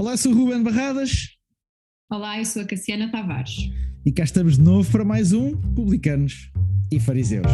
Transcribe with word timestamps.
Olá, 0.00 0.16
sou 0.16 0.32
o 0.32 0.34
Ruben 0.34 0.62
Barradas. 0.62 1.36
Olá, 2.10 2.38
eu 2.38 2.44
sou 2.46 2.62
a 2.62 2.64
Cassiana 2.64 3.12
Tavares. 3.12 3.70
E 4.02 4.10
cá 4.10 4.24
estamos 4.24 4.56
de 4.56 4.62
novo 4.62 4.90
para 4.90 5.04
mais 5.04 5.34
um 5.34 5.54
Publicanos 5.74 6.50
e 6.90 6.98
Fariseus. 6.98 7.46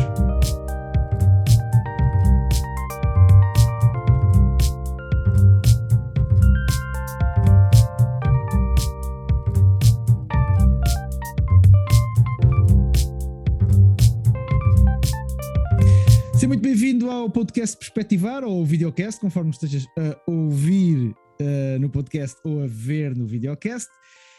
Seja 16.35 16.47
muito 16.47 16.63
bem-vindo 16.63 17.11
ao 17.11 17.29
podcast 17.29 17.77
Perspectivar 17.77 18.45
ou 18.45 18.65
videocast, 18.65 19.21
conforme 19.21 19.51
estejas 19.51 19.85
a 19.99 20.31
ouvir 20.31 21.13
uh, 21.41 21.79
no 21.81 21.89
podcast 21.91 22.37
ou 22.45 22.63
a 22.63 22.67
ver 22.67 23.15
no 23.15 23.27
videocast. 23.27 23.89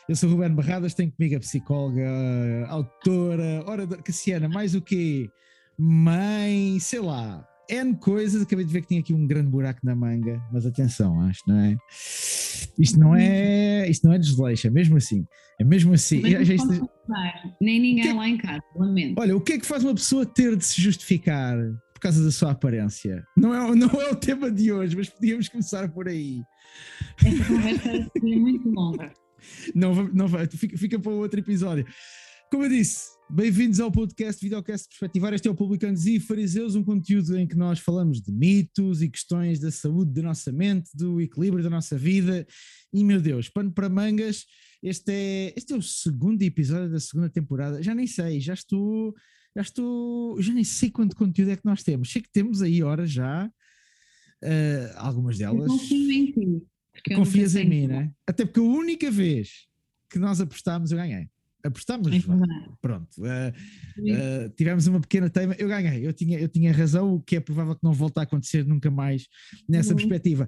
Eu 0.07 0.15
sou 0.15 0.29
o 0.29 0.33
Ruben 0.33 0.55
Barradas, 0.55 0.93
tenho 0.93 1.11
comigo 1.11 1.35
a 1.35 1.39
psicóloga, 1.39 2.07
a 2.67 2.71
autora, 2.71 3.63
oradora, 3.65 4.01
Cassiana, 4.01 4.47
mais 4.47 4.73
o 4.73 4.81
quê? 4.81 5.29
Mãe, 5.77 6.79
sei 6.79 7.01
lá, 7.01 7.45
N 7.69 7.95
coisas. 7.97 8.41
Acabei 8.41 8.63
de 8.63 8.71
ver 8.71 8.81
que 8.81 8.87
tinha 8.87 8.99
aqui 9.01 9.13
um 9.13 9.27
grande 9.27 9.49
buraco 9.49 9.81
na 9.83 9.95
manga, 9.95 10.41
mas 10.51 10.65
atenção, 10.65 11.19
acho, 11.21 11.41
não 11.45 11.59
é? 11.59 11.77
Isto 12.79 12.99
não 12.99 13.15
é, 13.15 13.89
isto 13.89 14.07
não 14.07 14.13
é 14.13 14.17
desleixo, 14.17 14.67
é 14.67 14.69
mesmo 14.69 14.95
assim. 14.95 15.25
É 15.59 15.63
mesmo 15.63 15.93
assim. 15.93 16.21
Já, 16.21 16.43
já 16.43 16.53
isto... 16.53 16.89
Nem 17.59 17.79
ninguém 17.79 18.03
que... 18.03 18.13
lá 18.13 18.29
em 18.29 18.37
casa, 18.37 18.63
lamento. 18.75 19.19
Olha, 19.19 19.35
o 19.35 19.41
que 19.41 19.53
é 19.53 19.59
que 19.59 19.65
faz 19.65 19.83
uma 19.83 19.93
pessoa 19.93 20.25
ter 20.25 20.55
de 20.55 20.63
se 20.63 20.81
justificar 20.81 21.57
por 21.93 21.99
causa 21.99 22.23
da 22.23 22.31
sua 22.31 22.51
aparência? 22.51 23.25
Não 23.35 23.53
é, 23.53 23.75
não 23.75 23.89
é 24.01 24.11
o 24.11 24.15
tema 24.15 24.49
de 24.49 24.71
hoje, 24.71 24.95
mas 24.95 25.09
podíamos 25.09 25.49
começar 25.49 25.89
por 25.89 26.07
aí. 26.07 26.41
Esta 27.25 27.45
conversa 27.45 27.89
é 27.89 28.19
muito 28.19 28.69
longa. 28.69 29.13
Não, 29.73 30.07
não 30.09 30.27
vai, 30.27 30.47
fica, 30.47 30.77
fica 30.77 30.99
para 30.99 31.11
outro 31.11 31.39
episódio. 31.39 31.85
Como 32.49 32.63
eu 32.63 32.69
disse, 32.69 33.09
bem-vindos 33.29 33.79
ao 33.79 33.91
podcast 33.91 34.41
Videocast 34.41 34.87
Perspectivar. 34.87 35.33
Este 35.33 35.47
é 35.47 35.51
o 35.51 35.55
Publicanos 35.55 36.05
e 36.05 36.19
Fariseus, 36.19 36.75
um 36.75 36.83
conteúdo 36.83 37.37
em 37.37 37.45
que 37.45 37.57
nós 37.57 37.79
falamos 37.79 38.21
de 38.21 38.31
mitos 38.31 39.01
e 39.01 39.09
questões 39.09 39.59
da 39.59 39.69
saúde 39.69 40.13
da 40.13 40.21
nossa 40.21 40.51
mente, 40.51 40.89
do 40.93 41.19
equilíbrio 41.19 41.63
da 41.63 41.69
nossa 41.69 41.97
vida. 41.97 42.47
E, 42.93 43.03
meu 43.03 43.21
Deus, 43.21 43.49
pano 43.49 43.71
para 43.71 43.89
mangas, 43.89 44.45
este 44.81 45.11
é, 45.11 45.53
este 45.57 45.73
é 45.73 45.75
o 45.75 45.81
segundo 45.81 46.41
episódio 46.41 46.89
da 46.89 46.99
segunda 46.99 47.29
temporada. 47.29 47.83
Já 47.83 47.93
nem 47.93 48.07
sei, 48.07 48.39
já 48.39 48.53
estou, 48.53 49.13
já 49.55 49.61
estou, 49.61 50.41
já 50.41 50.53
nem 50.53 50.63
sei 50.63 50.89
quanto 50.89 51.15
conteúdo 51.15 51.51
é 51.51 51.57
que 51.57 51.65
nós 51.65 51.83
temos. 51.83 52.09
Sei 52.11 52.21
que 52.21 52.31
temos 52.31 52.61
aí 52.61 52.81
horas 52.81 53.11
já, 53.11 53.51
uh, 54.43 54.93
algumas 54.97 55.37
delas. 55.37 55.69
Eu 55.69 55.77
confio 55.77 56.11
em 56.11 56.31
ti. 56.31 56.63
Confias 57.15 57.55
em 57.55 57.67
mim, 57.67 57.87
né? 57.87 58.11
Até 58.25 58.45
porque 58.45 58.59
a 58.59 58.63
única 58.63 59.09
vez 59.11 59.67
que 60.09 60.19
nós 60.19 60.41
apostámos, 60.41 60.91
eu 60.91 60.97
ganhei. 60.97 61.29
Apostámos, 61.63 62.07
é 62.07 62.19
pronto. 62.81 63.09
Uh, 63.17 63.51
uh, 63.99 64.49
tivemos 64.55 64.87
uma 64.87 65.01
pequena 65.01 65.29
teima, 65.29 65.53
eu 65.57 65.67
ganhei, 65.67 66.05
eu 66.05 66.13
tinha, 66.13 66.39
eu 66.39 66.47
tinha 66.47 66.71
razão, 66.71 67.15
o 67.15 67.21
que 67.21 67.35
é 67.35 67.39
provável 67.39 67.75
que 67.75 67.83
não 67.83 67.93
volte 67.93 68.19
a 68.19 68.23
acontecer 68.23 68.65
nunca 68.65 68.89
mais 68.89 69.27
nessa 69.67 69.89
uhum. 69.89 69.97
perspectiva. 69.97 70.47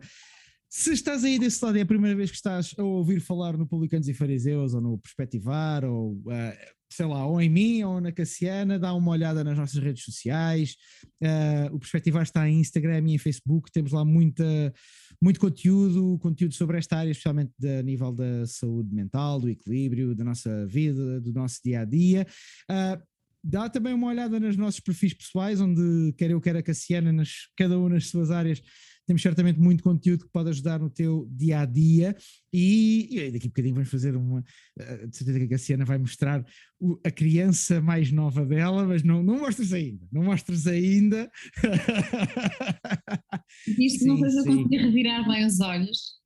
Se 0.72 0.94
estás 0.94 1.24
aí 1.24 1.40
desse 1.40 1.66
lado, 1.66 1.80
é 1.80 1.82
a 1.82 1.86
primeira 1.86 2.16
vez 2.16 2.30
que 2.30 2.36
estás 2.36 2.76
a 2.78 2.84
ouvir 2.84 3.20
falar 3.20 3.58
no 3.58 3.66
Publicanos 3.66 4.08
e 4.08 4.14
Fariseus, 4.14 4.76
ou 4.76 4.82
no 4.82 5.00
Perspectivar, 5.00 5.84
ou 5.84 6.12
uh, 6.12 6.54
sei 6.92 7.08
lá, 7.08 7.26
ou 7.26 7.42
em 7.42 7.50
mim 7.50 7.82
ou 7.82 8.00
na 8.00 8.12
Cassiana, 8.12 8.78
dá 8.78 8.94
uma 8.94 9.10
olhada 9.10 9.44
nas 9.44 9.58
nossas 9.58 9.82
redes 9.82 10.04
sociais. 10.04 10.76
Uh, 11.20 11.74
o 11.74 11.80
Perspectivar 11.80 12.22
está 12.22 12.48
em 12.48 12.60
Instagram 12.60 13.04
e 13.08 13.16
em 13.16 13.18
Facebook, 13.18 13.72
temos 13.72 13.92
lá 13.92 14.06
muita, 14.06 14.72
muito 15.20 15.40
conteúdo, 15.40 16.20
conteúdo 16.20 16.54
sobre 16.54 16.78
esta 16.78 16.98
área, 16.98 17.10
especialmente 17.10 17.52
a 17.66 17.82
nível 17.82 18.12
da 18.12 18.46
saúde 18.46 18.94
mental, 18.94 19.40
do 19.40 19.50
equilíbrio, 19.50 20.14
da 20.14 20.24
nossa 20.24 20.68
vida, 20.68 21.20
do 21.20 21.34
nosso 21.34 21.60
dia 21.66 21.82
a 21.82 21.86
dia. 21.86 22.28
Uh, 22.70 23.02
dá 23.44 23.70
também 23.70 23.94
uma 23.94 24.08
olhada 24.08 24.40
nos 24.40 24.56
nossos 24.56 24.80
perfis 24.80 25.16
pessoais, 25.16 25.60
onde 25.60 26.14
quer 26.16 26.30
eu, 26.30 26.40
quer 26.40 26.56
a 26.56 26.62
Cassiana, 26.62 27.12
nas, 27.12 27.48
cada 27.58 27.76
uma 27.76 27.90
nas 27.90 28.08
suas 28.08 28.30
áreas, 28.30 28.62
temos 29.10 29.24
certamente 29.24 29.60
muito 29.60 29.84
conteúdo 29.84 30.26
que 30.26 30.32
pode 30.32 30.50
ajudar 30.50 30.80
no 30.80 30.88
teu 30.88 31.28
dia 31.32 31.62
a 31.62 31.66
dia. 31.66 32.16
E, 32.54 33.08
e 33.10 33.32
daqui 33.32 33.48
a 33.48 33.50
bocadinho 33.50 33.74
vamos 33.74 33.90
fazer 33.90 34.16
uma. 34.16 34.44
Eh, 34.78 35.08
de 35.08 35.18
certeza 35.18 35.40
que 35.40 35.46
a 35.46 35.50
Cassiana 35.50 35.84
vai 35.84 35.98
mostrar 35.98 36.46
o, 36.80 37.00
a 37.04 37.10
criança 37.10 37.82
mais 37.82 38.12
nova 38.12 38.46
dela, 38.46 38.86
mas 38.86 39.02
não, 39.02 39.24
não 39.24 39.40
mostras 39.40 39.74
ainda. 39.74 40.08
Não 40.12 40.26
mostras 40.26 40.68
ainda. 40.68 41.28
Diz 43.66 43.98
que 43.98 44.06
não 44.06 44.30
se 44.30 44.38
eu 44.38 44.46
conseguir 44.46 44.78
revirar 44.78 45.28
bem 45.28 45.44
os 45.44 45.60
olhos. 45.60 46.20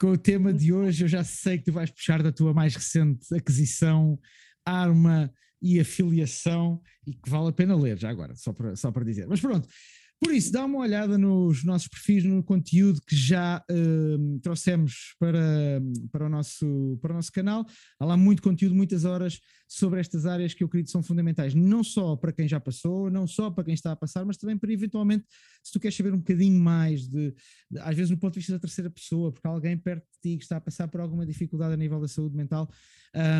Com 0.00 0.08
o 0.08 0.18
tema 0.18 0.52
de 0.52 0.72
hoje, 0.72 1.04
eu 1.04 1.08
já 1.08 1.22
sei 1.22 1.58
que 1.58 1.66
tu 1.66 1.72
vais 1.72 1.92
puxar 1.92 2.24
da 2.24 2.32
tua 2.32 2.52
mais 2.52 2.74
recente 2.74 3.32
aquisição, 3.32 4.18
arma 4.66 5.32
e 5.62 5.78
afiliação, 5.78 6.82
e 7.06 7.14
que 7.14 7.30
vale 7.30 7.50
a 7.50 7.52
pena 7.52 7.76
ler, 7.76 7.96
já 7.96 8.10
agora, 8.10 8.34
só 8.34 8.52
para, 8.52 8.74
só 8.74 8.90
para 8.90 9.04
dizer. 9.04 9.28
Mas 9.28 9.40
pronto, 9.40 9.68
por 10.20 10.32
isso, 10.32 10.50
dá 10.50 10.64
uma 10.64 10.78
olhada 10.78 11.18
nos 11.18 11.62
nossos 11.62 11.88
perfis, 11.88 12.24
no 12.24 12.42
conteúdo 12.42 13.00
que 13.06 13.14
já 13.14 13.62
uh, 13.70 14.40
trouxemos 14.40 15.14
para, 15.18 15.80
para, 16.10 16.26
o 16.26 16.28
nosso, 16.28 16.98
para 17.02 17.12
o 17.12 17.16
nosso 17.16 17.30
canal. 17.30 17.66
Há 18.00 18.04
lá 18.04 18.16
muito 18.16 18.42
conteúdo, 18.42 18.74
muitas 18.74 19.04
horas 19.04 19.38
sobre 19.68 20.00
estas 20.00 20.26
áreas 20.26 20.54
que 20.54 20.62
eu 20.62 20.66
acredito 20.66 20.90
são 20.90 21.02
fundamentais, 21.02 21.54
não 21.54 21.82
só 21.82 22.16
para 22.16 22.32
quem 22.32 22.46
já 22.46 22.60
passou, 22.60 23.10
não 23.10 23.26
só 23.26 23.50
para 23.50 23.64
quem 23.64 23.74
está 23.74 23.92
a 23.92 23.96
passar, 23.96 24.24
mas 24.24 24.36
também 24.36 24.56
para 24.56 24.72
eventualmente, 24.72 25.24
se 25.62 25.72
tu 25.72 25.80
queres 25.80 25.96
saber 25.96 26.14
um 26.14 26.18
bocadinho 26.18 26.58
mais 26.58 27.08
de, 27.08 27.34
de 27.70 27.78
às 27.80 27.96
vezes 27.96 28.10
no 28.10 28.18
ponto 28.18 28.34
de 28.34 28.40
vista 28.40 28.52
da 28.52 28.58
terceira 28.58 28.90
pessoa, 28.90 29.32
porque 29.32 29.46
alguém 29.46 29.76
perto 29.76 30.04
de 30.04 30.20
ti 30.20 30.36
que 30.38 30.44
está 30.44 30.56
a 30.56 30.60
passar 30.60 30.88
por 30.88 31.00
alguma 31.00 31.26
dificuldade 31.26 31.74
a 31.74 31.76
nível 31.76 32.00
da 32.00 32.08
saúde 32.08 32.36
mental, 32.36 32.70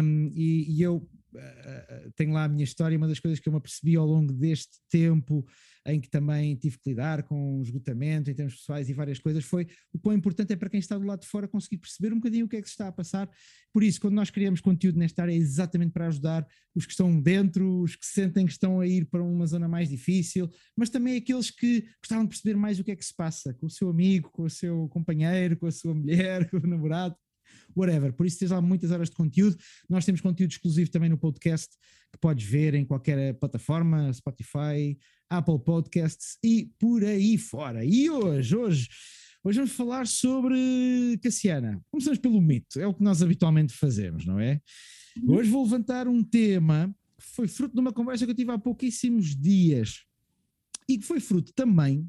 um, 0.03 0.31
e, 0.35 0.79
e, 0.79 0.83
eu 0.83 0.97
uh, 0.97 2.13
tenho 2.17 2.33
lá 2.33 2.45
a 2.45 2.49
minha 2.49 2.65
história, 2.65 2.97
uma 2.97 3.07
das 3.07 3.21
coisas 3.21 3.39
que 3.39 3.49
eu 3.49 3.53
me 3.53 3.59
apercebi 3.59 3.95
ao 3.97 4.07
longo 4.07 4.33
deste 4.33 4.79
tempo 4.89 5.47
em 5.87 6.01
que 6.01 6.11
também 6.11 6.57
tive 6.57 6.79
que 6.79 6.91
lidar 6.91 7.23
com 7.23 7.61
esgotamento 7.63 8.31
em 8.31 8.35
termos 8.35 8.57
pessoais 8.57 8.89
e 8.89 8.93
várias 8.93 9.19
coisas, 9.19 9.45
foi 9.45 9.67
o 9.93 9.99
quão 9.99 10.17
importante 10.17 10.53
é 10.53 10.57
para 10.57 10.69
quem 10.69 10.81
está 10.81 10.99
do 10.99 11.07
lado 11.07 11.21
de 11.21 11.29
fora 11.29 11.47
conseguir 11.47 11.79
perceber 11.79 12.13
um 12.13 12.17
bocadinho 12.17 12.47
o 12.47 12.49
que 12.49 12.57
é 12.57 12.61
que 12.61 12.67
se 12.67 12.73
está 12.73 12.89
a 12.89 12.93
passar. 12.93 13.31
Por 13.73 13.85
isso, 13.85 14.01
quando 14.01 14.15
nós 14.15 14.29
criamos 14.29 14.61
conteúdo 14.61 14.99
nesta 14.99 15.23
área, 15.23 15.33
é 15.33 15.37
exatamente 15.37 15.93
para 15.93 16.07
ajudar 16.17 16.47
os 16.75 16.85
que 16.85 16.93
estão 16.93 17.21
dentro, 17.21 17.83
os 17.83 17.97
que 17.97 18.05
sentem 18.05 18.45
que 18.45 18.53
estão 18.53 18.81
a 18.81 18.87
ir 18.87 19.07
para 19.07 19.23
uma 19.23 19.47
zona 19.47 19.69
mais 19.69 19.89
difícil, 19.89 20.51
mas 20.77 20.91
também 20.91 21.17
aqueles 21.17 21.51
que 21.51 21.87
gostavam 22.01 22.25
de 22.25 22.31
perceber 22.31 22.57
mais 22.57 22.79
o 22.79 22.85
que 22.85 22.91
é 22.91 22.97
que 22.97 23.05
se 23.05 23.15
passa 23.15 23.55
com 23.55 23.67
o 23.67 23.71
seu 23.71 23.89
amigo, 23.89 24.31
com 24.31 24.43
o 24.43 24.51
seu 24.51 24.89
companheiro, 24.89 25.57
com 25.57 25.67
a 25.67 25.73
sua 25.73 25.95
mulher, 25.95 26.49
com 26.51 26.59
o 26.59 26.67
namorado 26.67 27.17
whatever. 27.77 28.13
Por 28.13 28.27
isso 28.27 28.39
tens 28.39 28.51
lá 28.51 28.61
muitas 28.61 28.91
horas 28.91 29.11
de 29.11 29.17
conteúdo. 29.17 29.57
Nós 29.89 30.05
temos 30.05 30.21
conteúdo 30.21 30.51
exclusivo 30.51 30.91
também 30.91 31.11
no 31.11 31.19
podcast 31.19 31.69
que 32.13 32.19
podes 32.19 32.47
ver 32.47 32.75
em 32.75 32.85
qualquer 32.85 33.35
plataforma, 33.35 34.13
Spotify, 34.13 34.99
Apple 35.29 35.59
Podcasts 35.65 36.39
e 36.43 36.71
por 36.79 37.05
aí 37.05 37.37
fora. 37.37 37.85
E 37.85 38.09
hoje, 38.09 38.57
hoje, 38.57 38.89
hoje 39.45 39.59
vamos 39.59 39.73
falar 39.73 40.07
sobre 40.07 41.19
Cassiana. 41.23 41.81
Começamos 41.91 42.19
pelo 42.19 42.41
mito, 42.41 42.81
é 42.81 42.87
o 42.87 42.95
que 42.95 43.03
nós 43.03 43.23
habitualmente 43.23 43.73
fazemos, 43.75 44.25
não 44.25 44.41
é? 44.41 44.61
Uhum. 45.23 45.35
Hoje 45.35 45.51
vou 45.51 45.65
levantar 45.65 46.09
um 46.09 46.23
tema 46.23 46.95
que 47.19 47.25
foi 47.25 47.49
fruto 47.49 47.75
de 47.75 47.81
uma 47.81 47.93
conversa 47.93 48.25
que 48.25 48.33
eu 48.33 48.37
tive 48.37 48.51
há 48.53 48.59
pouquíssimos 48.59 49.37
dias 49.37 50.05
e 50.89 50.99
que 50.99 51.05
foi 51.05 51.21
fruto 51.21 51.53
também 51.55 52.09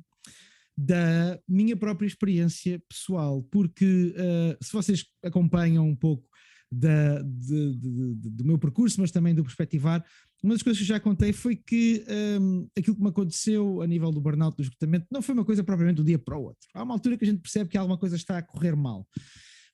da 0.77 1.39
minha 1.47 1.75
própria 1.75 2.05
experiência 2.05 2.79
pessoal, 2.87 3.41
porque 3.43 4.13
uh, 4.15 4.63
se 4.63 4.71
vocês 4.71 5.05
acompanham 5.23 5.87
um 5.87 5.95
pouco 5.95 6.27
da, 6.71 7.21
de, 7.21 7.75
de, 7.75 8.15
de, 8.15 8.29
do 8.29 8.45
meu 8.45 8.59
percurso, 8.59 9.01
mas 9.01 9.09
também 9.09 9.33
do 9.33 9.43
perspectivar, 9.43 10.05
uma 10.43 10.53
das 10.53 10.61
coisas 10.61 10.77
que 10.77 10.83
eu 10.83 10.95
já 10.95 10.99
contei 10.99 11.33
foi 11.33 11.55
que 11.55 12.05
um, 12.39 12.67
aquilo 12.77 12.95
que 12.95 13.01
me 13.01 13.09
aconteceu 13.09 13.81
a 13.81 13.87
nível 13.87 14.11
do 14.11 14.21
burnout, 14.21 14.55
do 14.55 14.61
esgotamento, 14.61 15.07
não 15.11 15.21
foi 15.21 15.33
uma 15.33 15.45
coisa 15.45 15.63
propriamente 15.63 15.97
do 15.97 16.03
dia 16.03 16.19
para 16.19 16.37
o 16.37 16.43
outro. 16.43 16.67
Há 16.73 16.83
uma 16.83 16.93
altura 16.93 17.17
que 17.17 17.23
a 17.23 17.27
gente 17.27 17.41
percebe 17.41 17.69
que 17.69 17.77
alguma 17.77 17.97
coisa 17.97 18.15
está 18.15 18.37
a 18.37 18.41
correr 18.41 18.75
mal. 18.75 19.07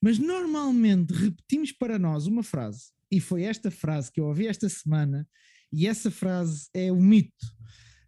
Mas 0.01 0.19
normalmente 0.19 1.13
repetimos 1.13 1.71
para 1.71 2.00
nós 2.00 2.27
uma 2.27 2.44
frase, 2.44 2.91
e 3.13 3.19
foi 3.19 3.44
esta 3.44 3.69
frase 3.69 4.12
que 4.12 4.19
eu 4.19 4.25
ouvi 4.25 4.48
esta 4.48 4.68
semana, 4.68 5.27
e 5.71 5.86
essa 5.86 6.10
frase 6.10 6.68
é 6.74 6.92
o 6.92 7.00
mito 7.00 7.45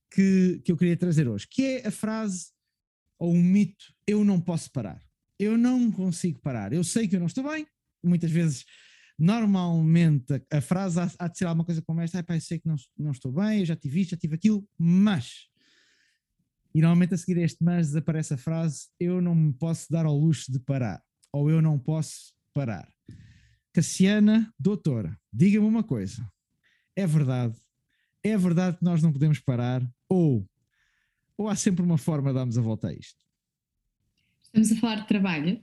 que, 0.10 0.60
que 0.66 0.72
eu 0.72 0.78
queria 0.78 0.98
trazer 0.98 1.28
hoje, 1.28 1.48
que 1.48 1.64
é 1.64 1.88
a 1.88 1.92
frase 1.92 2.48
ou 3.20 3.32
um 3.32 3.44
mito, 3.44 3.86
eu 4.08 4.26
não 4.26 4.42
posso 4.42 4.72
parar. 4.72 5.00
Eu 5.38 5.60
não 5.60 5.92
consigo 5.92 6.40
parar. 6.40 6.74
Eu 6.74 6.84
sei 6.84 7.08
que 7.08 7.16
eu 7.16 7.20
não 7.20 7.28
estou 7.28 7.44
bem, 7.48 7.68
muitas 8.04 8.32
vezes 8.32 8.66
normalmente 9.18 10.34
a, 10.34 10.58
a 10.58 10.62
frase 10.62 11.00
há, 11.00 11.12
há, 11.20 11.28
de 11.28 11.38
ser 11.38 11.46
alguma 11.46 11.64
coisa 11.64 11.84
como 11.84 12.02
esta, 12.02 12.26
ah, 12.28 12.36
eu 12.36 12.42
sei 12.42 12.58
que 12.58 12.68
não, 12.68 12.76
não 12.98 13.12
estou 13.12 13.32
bem, 13.32 13.60
eu 13.60 13.66
já 13.66 13.76
tive 13.76 14.02
isto, 14.02 14.12
já 14.12 14.18
tive 14.18 14.36
aquilo, 14.36 14.68
mas 14.76 15.48
e 16.74 16.82
normalmente 16.82 17.14
a 17.14 17.18
seguir 17.18 17.38
este 17.42 17.64
mas 17.64 17.88
desaparece 17.88 18.34
a 18.34 18.38
frase 18.38 18.88
eu 19.00 19.22
não 19.22 19.36
me 19.36 19.54
posso 19.54 19.86
dar 19.92 20.06
ao 20.08 20.18
luxo 20.18 20.52
de 20.52 20.60
parar, 20.60 21.00
ou 21.32 21.50
eu 21.50 21.62
não 21.62 21.78
posso 21.78 22.34
parar. 22.52 22.95
Cassiana, 23.76 24.50
doutora, 24.58 25.20
diga-me 25.34 25.68
uma 25.68 25.84
coisa, 25.84 26.26
é 26.96 27.06
verdade, 27.06 27.60
é 28.24 28.38
verdade 28.38 28.78
que 28.78 28.86
nós 28.86 29.04
não 29.04 29.12
podemos 29.12 29.38
parar, 29.38 29.86
ou 30.08 30.48
ou 31.38 31.50
há 31.50 31.58
sempre 31.58 31.84
uma 31.84 31.98
forma 31.98 32.30
de 32.30 32.36
darmos 32.36 32.58
a 32.58 32.62
volta 32.62 32.88
a 32.88 32.94
isto? 32.94 33.22
Estamos 34.44 34.72
a 34.72 34.76
falar 34.78 34.96
de 35.02 35.08
trabalho? 35.10 35.62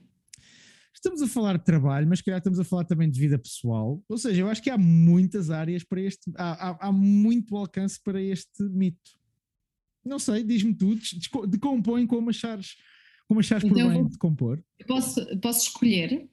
estamos 0.93 1.23
a 1.23 1.27
falar 1.27 1.57
de 1.57 1.65
trabalho, 1.65 2.07
mas 2.07 2.19
se 2.19 2.25
calhar 2.25 2.37
estamos 2.37 2.59
a 2.59 2.63
falar 2.63 2.85
também 2.85 3.09
de 3.09 3.19
vida 3.19 3.39
pessoal. 3.39 3.99
Ou 4.07 4.17
seja, 4.17 4.41
eu 4.41 4.47
acho 4.47 4.61
que 4.61 4.69
há 4.69 4.77
muitas 4.77 5.49
áreas 5.49 5.83
para 5.83 5.99
este, 5.99 6.31
há, 6.37 6.69
há, 6.69 6.87
há 6.87 6.91
muito 6.91 7.57
alcance 7.57 7.99
para 7.99 8.21
este 8.21 8.63
mito. 8.69 9.11
Não 10.05 10.19
sei, 10.19 10.43
diz-me 10.43 10.75
tu, 10.75 10.95
decompõe 11.47 12.05
como 12.05 12.29
achares, 12.29 12.75
como 13.27 13.39
achares 13.39 13.63
então, 13.63 13.75
por 13.75 13.91
bem 13.91 14.07
de 14.07 14.17
compor. 14.19 14.63
Posso, 14.87 15.25
posso 15.39 15.67
escolher? 15.67 16.29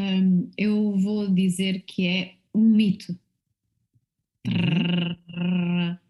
Um, 0.00 0.50
eu 0.56 0.96
vou 0.98 1.28
dizer 1.28 1.84
que 1.84 2.06
é 2.06 2.34
um 2.54 2.64
mito. 2.64 3.14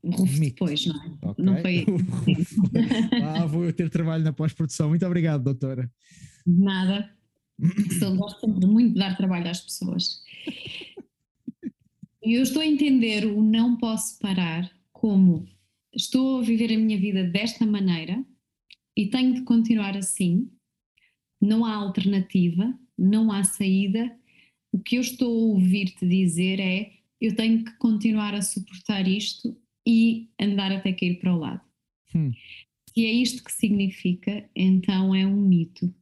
Um 0.05 0.11
rufo 0.13 0.41
depois, 0.41 0.87
não 0.87 1.03
é? 1.03 1.31
Okay. 1.31 1.45
Não 1.45 1.61
foi. 1.61 1.87
ah, 3.25 3.47
vou 3.47 3.73
ter 3.73 3.91
trabalho 3.91 4.23
na 4.23 4.33
pós-produção. 4.33 4.91
Muito 4.91 5.05
obrigado, 5.05 5.43
doutora. 5.43 5.91
Nada. 6.47 7.11
Só 7.99 8.15
gosto 8.15 8.49
muito 8.49 8.95
de 8.95 9.01
dar 9.01 9.17
trabalho 9.17 9.51
às 9.51 9.61
pessoas. 9.61 10.23
E 12.23 12.35
eu 12.35 12.43
estou 12.43 12.63
a 12.63 12.67
entender 12.67 13.27
o 13.27 13.43
não 13.43 13.77
posso 13.77 14.19
parar 14.19 14.71
como 14.93 15.47
estou 15.93 16.39
a 16.39 16.43
viver 16.43 16.73
a 16.73 16.79
minha 16.79 16.99
vida 16.99 17.25
desta 17.25 17.67
maneira 17.67 18.25
e 18.97 19.09
tenho 19.09 19.35
de 19.35 19.43
continuar 19.43 19.97
assim. 19.97 20.49
Não 21.41 21.65
há 21.65 21.75
alternativa, 21.75 22.79
não 23.01 23.33
há 23.33 23.43
saída. 23.43 24.15
O 24.71 24.79
que 24.79 24.97
eu 24.97 25.01
estou 25.01 25.29
a 25.29 25.55
ouvir-te 25.55 26.07
dizer 26.07 26.61
é: 26.61 26.93
eu 27.21 27.35
tenho 27.35 27.65
que 27.65 27.73
continuar 27.79 28.35
a 28.35 28.43
suportar 28.43 29.09
isto 29.09 29.57
e 29.87 30.29
andar 30.41 30.71
até 30.71 30.93
cair 30.93 31.19
para 31.19 31.35
o 31.35 31.39
lado. 31.39 31.63
Hum. 32.15 32.33
Se 32.89 33.05
é 33.07 33.13
isto 33.13 33.43
que 33.43 33.53
significa, 33.53 34.49
então 34.55 35.15
é 35.15 35.27
um 35.27 35.41
mito. 35.41 35.93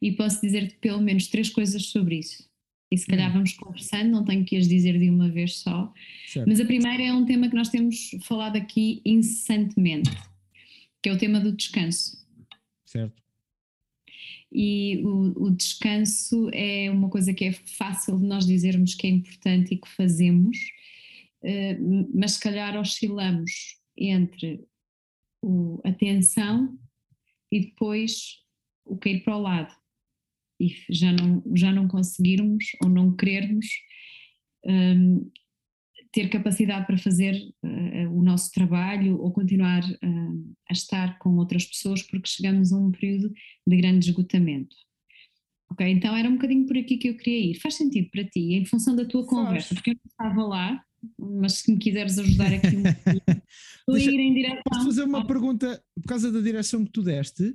E 0.00 0.12
posso 0.12 0.40
dizer-te 0.40 0.76
pelo 0.76 1.00
menos 1.00 1.28
três 1.28 1.50
coisas 1.50 1.86
sobre 1.86 2.18
isso. 2.18 2.48
E 2.90 2.96
se 2.96 3.06
calhar 3.06 3.30
hum. 3.30 3.34
vamos 3.34 3.52
conversando, 3.52 4.10
não 4.10 4.24
tenho 4.24 4.44
que 4.44 4.56
as 4.56 4.66
dizer 4.66 4.98
de 4.98 5.10
uma 5.10 5.28
vez 5.28 5.58
só. 5.58 5.92
Certo. 6.26 6.48
Mas 6.48 6.60
a 6.60 6.64
primeira 6.64 7.02
é 7.02 7.12
um 7.12 7.24
tema 7.24 7.48
que 7.48 7.54
nós 7.54 7.68
temos 7.68 8.10
falado 8.22 8.56
aqui 8.56 9.02
incessantemente, 9.04 10.10
que 11.02 11.08
é 11.08 11.12
o 11.12 11.18
tema 11.18 11.38
do 11.38 11.52
descanso. 11.52 12.16
Certo. 12.86 13.27
E 14.50 15.02
o, 15.04 15.46
o 15.46 15.50
descanso 15.50 16.48
é 16.52 16.90
uma 16.90 17.10
coisa 17.10 17.34
que 17.34 17.44
é 17.44 17.52
fácil 17.52 18.18
de 18.18 18.24
nós 18.24 18.46
dizermos 18.46 18.94
que 18.94 19.06
é 19.06 19.10
importante 19.10 19.74
e 19.74 19.78
que 19.78 19.88
fazemos, 19.88 20.56
eh, 21.42 21.78
mas 22.14 22.32
se 22.32 22.40
calhar 22.40 22.78
oscilamos 22.78 23.76
entre 23.96 24.66
a 25.84 25.92
tensão 25.92 26.78
e 27.52 27.60
depois 27.60 28.38
o 28.84 28.96
cair 28.96 29.22
para 29.22 29.36
o 29.36 29.42
lado. 29.42 29.74
E 30.60 30.74
já 30.90 31.12
não, 31.12 31.42
já 31.54 31.72
não 31.72 31.86
conseguirmos 31.86 32.64
ou 32.82 32.88
não 32.88 33.14
querermos 33.14 33.66
um, 34.66 35.30
ter 36.12 36.28
capacidade 36.28 36.86
para 36.86 36.98
fazer 36.98 37.34
uh, 37.62 38.10
o 38.10 38.22
nosso 38.22 38.50
trabalho 38.52 39.20
ou 39.20 39.32
continuar 39.32 39.82
uh, 39.82 40.54
a 40.68 40.72
estar 40.72 41.18
com 41.18 41.36
outras 41.36 41.64
pessoas 41.64 42.02
porque 42.02 42.28
chegamos 42.28 42.72
a 42.72 42.76
um 42.76 42.90
período 42.90 43.32
de 43.66 43.76
grande 43.76 44.08
esgotamento. 44.08 44.74
Ok, 45.70 45.86
então 45.86 46.16
era 46.16 46.28
um 46.28 46.34
bocadinho 46.34 46.66
por 46.66 46.76
aqui 46.78 46.96
que 46.96 47.08
eu 47.08 47.16
queria 47.16 47.50
ir. 47.50 47.60
Faz 47.60 47.74
sentido 47.74 48.08
para 48.10 48.24
ti, 48.24 48.54
em 48.54 48.64
função 48.64 48.96
da 48.96 49.04
tua 49.04 49.26
conversa, 49.26 49.74
porque 49.74 49.90
eu 49.90 49.94
não 49.94 50.10
estava 50.10 50.48
lá, 50.48 50.84
mas 51.18 51.52
se 51.54 51.70
me 51.70 51.78
quiseres 51.78 52.18
ajudar 52.18 52.52
aqui 52.54 52.76
um 52.76 52.82
estou 53.80 53.94
a 53.94 53.98
ir 53.98 54.18
em 54.18 54.34
direção. 54.34 54.62
Posso 54.64 54.84
fazer 54.86 55.02
uma 55.04 55.26
pergunta, 55.26 55.82
por 55.94 56.08
causa 56.08 56.32
da 56.32 56.40
direção 56.40 56.84
que 56.84 56.90
tu 56.90 57.02
deste, 57.02 57.54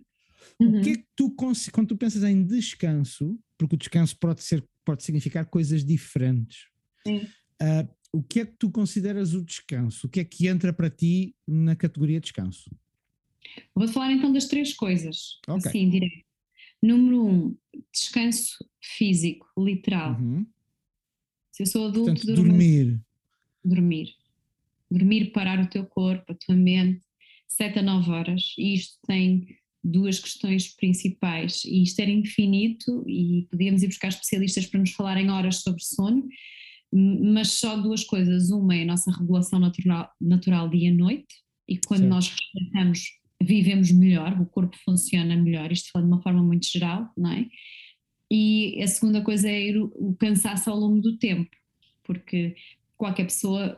Uhum. 0.60 0.80
O 0.80 0.84
que 0.84 0.90
é 0.92 0.96
que 0.96 1.06
tu, 1.16 1.36
quando 1.72 1.88
tu 1.88 1.98
pensas 1.98 2.24
em 2.24 2.44
descanso, 2.44 3.40
porque 3.58 3.76
o 3.76 3.78
descanso 3.78 4.18
pode, 4.18 4.44
ser, 4.44 4.64
pode 4.86 5.04
significar 5.04 5.46
coisas 5.46 5.84
diferentes, 5.84 6.66
uh, 7.08 7.88
o 8.14 8.22
que 8.22 8.42
é 8.42 8.46
que 8.46 8.54
tu 8.58 8.70
consideras 8.70 9.34
o 9.34 9.44
descanso? 9.44 10.06
O 10.06 10.10
que 10.10 10.20
é 10.20 10.24
que 10.24 10.48
entra 10.48 10.72
para 10.72 10.90
ti 10.90 11.36
na 11.48 11.76
categoria 11.76 12.22
descanso? 12.22 12.70
Vou 13.74 13.88
falar 13.88 14.12
então 14.12 14.32
das 14.32 14.46
três 14.46 14.74
coisas, 14.74 15.40
okay. 15.48 15.70
assim, 15.70 15.90
direto. 15.90 16.24
Número 16.82 17.26
um, 17.26 17.58
descanso 17.92 18.64
físico, 18.80 19.48
literal. 19.58 20.20
Uhum. 20.20 20.46
Se 21.52 21.64
eu 21.64 21.68
sou 21.68 21.88
adulto, 21.88 22.14
Portanto, 22.14 22.36
dormir. 22.36 23.02
Dormir. 23.64 24.16
Dormir, 24.92 25.32
parar 25.32 25.60
o 25.60 25.70
teu 25.70 25.86
corpo, 25.86 26.34
a 26.34 26.36
tua 26.36 26.56
mente, 26.56 27.02
7 27.48 27.80
a 27.80 27.82
9 27.82 28.12
horas. 28.12 28.54
E 28.58 28.76
isto 28.76 28.98
tem 29.08 29.58
duas 29.84 30.20
questões 30.20 30.68
principais, 30.76 31.66
e 31.66 31.84
isto 31.84 32.00
era 32.00 32.12
infinito, 32.12 33.04
e 33.08 33.48
podíamos 33.50 33.84
ir 33.84 33.88
buscar 33.88 34.08
especialistas 34.08 34.66
para 34.66 34.80
nos 34.80 34.92
falarem 34.92 35.30
horas 35.30 35.58
sobre 35.58 35.84
sono, 35.84 36.28
mas 36.94 37.54
só 37.54 37.76
duas 37.76 38.04
coisas. 38.04 38.50
Uma 38.52 38.76
é 38.76 38.84
a 38.84 38.88
nossa 38.88 39.12
regulação 39.12 39.60
natural, 39.60 40.10
natural 40.22 40.70
dia-noite, 40.70 41.34
e 41.68 41.78
quando 41.78 42.02
certo. 42.02 42.14
nós 42.14 42.30
respeitamos, 42.30 43.02
vivemos 43.42 43.92
melhor, 43.92 44.40
o 44.40 44.46
corpo 44.46 44.78
funciona 44.84 45.36
melhor, 45.36 45.72
isto 45.72 45.90
falando 45.92 46.10
de 46.10 46.14
uma 46.14 46.22
forma 46.22 46.44
muito 46.44 46.68
geral, 46.68 47.10
não 47.18 47.32
é? 47.32 47.48
E 48.32 48.82
a 48.82 48.88
segunda 48.88 49.22
coisa 49.22 49.50
é 49.50 49.72
o 49.78 50.16
cansaço 50.20 50.70
ao 50.70 50.78
longo 50.78 51.02
do 51.02 51.18
tempo, 51.18 51.50
porque 52.04 52.56
qualquer 52.98 53.26
pessoa, 53.26 53.78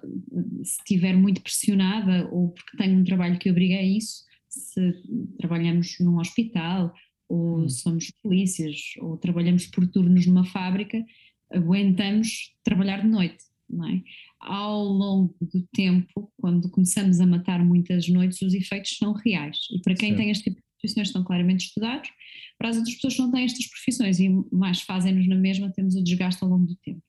se 0.63 0.77
estiver 0.79 1.15
muito 1.15 1.41
pressionada 1.41 2.27
ou 2.31 2.49
porque 2.49 2.77
tem 2.77 2.95
um 2.95 3.03
trabalho 3.03 3.39
que 3.39 3.49
obriga 3.49 3.75
a 3.75 3.83
isso, 3.83 4.23
se 4.47 4.93
trabalhamos 5.37 5.97
num 5.99 6.19
hospital, 6.19 6.93
ou 7.27 7.61
hum. 7.61 7.69
somos 7.69 8.11
polícias, 8.21 8.93
ou 8.99 9.17
trabalhamos 9.17 9.65
por 9.67 9.87
turnos 9.87 10.25
numa 10.25 10.45
fábrica, 10.45 11.03
aguentamos 11.51 12.53
trabalhar 12.63 13.01
de 13.01 13.07
noite, 13.07 13.43
não 13.69 13.87
é? 13.87 14.01
Ao 14.39 14.83
longo 14.83 15.35
do 15.41 15.61
tempo, 15.73 16.31
quando 16.37 16.69
começamos 16.69 17.19
a 17.19 17.25
matar 17.25 17.63
muitas 17.63 18.07
noites, 18.07 18.41
os 18.41 18.53
efeitos 18.53 18.97
são 18.97 19.13
reais. 19.13 19.57
E 19.71 19.81
para 19.81 19.95
quem 19.95 20.09
certo. 20.09 20.17
tem 20.17 20.29
este 20.31 20.43
tipo 20.43 20.57
de 20.57 20.63
profissões 20.79 21.07
estão 21.07 21.23
claramente 21.23 21.65
estudados, 21.65 22.09
para 22.57 22.69
as 22.69 22.77
outras 22.77 22.95
pessoas 22.95 23.15
que 23.15 23.21
não 23.21 23.31
têm 23.31 23.45
estas 23.45 23.67
profissões 23.67 24.19
e 24.19 24.29
mais 24.51 24.81
fazem-nos 24.81 25.27
na 25.27 25.35
mesma, 25.35 25.71
temos 25.71 25.95
o 25.95 26.03
desgaste 26.03 26.43
ao 26.43 26.49
longo 26.49 26.67
do 26.67 26.75
tempo. 26.77 27.01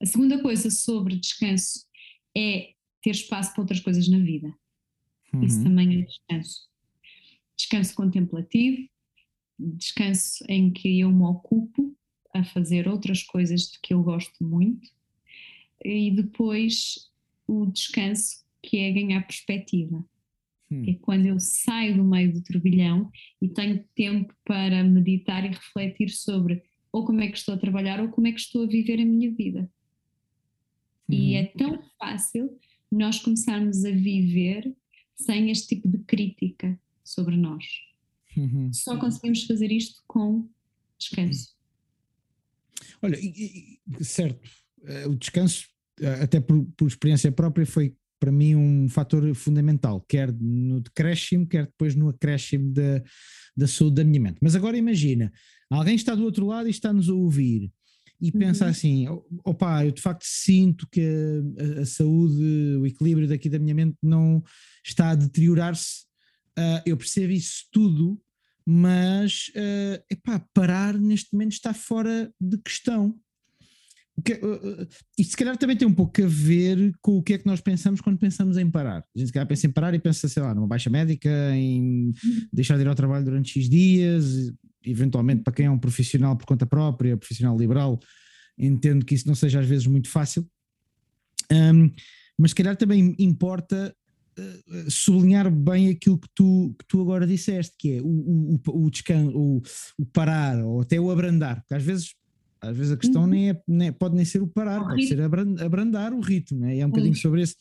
A 0.00 0.06
segunda 0.06 0.40
coisa 0.42 0.70
sobre 0.70 1.16
descanso 1.16 1.86
é 2.36 2.72
ter 3.02 3.10
espaço 3.10 3.52
para 3.52 3.62
outras 3.62 3.80
coisas 3.80 4.08
na 4.08 4.18
vida. 4.18 4.52
Uhum. 5.32 5.44
Isso 5.44 5.62
também 5.62 6.00
é 6.00 6.02
descanso 6.02 6.68
descanso 7.56 7.94
contemplativo, 7.94 8.88
descanso 9.58 10.44
em 10.48 10.70
que 10.70 11.00
eu 11.00 11.10
me 11.10 11.24
ocupo 11.24 11.96
a 12.36 12.44
fazer 12.44 12.88
outras 12.88 13.22
coisas 13.22 13.62
de 13.62 13.80
que 13.80 13.94
eu 13.94 14.02
gosto 14.02 14.44
muito, 14.44 14.88
e 15.84 16.10
depois 16.10 17.10
o 17.46 17.66
descanso 17.66 18.44
que 18.62 18.78
é 18.78 18.92
ganhar 18.92 19.22
perspectiva. 19.26 20.04
Hum. 20.70 20.84
É 20.86 20.94
quando 20.94 21.26
eu 21.26 21.38
saio 21.38 21.96
do 21.96 22.04
meio 22.04 22.32
do 22.32 22.42
turbilhão 22.42 23.10
e 23.40 23.48
tenho 23.48 23.84
tempo 23.94 24.34
para 24.44 24.82
meditar 24.82 25.44
e 25.44 25.48
refletir 25.48 26.10
sobre 26.10 26.62
ou 26.90 27.04
como 27.04 27.20
é 27.20 27.28
que 27.28 27.38
estou 27.38 27.54
a 27.54 27.58
trabalhar 27.58 28.00
ou 28.00 28.08
como 28.08 28.26
é 28.26 28.32
que 28.32 28.40
estou 28.40 28.64
a 28.64 28.66
viver 28.66 29.00
a 29.00 29.04
minha 29.04 29.30
vida. 29.32 29.70
Uhum. 31.08 31.16
E 31.16 31.34
é 31.34 31.44
tão 31.44 31.80
fácil 31.98 32.58
nós 32.90 33.20
começarmos 33.20 33.84
a 33.84 33.90
viver 33.90 34.74
sem 35.14 35.50
este 35.50 35.76
tipo 35.76 35.88
de 35.88 35.98
crítica, 35.98 36.78
sobre 37.06 37.36
nós. 37.36 37.64
Uhum. 38.36 38.72
Só 38.72 38.98
conseguimos 38.98 39.44
fazer 39.44 39.70
isto 39.70 40.02
com 40.06 40.48
descanso. 40.98 41.55
Olha, 43.02 43.18
e, 43.18 43.78
e, 44.00 44.04
certo, 44.04 44.40
uh, 44.82 45.10
o 45.10 45.16
descanso, 45.16 45.66
uh, 46.00 46.22
até 46.22 46.40
por, 46.40 46.64
por, 46.76 46.86
experiência 46.86 47.30
própria, 47.32 47.66
foi 47.66 47.94
para 48.18 48.32
mim 48.32 48.54
um 48.54 48.88
fator 48.88 49.34
fundamental, 49.34 50.04
quer 50.08 50.32
no 50.32 50.80
decréscimo, 50.80 51.46
quer 51.46 51.66
depois 51.66 51.94
no 51.94 52.08
acréscimo 52.08 52.72
da, 52.72 53.02
da 53.56 53.66
saúde 53.66 53.96
da 53.96 54.04
minha 54.04 54.20
mente. 54.20 54.38
Mas 54.40 54.54
agora 54.54 54.76
imagina, 54.76 55.32
alguém 55.70 55.94
está 55.94 56.14
do 56.14 56.24
outro 56.24 56.46
lado 56.46 56.66
e 56.66 56.70
está-nos 56.70 57.08
a 57.08 57.14
ouvir 57.14 57.70
e 58.18 58.30
uhum. 58.30 58.38
pensa 58.38 58.66
assim: 58.66 59.06
opá, 59.44 59.84
eu 59.84 59.92
de 59.92 60.00
facto 60.00 60.24
sinto 60.24 60.88
que 60.90 61.02
a, 61.78 61.82
a, 61.82 61.86
saúde, 61.86 62.42
o 62.80 62.86
equilíbrio 62.86 63.28
daqui 63.28 63.50
da 63.50 63.58
minha 63.58 63.74
mente 63.74 63.98
não 64.02 64.42
está 64.82 65.10
a 65.10 65.14
deteriorar-se 65.14 66.06
Uh, 66.58 66.80
eu 66.86 66.96
percebo 66.96 67.34
isso 67.34 67.66
tudo, 67.70 68.18
mas 68.66 69.52
uh, 69.54 70.02
epá, 70.10 70.44
parar 70.52 70.98
neste 70.98 71.32
momento 71.32 71.52
está 71.52 71.72
fora 71.72 72.32
de 72.40 72.58
questão. 72.58 73.16
O 74.16 74.22
que, 74.22 74.32
uh, 74.32 74.88
isto 75.16 75.30
se 75.30 75.36
calhar 75.36 75.56
também 75.56 75.76
tem 75.76 75.86
um 75.86 75.94
pouco 75.94 76.22
a 76.22 76.26
ver 76.26 76.92
com 77.00 77.18
o 77.18 77.22
que 77.22 77.34
é 77.34 77.38
que 77.38 77.46
nós 77.46 77.60
pensamos 77.60 78.00
quando 78.00 78.18
pensamos 78.18 78.56
em 78.56 78.68
parar. 78.68 79.04
A 79.14 79.18
gente 79.18 79.28
se 79.28 79.32
calhar 79.32 79.46
pensa 79.46 79.66
em 79.66 79.70
parar 79.70 79.94
e 79.94 80.00
pensa, 80.00 80.28
sei 80.28 80.42
lá, 80.42 80.54
numa 80.54 80.66
baixa 80.66 80.90
médica, 80.90 81.30
em 81.54 82.12
deixar 82.52 82.76
de 82.76 82.82
ir 82.82 82.88
ao 82.88 82.94
trabalho 82.94 83.24
durante 83.24 83.52
X 83.52 83.68
dias, 83.68 84.52
eventualmente 84.84 85.42
para 85.42 85.52
quem 85.52 85.66
é 85.66 85.70
um 85.70 85.78
profissional 85.78 86.36
por 86.36 86.46
conta 86.46 86.66
própria, 86.66 87.16
profissional 87.16 87.56
liberal, 87.56 88.00
entendo 88.58 89.04
que 89.04 89.14
isso 89.14 89.28
não 89.28 89.34
seja 89.34 89.60
às 89.60 89.66
vezes 89.66 89.86
muito 89.86 90.08
fácil. 90.08 90.44
Um, 91.52 91.90
mas 92.38 92.50
se 92.50 92.54
calhar 92.56 92.76
também 92.76 93.14
importa 93.18 93.94
uh, 93.94 94.05
sublinhar 94.88 95.50
bem 95.50 95.88
aquilo 95.88 96.18
que 96.18 96.28
tu, 96.34 96.74
que 96.78 96.84
tu 96.86 97.00
agora 97.00 97.26
disseste, 97.26 97.74
que 97.78 97.94
é 97.94 98.02
o, 98.02 98.06
o, 98.06 98.84
o 98.86 98.90
descanso, 98.90 99.36
o, 99.36 99.62
o 99.98 100.06
parar, 100.06 100.62
ou 100.64 100.80
até 100.80 101.00
o 101.00 101.10
abrandar, 101.10 101.60
porque 101.60 101.74
às 101.74 101.82
vezes 101.82 102.14
às 102.60 102.76
vezes 102.76 102.92
a 102.92 102.96
questão 102.96 103.22
uhum. 103.22 103.28
nem 103.28 103.50
é, 103.50 103.62
nem, 103.66 103.92
pode 103.92 104.14
nem 104.14 104.24
ser 104.24 104.42
o 104.42 104.46
parar, 104.46 104.80
o 104.80 104.84
pode 104.84 105.02
ritmo. 105.02 105.16
ser 105.16 105.62
abrandar 105.64 106.12
o 106.12 106.20
ritmo, 106.20 106.60
né? 106.60 106.76
e 106.76 106.80
é 106.80 106.86
um 106.86 106.90
bocadinho 106.90 107.14
uhum. 107.14 107.20
sobre 107.20 107.42
esse. 107.42 107.54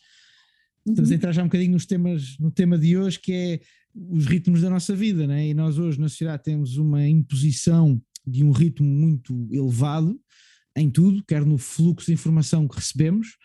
Estamos 0.88 1.10
uhum. 1.10 1.14
a 1.14 1.18
entrar 1.18 1.32
já 1.32 1.42
um 1.42 1.48
bocadinho 1.48 1.72
nos 1.72 1.86
temas, 1.86 2.38
no 2.40 2.52
tema 2.52 2.78
de 2.78 2.98
hoje, 2.98 3.20
que 3.20 3.34
é 3.34 3.60
os 3.94 4.26
ritmos 4.26 4.62
da 4.62 4.70
nossa 4.70 4.96
vida, 4.96 5.26
né? 5.28 5.48
e 5.48 5.54
nós 5.54 5.78
hoje 5.78 6.00
na 6.00 6.10
sociedade 6.10 6.44
temos 6.44 6.78
uma 6.78 7.08
imposição 7.08 8.02
de 8.26 8.44
um 8.44 8.52
ritmo 8.52 8.88
muito 8.88 9.48
elevado 9.52 10.20
em 10.76 10.90
tudo, 10.90 11.24
quer 11.26 11.46
no 11.46 11.58
fluxo 11.58 12.08
de 12.08 12.14
informação 12.14 12.68
que 12.68 12.76
recebemos, 12.76 13.38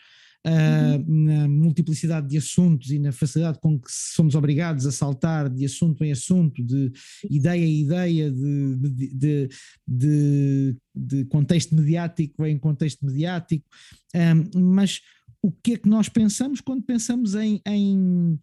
uh, 0.47 1.04
na 1.06 1.49
multiplicidade 1.49 2.28
de 2.28 2.38
assuntos 2.38 2.90
e 2.90 2.99
na 2.99 3.12
facilidade 3.12 3.59
com 3.61 3.78
que 3.78 3.90
somos 3.90 4.35
obrigados 4.35 4.87
a 4.87 4.92
saltar 4.92 5.49
de 5.49 5.64
assunto 5.64 6.04
em 6.04 6.12
assunto, 6.12 6.62
de 6.64 6.92
ideia 7.30 7.64
em 7.64 7.80
ideia, 7.80 8.30
de, 8.30 8.76
de, 8.76 9.49
de, 9.87 10.76
de 10.94 11.25
contexto 11.26 11.75
mediático 11.75 12.44
em 12.47 12.59
contexto 12.59 13.04
mediático, 13.04 13.64
mas 14.54 15.00
o 15.42 15.50
que 15.50 15.73
é 15.73 15.76
que 15.76 15.88
nós 15.88 16.09
pensamos 16.09 16.61
quando 16.61 16.82
pensamos 16.82 17.35
em, 17.35 17.61
em, 17.66 18.38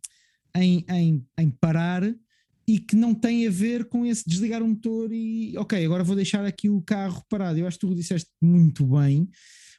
em, 0.56 0.86
em, 0.90 1.26
em 1.38 1.50
parar 1.50 2.04
e 2.68 2.80
que 2.80 2.96
não 2.96 3.14
tem 3.14 3.48
a 3.48 3.52
ver 3.52 3.86
com 3.86 4.06
esse 4.06 4.28
desligar 4.28 4.62
o 4.62 4.68
motor 4.68 5.12
e 5.12 5.58
ok, 5.58 5.86
agora 5.86 6.04
vou 6.04 6.16
deixar 6.16 6.44
aqui 6.46 6.70
o 6.70 6.82
carro 6.82 7.24
parado. 7.30 7.58
Eu 7.58 7.68
acho 7.68 7.80
que 7.80 7.88
tu 7.88 7.96
disseste 7.96 8.30
muito 8.42 8.86
bem 8.86 9.30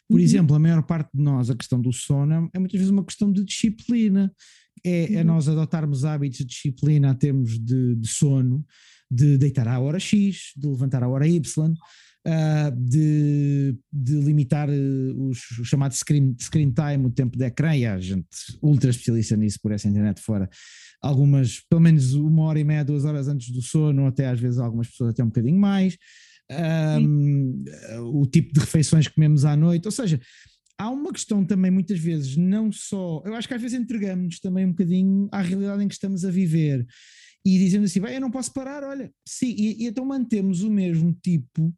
por 0.08 0.18
uhum. 0.18 0.24
exemplo, 0.24 0.56
a 0.56 0.58
maior 0.58 0.82
parte 0.82 1.10
de 1.14 1.22
nós, 1.22 1.50
a 1.50 1.54
questão 1.54 1.80
do 1.80 1.92
sono 1.92 2.50
é 2.54 2.58
muitas 2.58 2.78
vezes 2.78 2.90
uma 2.90 3.04
questão 3.04 3.30
de 3.30 3.44
disciplina. 3.44 4.32
É, 4.84 4.90
é 4.90 5.08
uhum. 5.08 5.18
é 5.18 5.24
nós 5.24 5.48
adotarmos 5.48 6.04
hábitos 6.04 6.38
de 6.38 6.44
disciplina 6.46 7.10
a 7.10 7.14
termos 7.14 7.58
de, 7.58 7.94
de, 7.94 8.08
sono, 8.08 8.64
de 9.10 9.36
deitar 9.36 9.68
à 9.68 9.78
hora 9.78 9.98
X, 9.98 10.52
de 10.56 10.66
levantar 10.66 11.02
à 11.02 11.08
hora 11.08 11.26
Y, 11.28 11.72
uh, 11.72 12.76
de, 12.76 13.76
de, 13.92 14.14
limitar 14.20 14.70
uh, 14.70 15.28
os, 15.28 15.58
o 15.58 15.64
chamado 15.64 15.92
screen, 15.94 16.34
screen 16.40 16.72
time, 16.72 17.06
o 17.06 17.10
tempo 17.10 17.36
de 17.36 17.44
ecrã, 17.44 17.76
e 17.76 17.84
há 17.84 17.98
gente 17.98 18.26
ultra 18.62 18.90
especialista 18.90 19.36
nisso 19.36 19.58
por 19.60 19.72
essa 19.72 19.88
internet 19.88 20.22
fora. 20.22 20.48
Algumas, 21.02 21.60
pelo 21.68 21.82
menos 21.82 22.14
uma 22.14 22.44
hora 22.44 22.58
e 22.58 22.64
meia, 22.64 22.84
duas 22.84 23.04
horas 23.04 23.28
antes 23.28 23.50
do 23.50 23.60
sono, 23.60 24.06
até 24.06 24.28
às 24.28 24.40
vezes 24.40 24.58
algumas 24.58 24.88
pessoas 24.88 25.10
até 25.10 25.22
um 25.22 25.28
bocadinho 25.28 25.58
mais 25.58 25.98
um, 26.50 27.64
o 28.12 28.26
tipo 28.26 28.52
de 28.52 28.60
refeições 28.60 29.06
que 29.06 29.14
comemos 29.14 29.44
à 29.44 29.56
noite, 29.56 29.86
ou 29.86 29.92
seja, 29.92 30.20
há 30.78 30.90
uma 30.90 31.12
questão 31.12 31.44
também 31.44 31.70
muitas 31.70 31.98
vezes, 31.98 32.36
não 32.36 32.72
só, 32.72 33.22
eu 33.24 33.34
acho 33.34 33.48
que 33.48 33.54
às 33.54 33.60
vezes 33.60 33.78
entregamos-nos 33.78 34.40
também 34.40 34.64
um 34.64 34.70
bocadinho 34.70 35.28
à 35.32 35.42
realidade 35.42 35.82
em 35.82 35.88
que 35.88 35.94
estamos 35.94 36.24
a 36.24 36.30
viver 36.30 36.86
e 37.44 37.58
dizemos 37.58 37.90
assim, 37.90 38.00
bem, 38.00 38.14
eu 38.14 38.20
não 38.20 38.30
posso 38.30 38.52
parar, 38.52 38.82
olha, 38.84 39.12
sim, 39.26 39.54
e, 39.56 39.84
e 39.84 39.86
então 39.86 40.04
mantemos 40.04 40.62
o 40.62 40.70
mesmo 40.70 41.16
tipo 41.22 41.74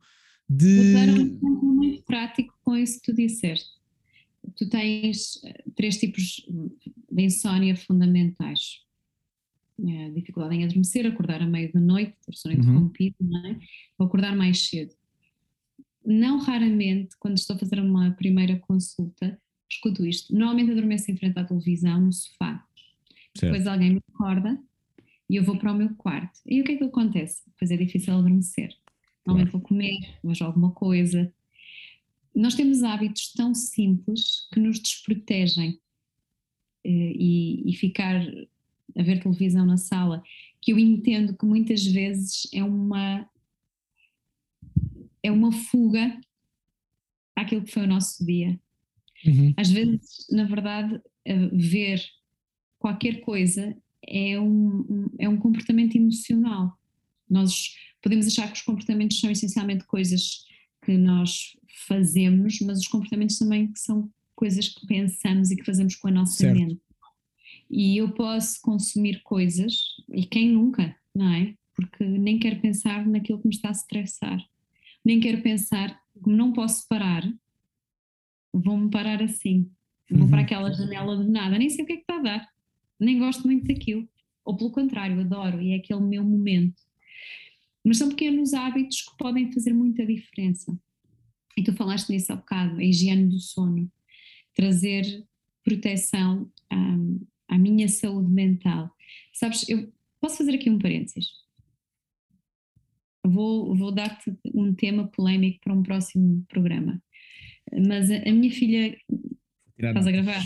de... 0.48 0.92
Vou 0.92 0.92
dar 0.92 1.08
um 1.08 1.16
exemplo 1.16 1.74
muito 1.74 2.02
prático 2.04 2.54
com 2.62 2.76
isso 2.76 3.00
que 3.00 3.12
tu 3.12 3.16
disseste. 3.16 3.68
Tu 4.56 4.68
tens 4.68 5.42
eh, 5.44 5.64
três 5.76 5.98
tipos 5.98 6.44
de 7.12 7.22
insónia 7.22 7.76
fundamentais 7.76 8.80
é, 9.88 10.10
dificuldade 10.10 10.54
em 10.54 10.64
adormecer, 10.64 11.06
acordar 11.06 11.42
à 11.42 11.46
meia 11.46 11.70
da 11.72 11.80
noite, 11.80 12.16
ter 12.24 12.34
sono 12.34 12.54
uhum. 12.54 12.60
interrompido, 12.60 13.16
não 13.20 13.46
é? 13.46 13.58
ou 13.98 14.06
acordar 14.06 14.36
mais 14.36 14.68
cedo. 14.68 14.94
Não 16.04 16.38
raramente, 16.38 17.16
quando 17.18 17.36
estou 17.36 17.56
a 17.56 17.58
fazer 17.58 17.80
uma 17.80 18.10
primeira 18.12 18.58
consulta, 18.58 19.38
escuto 19.68 20.04
isto. 20.06 20.32
Normalmente 20.32 20.72
adormeço 20.72 21.10
em 21.10 21.16
frente 21.16 21.38
à 21.38 21.44
televisão, 21.44 22.00
no 22.00 22.12
sofá. 22.12 22.64
Certo. 23.36 23.52
Depois 23.52 23.66
alguém 23.66 23.90
me 23.90 24.02
acorda 24.12 24.58
e 25.28 25.36
eu 25.36 25.44
vou 25.44 25.56
para 25.56 25.72
o 25.72 25.76
meu 25.76 25.94
quarto. 25.94 26.40
E 26.46 26.60
o 26.60 26.64
que 26.64 26.72
é 26.72 26.76
que 26.76 26.84
acontece? 26.84 27.42
Depois 27.46 27.70
é 27.70 27.76
difícil 27.76 28.14
adormecer. 28.14 28.74
Normalmente 29.24 29.50
claro. 29.50 29.52
vou 29.52 29.60
comer, 29.60 30.18
vejo 30.24 30.44
alguma 30.44 30.72
coisa. 30.72 31.32
Nós 32.34 32.54
temos 32.54 32.82
hábitos 32.82 33.32
tão 33.32 33.54
simples 33.54 34.48
que 34.52 34.58
nos 34.58 34.80
desprotegem. 34.80 35.78
Eh, 36.84 37.12
e, 37.14 37.70
e 37.70 37.74
ficar 37.74 38.24
a 38.96 39.02
ver 39.02 39.22
televisão 39.22 39.64
na 39.64 39.76
sala, 39.76 40.22
que 40.60 40.72
eu 40.72 40.78
entendo 40.78 41.36
que 41.36 41.46
muitas 41.46 41.84
vezes 41.86 42.48
é 42.52 42.62
uma 42.62 43.28
é 45.22 45.30
uma 45.30 45.52
fuga 45.52 46.18
àquilo 47.36 47.62
que 47.62 47.72
foi 47.72 47.82
o 47.82 47.88
nosso 47.88 48.24
dia. 48.24 48.58
Uhum. 49.24 49.52
Às 49.56 49.70
vezes, 49.70 50.26
na 50.30 50.44
verdade, 50.44 50.98
ver 51.52 52.02
qualquer 52.78 53.20
coisa 53.20 53.76
é 54.06 54.40
um, 54.40 55.10
é 55.18 55.28
um 55.28 55.36
comportamento 55.36 55.94
emocional. 55.96 56.74
Nós 57.28 57.76
podemos 58.02 58.26
achar 58.26 58.48
que 58.48 58.58
os 58.58 58.62
comportamentos 58.62 59.20
são 59.20 59.30
essencialmente 59.30 59.84
coisas 59.84 60.46
que 60.82 60.96
nós 60.96 61.54
fazemos, 61.86 62.60
mas 62.60 62.78
os 62.78 62.88
comportamentos 62.88 63.38
também 63.38 63.70
são 63.76 64.10
coisas 64.34 64.68
que 64.68 64.86
pensamos 64.86 65.50
e 65.50 65.56
que 65.56 65.64
fazemos 65.64 65.94
com 65.96 66.08
a 66.08 66.12
nossa 66.12 66.38
certo. 66.38 66.58
mente 66.58 66.80
e 67.70 67.96
eu 67.98 68.12
posso 68.12 68.60
consumir 68.60 69.22
coisas, 69.22 69.74
e 70.12 70.26
quem 70.26 70.50
nunca, 70.50 70.94
não 71.14 71.32
é? 71.32 71.54
Porque 71.74 72.04
nem 72.04 72.38
quero 72.38 72.60
pensar 72.60 73.06
naquilo 73.06 73.38
que 73.38 73.46
me 73.46 73.54
está 73.54 73.68
a 73.68 73.72
estressar, 73.72 74.44
nem 75.04 75.20
quero 75.20 75.40
pensar, 75.40 75.98
como 76.20 76.36
não 76.36 76.52
posso 76.52 76.86
parar, 76.88 77.22
vou-me 78.52 78.90
parar 78.90 79.22
assim, 79.22 79.70
vou 80.10 80.22
uhum. 80.22 80.30
para 80.30 80.40
aquela 80.40 80.72
janela 80.72 81.16
de 81.16 81.30
nada, 81.30 81.56
nem 81.56 81.70
sei 81.70 81.84
o 81.84 81.86
que 81.86 81.92
é 81.92 81.96
que 81.96 82.02
está 82.02 82.16
a 82.16 82.22
dar, 82.22 82.48
nem 82.98 83.20
gosto 83.20 83.44
muito 83.46 83.66
daquilo, 83.68 84.08
ou 84.44 84.56
pelo 84.56 84.72
contrário, 84.72 85.20
adoro, 85.20 85.62
e 85.62 85.72
é 85.72 85.76
aquele 85.76 86.00
meu 86.00 86.24
momento. 86.24 86.82
Mas 87.84 87.98
são 87.98 88.08
pequenos 88.08 88.52
hábitos 88.52 89.02
que 89.02 89.16
podem 89.16 89.52
fazer 89.52 89.72
muita 89.72 90.04
diferença. 90.04 90.76
E 91.56 91.62
tu 91.62 91.72
falaste 91.72 92.10
nisso 92.10 92.32
há 92.32 92.36
bocado, 92.36 92.76
a 92.76 92.84
higiene 92.84 93.28
do 93.28 93.38
sono, 93.38 93.90
trazer 94.54 95.24
proteção 95.64 96.50
um, 96.72 97.20
à 97.50 97.58
minha 97.58 97.88
saúde 97.88 98.30
mental. 98.30 98.90
Sabes, 99.32 99.68
eu 99.68 99.92
posso 100.20 100.38
fazer 100.38 100.54
aqui 100.54 100.70
um 100.70 100.78
parênteses. 100.78 101.26
Vou, 103.26 103.76
vou 103.76 103.92
dar-te 103.92 104.32
um 104.54 104.72
tema 104.72 105.08
polémico 105.08 105.58
para 105.62 105.74
um 105.74 105.82
próximo 105.82 106.44
programa. 106.48 107.02
Mas 107.86 108.10
a, 108.10 108.16
a 108.16 108.32
minha 108.32 108.50
filha. 108.50 108.96
Estás 109.76 110.06
a 110.06 110.10
gravar? 110.10 110.42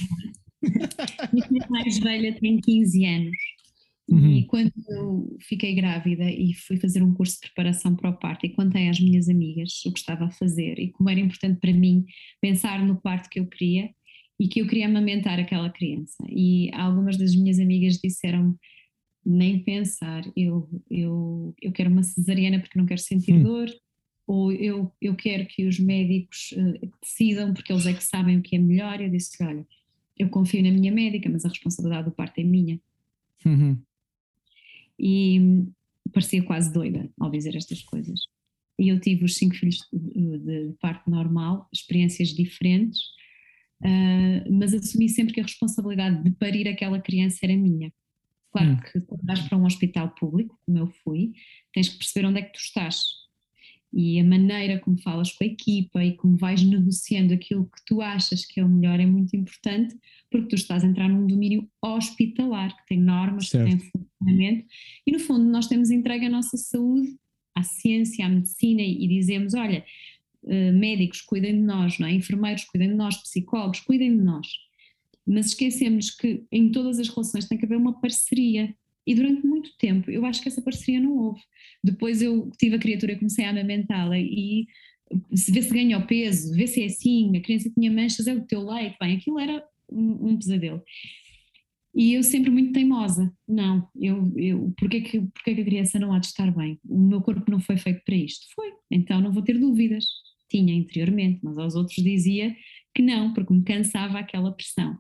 a 1.21 1.33
minha 1.33 1.47
filha 1.47 1.67
mais 1.69 1.99
velha 1.99 2.35
tem 2.41 2.61
15 2.61 3.07
anos. 3.07 3.37
Uhum. 4.09 4.37
E 4.37 4.47
quando 4.47 4.73
eu 4.89 5.39
fiquei 5.41 5.75
grávida 5.75 6.25
e 6.25 6.53
fui 6.55 6.77
fazer 6.77 7.03
um 7.03 7.15
curso 7.15 7.37
de 7.37 7.49
preparação 7.49 7.97
para 7.97 8.11
o 8.11 8.19
parto 8.19 8.45
e 8.45 8.51
contei 8.51 8.89
às 8.89 9.01
minhas 9.01 9.29
amigas 9.29 9.83
o 9.87 9.93
que 9.93 9.99
estava 9.99 10.27
a 10.27 10.31
fazer 10.31 10.79
e 10.79 10.91
como 10.91 11.09
era 11.09 11.21
importante 11.21 11.59
para 11.59 11.73
mim 11.73 12.05
pensar 12.41 12.85
no 12.85 13.01
parto 13.01 13.31
que 13.31 13.41
eu 13.41 13.47
queria, 13.47 13.91
e 14.39 14.49
que 14.49 14.61
eu 14.61 14.67
queria 14.67 14.87
amamentar 14.87 15.39
aquela 15.39 15.71
criança. 15.71 16.25
E 16.29 16.71
algumas 16.75 17.17
das 17.17 17.35
minhas 17.35 17.59
amigas 17.59 17.99
disseram 17.99 18.57
nem 19.25 19.61
pensar, 19.61 20.25
eu, 20.37 20.69
eu, 20.91 21.55
eu 21.63 21.73
quero 21.73 21.91
uma 21.91 22.03
cesariana 22.03 22.61
porque 22.61 22.79
não 22.79 22.87
quero 22.87 23.01
sentir 23.01 23.33
hum. 23.33 23.43
dor, 23.43 23.71
ou 24.27 24.53
eu, 24.53 24.93
eu 25.01 25.15
quero 25.15 25.47
que 25.47 25.67
os 25.67 25.79
médicos 25.79 26.53
uh, 26.53 26.91
decidam 27.03 27.53
porque 27.53 27.73
eles 27.73 27.87
é 27.87 27.93
que 27.93 28.05
sabem 28.05 28.39
o 28.39 28.43
que 28.43 28.57
é 28.57 28.59
melhor. 28.59 29.01
Eu 29.01 29.11
disse: 29.11 29.43
olha, 29.43 29.67
eu 30.19 30.29
confio 30.29 30.63
na 30.63 30.71
minha 30.71 30.93
médica, 30.93 31.29
mas 31.29 31.45
a 31.45 31.49
responsabilidade 31.49 32.09
do 32.09 32.15
parto 32.15 32.39
é 32.39 32.45
minha. 32.45 32.81
Uhum. 33.45 33.79
E 34.99 35.67
parecia 36.13 36.43
quase 36.43 36.73
doida 36.73 37.11
ao 37.19 37.31
dizer 37.31 37.55
estas 37.57 37.83
coisas. 37.83 38.21
E 38.79 38.89
eu 38.89 38.99
tive 38.99 39.25
os 39.25 39.37
cinco 39.37 39.55
filhos 39.55 39.87
de, 39.93 40.39
de, 40.39 40.69
de 40.69 40.75
parto 40.81 41.09
normal, 41.11 41.69
experiências 41.73 42.29
diferentes, 42.29 43.01
uh, 43.83 44.53
mas 44.53 44.75
assumi 44.75 45.09
sempre 45.09 45.35
que 45.35 45.41
a 45.41 45.45
responsabilidade 45.45 46.23
de 46.23 46.31
parir 46.33 46.69
aquela 46.69 47.01
criança 47.01 47.41
era 47.43 47.57
minha. 47.57 47.93
Claro 48.53 48.73
hum. 48.73 48.77
que 48.77 49.01
quando 49.01 49.25
vais 49.25 49.41
para 49.41 49.59
um 49.59 49.65
hospital 49.65 50.11
público, 50.11 50.59
como 50.65 50.79
eu 50.79 50.87
fui, 51.03 51.33
tens 51.73 51.89
que 51.89 51.99
perceber 51.99 52.27
onde 52.27 52.39
é 52.39 52.43
que 52.43 52.53
tu 52.53 52.61
estás. 52.61 53.03
E 53.93 54.19
a 54.19 54.25
maneira 54.25 54.81
como 54.81 55.01
falas 55.01 55.33
com 55.33 55.45
a 55.45 55.47
equipa 55.47 56.05
e 56.05 56.17
como 56.17 56.37
vais 56.37 56.63
negociando 56.63 57.33
aquilo 57.33 57.67
que 57.67 57.85
tu 57.87 58.03
achas 58.03 58.45
que 58.45 58.59
é 58.59 58.65
o 58.65 58.69
melhor 58.69 58.99
é 58.99 59.07
muito 59.07 59.37
importante, 59.37 59.97
porque 60.31 60.49
tu 60.49 60.57
estás 60.57 60.83
a 60.83 60.87
entrar 60.87 61.09
num 61.09 61.27
domínio 61.27 61.69
hospitalar, 61.81 62.77
que 62.77 62.87
tem 62.89 63.01
normas, 63.01 63.49
certo. 63.49 63.71
que 63.71 63.77
tem 63.77 63.91
funcionamento, 63.91 64.67
e 65.07 65.13
no 65.13 65.21
fundo 65.21 65.45
nós 65.45 65.69
temos 65.69 65.93
entregue 65.93 66.27
a 66.27 66.31
nossa 66.31 66.57
saúde 66.57 67.17
à 67.55 67.63
ciência, 67.63 68.27
à 68.27 68.29
medicina, 68.29 68.83
e 68.83 69.07
dizemos: 69.07 69.55
olha, 69.55 69.85
médicos 70.73 71.21
cuidem 71.21 71.55
de 71.57 71.63
nós, 71.63 71.99
não 71.99 72.07
é? 72.07 72.13
enfermeiros 72.13 72.65
cuidem 72.65 72.89
de 72.89 72.95
nós, 72.95 73.17
psicólogos 73.17 73.81
cuidem 73.81 74.17
de 74.17 74.23
nós. 74.23 74.47
Mas 75.27 75.47
esquecemos 75.47 76.11
que 76.11 76.45
em 76.53 76.71
todas 76.71 76.99
as 76.99 77.09
relações 77.09 77.47
tem 77.47 77.57
que 77.57 77.65
haver 77.65 77.79
uma 77.79 78.01
parceria. 78.01 78.75
E 79.07 79.15
durante 79.15 79.47
muito 79.47 79.71
tempo 79.79 80.11
eu 80.11 80.25
acho 80.25 80.43
que 80.43 80.49
essa 80.49 80.63
parceria 80.63 81.01
não 81.01 81.17
houve. 81.17 81.41
Depois 81.83 82.23
eu 82.23 82.51
tive 82.59 82.77
a 82.77 82.79
criatura 82.79 83.13
e 83.13 83.19
comecei 83.19 83.45
a 83.45 83.51
amamentá-la 83.51 84.19
e 84.19 84.67
se 85.35 85.53
vê 85.53 85.63
se 85.63 85.73
ganha 85.73 85.99
o 85.99 86.07
peso, 86.07 86.55
vê 86.55 86.67
se 86.67 86.83
é 86.83 86.87
assim, 86.87 87.37
a 87.37 87.41
criança 87.41 87.71
tinha 87.71 87.91
manchas, 87.91 88.27
é 88.27 88.35
o 88.35 88.47
teu 88.47 88.65
leite, 88.65 88.97
bem, 89.01 89.17
aquilo 89.17 89.39
era 89.39 89.63
um, 89.91 90.31
um 90.31 90.37
pesadelo. 90.37 90.83
E 91.95 92.15
eu 92.15 92.25
sempre 92.25 92.51
muito 92.51 92.73
teimosa, 92.73 93.33
não, 93.47 93.89
eu, 93.95 94.33
eu 94.37 94.75
porque, 94.77 95.01
que, 95.01 95.21
porque 95.21 95.55
que 95.55 95.61
a 95.61 95.65
criança 95.65 95.99
não 95.99 96.13
há 96.13 96.19
de 96.19 96.27
estar 96.27 96.51
bem? 96.51 96.79
O 96.85 96.99
meu 96.99 97.21
corpo 97.21 97.49
não 97.49 97.61
foi 97.61 97.77
feito 97.77 98.03
para 98.05 98.17
isto. 98.17 98.47
Foi, 98.55 98.73
então 98.91 99.21
não 99.21 99.31
vou 99.31 99.43
ter 99.45 99.59
dúvidas. 99.59 100.05
Tinha 100.51 100.75
interiormente, 100.75 101.41
mas 101.43 101.59
aos 101.59 101.75
outros 101.75 101.97
dizia 102.03 102.55
que 102.95 103.03
não, 103.03 103.33
porque 103.35 103.53
me 103.53 103.63
cansava 103.63 104.19
aquela 104.19 104.53
pressão. 104.53 104.99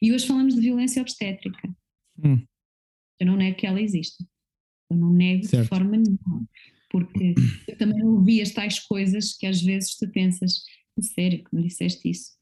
E 0.00 0.12
hoje 0.12 0.26
falamos 0.26 0.54
de 0.54 0.60
violência 0.60 1.00
obstétrica. 1.00 1.68
Hum. 2.22 2.44
Eu 3.18 3.26
não 3.26 3.36
nego 3.36 3.56
que 3.56 3.66
ela 3.66 3.80
existe. 3.80 4.24
Eu 4.90 4.96
não 4.96 5.12
nego 5.12 5.44
certo. 5.44 5.62
de 5.62 5.68
forma 5.68 5.96
nenhuma. 5.96 6.48
Porque 6.90 7.34
eu 7.68 7.76
também 7.78 8.02
ouvi 8.04 8.42
as 8.42 8.50
tais 8.50 8.80
coisas 8.80 9.36
que 9.36 9.46
às 9.46 9.62
vezes 9.62 9.96
tu 9.96 10.08
pensas, 10.10 10.64
sério 11.00 11.42
que 11.44 11.54
me 11.54 11.62
disseste 11.62 12.10
isso? 12.10 12.32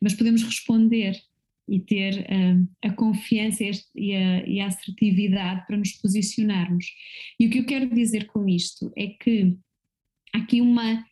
Mas 0.00 0.14
podemos 0.14 0.42
responder 0.42 1.20
e 1.68 1.78
ter 1.78 2.20
uh, 2.22 2.68
a 2.82 2.92
confiança 2.92 3.62
e 3.94 4.14
a, 4.14 4.46
e 4.46 4.60
a 4.60 4.66
assertividade 4.66 5.66
para 5.66 5.76
nos 5.76 5.92
posicionarmos. 5.92 6.86
E 7.38 7.46
o 7.46 7.50
que 7.50 7.58
eu 7.58 7.66
quero 7.66 7.94
dizer 7.94 8.26
com 8.26 8.48
isto 8.48 8.92
é 8.96 9.08
que 9.08 9.56
há 10.34 10.38
aqui 10.38 10.60
uma 10.60 11.04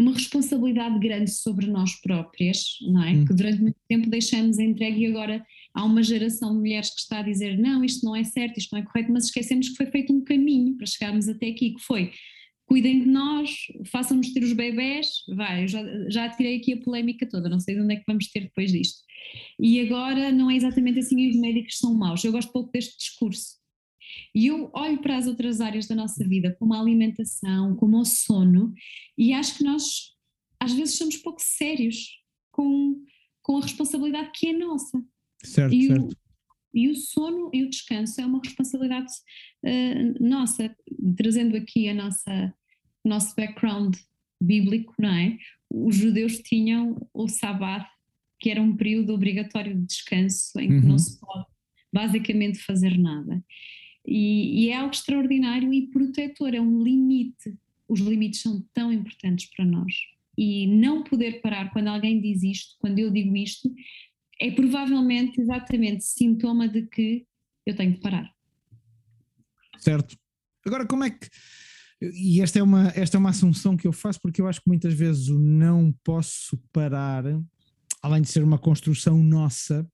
uma 0.00 0.12
responsabilidade 0.12 0.98
grande 1.00 1.30
sobre 1.30 1.66
nós 1.66 2.00
próprias, 2.00 2.64
não 2.82 3.02
é? 3.02 3.12
Hum. 3.12 3.24
Que 3.24 3.34
durante 3.34 3.60
muito 3.60 3.78
tempo 3.88 4.08
deixamos 4.08 4.58
entregue 4.58 5.00
e 5.00 5.06
agora 5.06 5.44
há 5.74 5.84
uma 5.84 6.02
geração 6.02 6.52
de 6.52 6.60
mulheres 6.60 6.90
que 6.90 7.00
está 7.00 7.18
a 7.18 7.22
dizer 7.22 7.58
não, 7.58 7.84
isto 7.84 8.04
não 8.04 8.14
é 8.14 8.24
certo, 8.24 8.58
isto 8.58 8.72
não 8.72 8.80
é 8.80 8.84
correto, 8.84 9.12
mas 9.12 9.26
esquecemos 9.26 9.68
que 9.70 9.76
foi 9.76 9.86
feito 9.86 10.12
um 10.12 10.22
caminho 10.22 10.76
para 10.76 10.86
chegarmos 10.86 11.28
até 11.28 11.48
aqui, 11.48 11.74
que 11.74 11.82
foi 11.82 12.12
cuidem 12.68 13.00
de 13.00 13.06
nós, 13.06 13.50
façam-nos 13.86 14.30
ter 14.32 14.44
os 14.44 14.52
bebés, 14.52 15.08
vai, 15.34 15.64
eu 15.64 15.68
já, 15.68 15.82
já 16.10 16.28
tirei 16.28 16.58
aqui 16.58 16.74
a 16.74 16.76
polémica 16.76 17.26
toda, 17.26 17.48
não 17.48 17.58
sei 17.58 17.74
de 17.74 17.80
onde 17.80 17.94
é 17.94 17.96
que 17.96 18.04
vamos 18.06 18.28
ter 18.28 18.40
depois 18.40 18.70
disto. 18.70 18.98
E 19.58 19.80
agora 19.80 20.30
não 20.30 20.50
é 20.50 20.56
exatamente 20.56 20.98
assim, 20.98 21.30
os 21.30 21.36
médicos 21.36 21.78
são 21.78 21.94
maus, 21.94 22.22
eu 22.22 22.30
gosto 22.30 22.52
pouco 22.52 22.70
deste 22.70 22.96
discurso, 22.98 23.56
e 24.38 24.46
eu 24.46 24.70
olho 24.72 25.00
para 25.00 25.16
as 25.16 25.26
outras 25.26 25.60
áreas 25.60 25.88
da 25.88 25.96
nossa 25.96 26.24
vida, 26.24 26.54
como 26.60 26.72
a 26.72 26.80
alimentação, 26.80 27.74
como 27.74 27.98
o 27.98 28.04
sono, 28.04 28.72
e 29.16 29.32
acho 29.32 29.58
que 29.58 29.64
nós 29.64 30.12
às 30.60 30.72
vezes 30.72 30.96
somos 30.96 31.16
pouco 31.16 31.40
sérios 31.42 32.06
com, 32.52 33.02
com 33.42 33.58
a 33.58 33.62
responsabilidade 33.62 34.30
que 34.32 34.46
é 34.46 34.52
nossa. 34.52 35.02
Certo, 35.42 35.74
e 35.74 35.88
certo. 35.88 36.04
O, 36.04 36.10
e 36.72 36.88
o 36.88 36.94
sono 36.94 37.50
e 37.52 37.64
o 37.64 37.68
descanso 37.68 38.20
é 38.20 38.26
uma 38.26 38.40
responsabilidade 38.40 39.10
uh, 39.64 40.24
nossa, 40.24 40.72
trazendo 41.16 41.56
aqui 41.56 41.88
a 41.88 41.94
nossa, 41.94 42.54
o 43.04 43.08
nosso 43.08 43.34
background 43.34 43.96
bíblico, 44.40 44.94
não 45.00 45.10
é? 45.10 45.36
Os 45.68 45.96
judeus 45.96 46.38
tinham 46.38 46.96
o 47.12 47.26
sábado, 47.26 47.84
que 48.38 48.50
era 48.50 48.62
um 48.62 48.76
período 48.76 49.14
obrigatório 49.14 49.74
de 49.74 49.84
descanso 49.84 50.60
em 50.60 50.68
que 50.68 50.74
uhum. 50.74 50.90
não 50.90 50.98
se 50.98 51.18
pode 51.18 51.46
basicamente 51.92 52.60
fazer 52.60 52.96
nada. 52.96 53.42
E, 54.10 54.64
e 54.64 54.68
é 54.70 54.76
algo 54.76 54.94
extraordinário 54.94 55.72
e 55.72 55.88
protetor, 55.88 56.54
é 56.54 56.60
um 56.60 56.82
limite. 56.82 57.54
Os 57.86 58.00
limites 58.00 58.40
são 58.40 58.64
tão 58.72 58.90
importantes 58.90 59.50
para 59.54 59.66
nós. 59.66 59.92
E 60.36 60.66
não 60.66 61.04
poder 61.04 61.42
parar 61.42 61.70
quando 61.72 61.88
alguém 61.88 62.18
diz 62.20 62.42
isto, 62.42 62.76
quando 62.78 62.98
eu 62.98 63.10
digo 63.10 63.36
isto, 63.36 63.70
é 64.40 64.50
provavelmente 64.50 65.38
exatamente 65.40 66.04
sintoma 66.04 66.66
de 66.66 66.86
que 66.86 67.26
eu 67.66 67.76
tenho 67.76 67.92
de 67.92 68.00
parar. 68.00 68.32
Certo. 69.78 70.16
Agora, 70.66 70.86
como 70.86 71.04
é 71.04 71.10
que. 71.10 71.28
E 72.00 72.40
esta 72.40 72.60
é, 72.60 72.62
uma, 72.62 72.88
esta 72.94 73.16
é 73.16 73.18
uma 73.18 73.30
assunção 73.30 73.76
que 73.76 73.86
eu 73.86 73.92
faço 73.92 74.20
porque 74.22 74.40
eu 74.40 74.46
acho 74.46 74.60
que 74.60 74.68
muitas 74.68 74.94
vezes 74.94 75.28
o 75.28 75.38
não 75.38 75.92
posso 76.04 76.56
parar, 76.72 77.24
além 78.00 78.22
de 78.22 78.28
ser 78.28 78.42
uma 78.44 78.58
construção 78.58 79.18
nossa, 79.18 79.86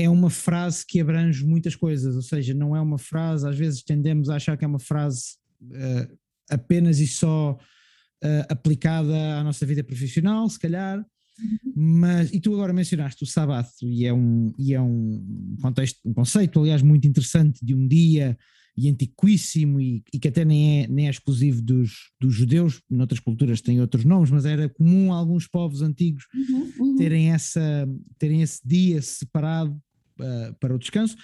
é 0.00 0.08
uma 0.08 0.30
frase 0.30 0.84
que 0.86 1.00
abrange 1.00 1.44
muitas 1.44 1.76
coisas, 1.76 2.16
ou 2.16 2.22
seja, 2.22 2.54
não 2.54 2.74
é 2.74 2.80
uma 2.80 2.98
frase, 2.98 3.46
às 3.46 3.56
vezes 3.56 3.82
tendemos 3.82 4.30
a 4.30 4.36
achar 4.36 4.56
que 4.56 4.64
é 4.64 4.68
uma 4.68 4.78
frase 4.78 5.36
uh, 5.62 6.18
apenas 6.50 6.98
e 7.00 7.06
só 7.06 7.52
uh, 7.52 8.46
aplicada 8.48 9.38
à 9.38 9.44
nossa 9.44 9.66
vida 9.66 9.84
profissional, 9.84 10.48
se 10.48 10.58
calhar, 10.58 10.98
uhum. 10.98 11.72
mas, 11.76 12.32
e 12.32 12.40
tu 12.40 12.54
agora 12.54 12.72
mencionaste 12.72 13.22
o 13.24 13.26
sábado, 13.26 13.68
e 13.82 14.06
é 14.06 14.12
um, 14.12 14.52
e 14.58 14.72
é 14.74 14.80
um 14.80 15.56
contexto, 15.60 15.98
um 16.04 16.14
conceito, 16.14 16.60
aliás, 16.60 16.80
muito 16.80 17.06
interessante 17.06 17.64
de 17.64 17.74
um 17.74 17.86
dia 17.86 18.38
e 18.76 18.88
antiquíssimo 18.88 19.78
e, 19.78 20.02
e, 20.14 20.18
que 20.18 20.28
até 20.28 20.44
nem 20.44 20.82
é, 20.82 20.88
nem 20.88 21.06
é 21.06 21.10
exclusivo 21.10 21.60
dos, 21.60 22.10
dos 22.18 22.34
judeus, 22.34 22.80
noutras 22.88 23.20
culturas 23.20 23.60
tem 23.60 23.80
outros 23.80 24.06
nomes, 24.06 24.30
mas 24.30 24.46
era 24.46 24.68
comum 24.70 25.12
a 25.12 25.16
alguns 25.16 25.46
povos 25.46 25.82
antigos 25.82 26.24
uhum, 26.34 26.72
uhum. 26.78 26.96
terem, 26.96 27.30
essa, 27.32 27.86
terem 28.18 28.40
esse 28.40 28.66
dia 28.66 29.02
separado 29.02 29.78
uh, 30.20 30.54
para 30.60 30.74
o 30.74 30.78
descanso. 30.78 31.16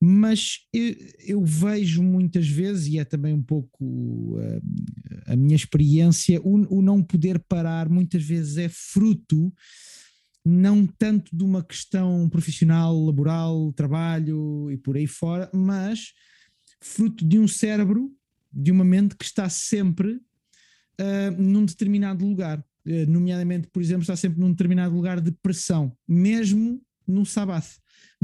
Mas 0.00 0.58
eu, 0.72 0.94
eu, 1.20 1.44
vejo 1.44 2.02
muitas 2.02 2.46
vezes, 2.46 2.88
e 2.88 2.98
é 2.98 3.04
também 3.04 3.32
um 3.32 3.42
pouco 3.42 4.38
uh, 4.38 4.62
a 5.26 5.36
minha 5.36 5.56
experiência, 5.56 6.40
o, 6.42 6.78
o 6.78 6.82
não 6.82 7.02
poder 7.02 7.38
parar 7.38 7.88
muitas 7.88 8.22
vezes 8.22 8.58
é 8.58 8.68
fruto 8.68 9.52
não 10.44 10.86
tanto 10.86 11.34
de 11.34 11.42
uma 11.42 11.64
questão 11.64 12.28
profissional, 12.28 13.02
laboral, 13.02 13.72
trabalho 13.72 14.70
e 14.70 14.76
por 14.76 14.96
aí 14.96 15.06
fora, 15.06 15.50
mas 15.54 16.12
fruto 16.82 17.26
de 17.26 17.38
um 17.38 17.48
cérebro, 17.48 18.12
de 18.52 18.70
uma 18.70 18.84
mente 18.84 19.16
que 19.16 19.24
está 19.24 19.48
sempre 19.48 20.20
uh, 21.00 21.42
num 21.42 21.64
determinado 21.64 22.26
lugar. 22.26 22.62
Uh, 22.86 23.10
nomeadamente, 23.10 23.68
por 23.68 23.80
exemplo, 23.80 24.02
está 24.02 24.14
sempre 24.14 24.38
num 24.38 24.50
determinado 24.50 24.94
lugar 24.94 25.18
de 25.18 25.32
pressão, 25.32 25.96
mesmo 26.06 26.82
num 27.06 27.24
sábado, 27.24 27.66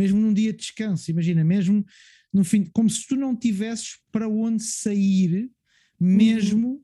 mesmo 0.01 0.19
num 0.19 0.33
dia 0.33 0.53
de 0.53 0.61
descanso. 0.61 1.11
Imagina, 1.11 1.45
mesmo 1.45 1.85
no 2.33 2.43
fim, 2.43 2.65
como 2.73 2.89
se 2.89 3.07
tu 3.07 3.17
não 3.17 3.37
tivesses 3.37 3.99
para 4.11 4.27
onde 4.27 4.63
sair, 4.63 5.51
mesmo 5.99 6.69
uhum. 6.69 6.81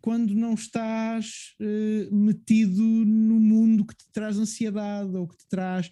quando 0.00 0.32
não 0.32 0.54
estás 0.54 1.54
uh, 1.60 2.14
metido 2.14 2.82
no 2.82 3.40
mundo 3.40 3.84
que 3.84 3.96
te 3.96 4.04
traz 4.12 4.38
ansiedade 4.38 5.16
ou 5.16 5.26
que 5.26 5.36
te 5.38 5.48
traz 5.48 5.90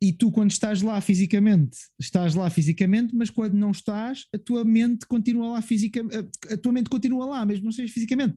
e 0.00 0.10
tu 0.10 0.32
quando 0.32 0.50
estás 0.50 0.80
lá 0.80 0.98
fisicamente, 1.02 1.76
estás 1.98 2.34
lá 2.34 2.48
fisicamente, 2.48 3.14
mas 3.14 3.28
quando 3.28 3.52
não 3.52 3.70
estás, 3.70 4.24
a 4.34 4.38
tua 4.38 4.64
mente 4.64 5.06
continua 5.06 5.50
lá 5.50 5.60
fisicamente, 5.60 6.16
a, 6.50 6.56
tua 6.56 6.72
mente 6.72 6.88
continua 6.88 7.26
lá, 7.26 7.44
mesmo 7.44 7.66
não 7.66 7.72
sejas 7.72 7.90
fisicamente. 7.90 8.34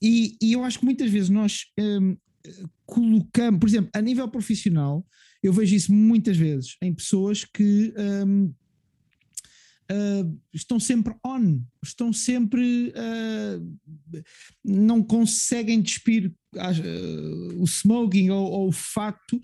E, 0.00 0.38
e 0.40 0.54
eu 0.54 0.64
acho 0.64 0.78
que 0.78 0.86
muitas 0.86 1.10
vezes 1.10 1.28
nós 1.28 1.66
um, 1.78 2.16
colocamos, 2.86 3.60
por 3.60 3.68
exemplo, 3.68 3.90
a 3.92 4.00
nível 4.00 4.26
profissional, 4.28 5.04
eu 5.42 5.52
vejo 5.52 5.74
isso 5.74 5.92
muitas 5.92 6.36
vezes 6.36 6.76
em 6.82 6.92
pessoas 6.92 7.44
que 7.44 7.94
um, 7.96 8.52
uh, 9.90 10.40
estão 10.52 10.78
sempre 10.78 11.14
on, 11.24 11.60
estão 11.82 12.12
sempre. 12.12 12.92
Uh, 12.92 14.24
não 14.64 15.02
conseguem 15.02 15.80
despir 15.80 16.32
uh, 16.54 17.62
o 17.62 17.66
smoking 17.66 18.30
ou, 18.30 18.50
ou, 18.50 18.68
o 18.68 18.72
facto 18.72 19.40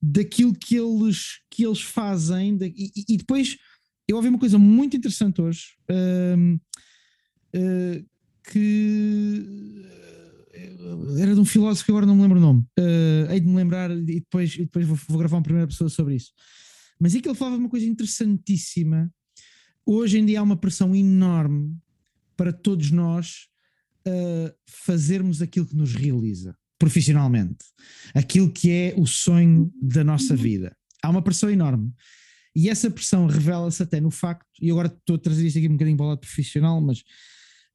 daquilo 0.00 0.54
que 0.54 0.76
eles, 0.76 1.40
que 1.50 1.64
eles 1.64 1.80
fazem. 1.80 2.58
E, 2.62 3.04
e, 3.08 3.16
depois 3.16 3.56
eu 4.06 4.16
ouvi 4.16 4.28
uma 4.28 4.38
coisa 4.38 4.58
muito 4.58 4.96
interessante 4.96 5.40
hoje. 5.40 5.76
Uh, 5.90 6.60
que 8.50 9.44
era 11.20 11.34
de 11.34 11.40
um 11.40 11.44
filósofo 11.44 11.84
que 11.84 11.90
agora 11.90 12.06
não 12.06 12.16
me 12.16 12.22
lembro 12.22 12.38
o 12.38 12.42
nome. 12.42 12.64
Uh, 12.78 13.30
hei 13.30 13.40
de 13.40 13.46
me 13.46 13.56
lembrar 13.56 13.90
e 13.90 14.20
depois, 14.20 14.54
e 14.54 14.62
depois 14.62 14.86
vou, 14.86 14.98
vou, 15.08 15.18
gravar 15.18 15.36
uma 15.36 15.42
primeira 15.42 15.66
pessoa 15.66 15.88
sobre 15.88 16.16
isso. 16.16 16.32
Mas 17.00 17.14
é 17.14 17.20
que 17.20 17.28
ele 17.28 17.36
falava 17.36 17.56
uma 17.56 17.68
coisa 17.68 17.86
interessantíssima 17.86 19.10
hoje 19.88 20.18
em 20.18 20.26
dia 20.26 20.40
há 20.40 20.42
uma 20.42 20.56
pressão 20.56 20.94
enorme 20.94 21.74
para 22.36 22.52
todos 22.52 22.90
nós 22.90 23.46
uh, 24.06 24.54
fazermos 24.66 25.40
aquilo 25.40 25.66
que 25.66 25.74
nos 25.74 25.94
realiza 25.94 26.54
profissionalmente, 26.78 27.64
aquilo 28.14 28.52
que 28.52 28.70
é 28.70 28.94
o 28.96 29.06
sonho 29.06 29.72
da 29.82 30.04
nossa 30.04 30.34
uhum. 30.34 30.40
vida. 30.40 30.76
Há 31.02 31.10
uma 31.10 31.22
pressão 31.22 31.50
enorme. 31.50 31.92
E 32.54 32.68
essa 32.68 32.90
pressão 32.90 33.26
revela-se 33.26 33.82
até 33.82 34.00
no 34.00 34.10
facto, 34.10 34.46
e 34.60 34.70
agora 34.70 34.88
estou 34.88 35.16
a 35.16 35.18
trazer 35.18 35.46
isto 35.46 35.58
aqui 35.58 35.68
um 35.68 35.72
bocadinho 35.72 35.96
para 35.96 36.06
o 36.06 36.08
lado 36.10 36.20
profissional, 36.20 36.80
mas 36.80 37.02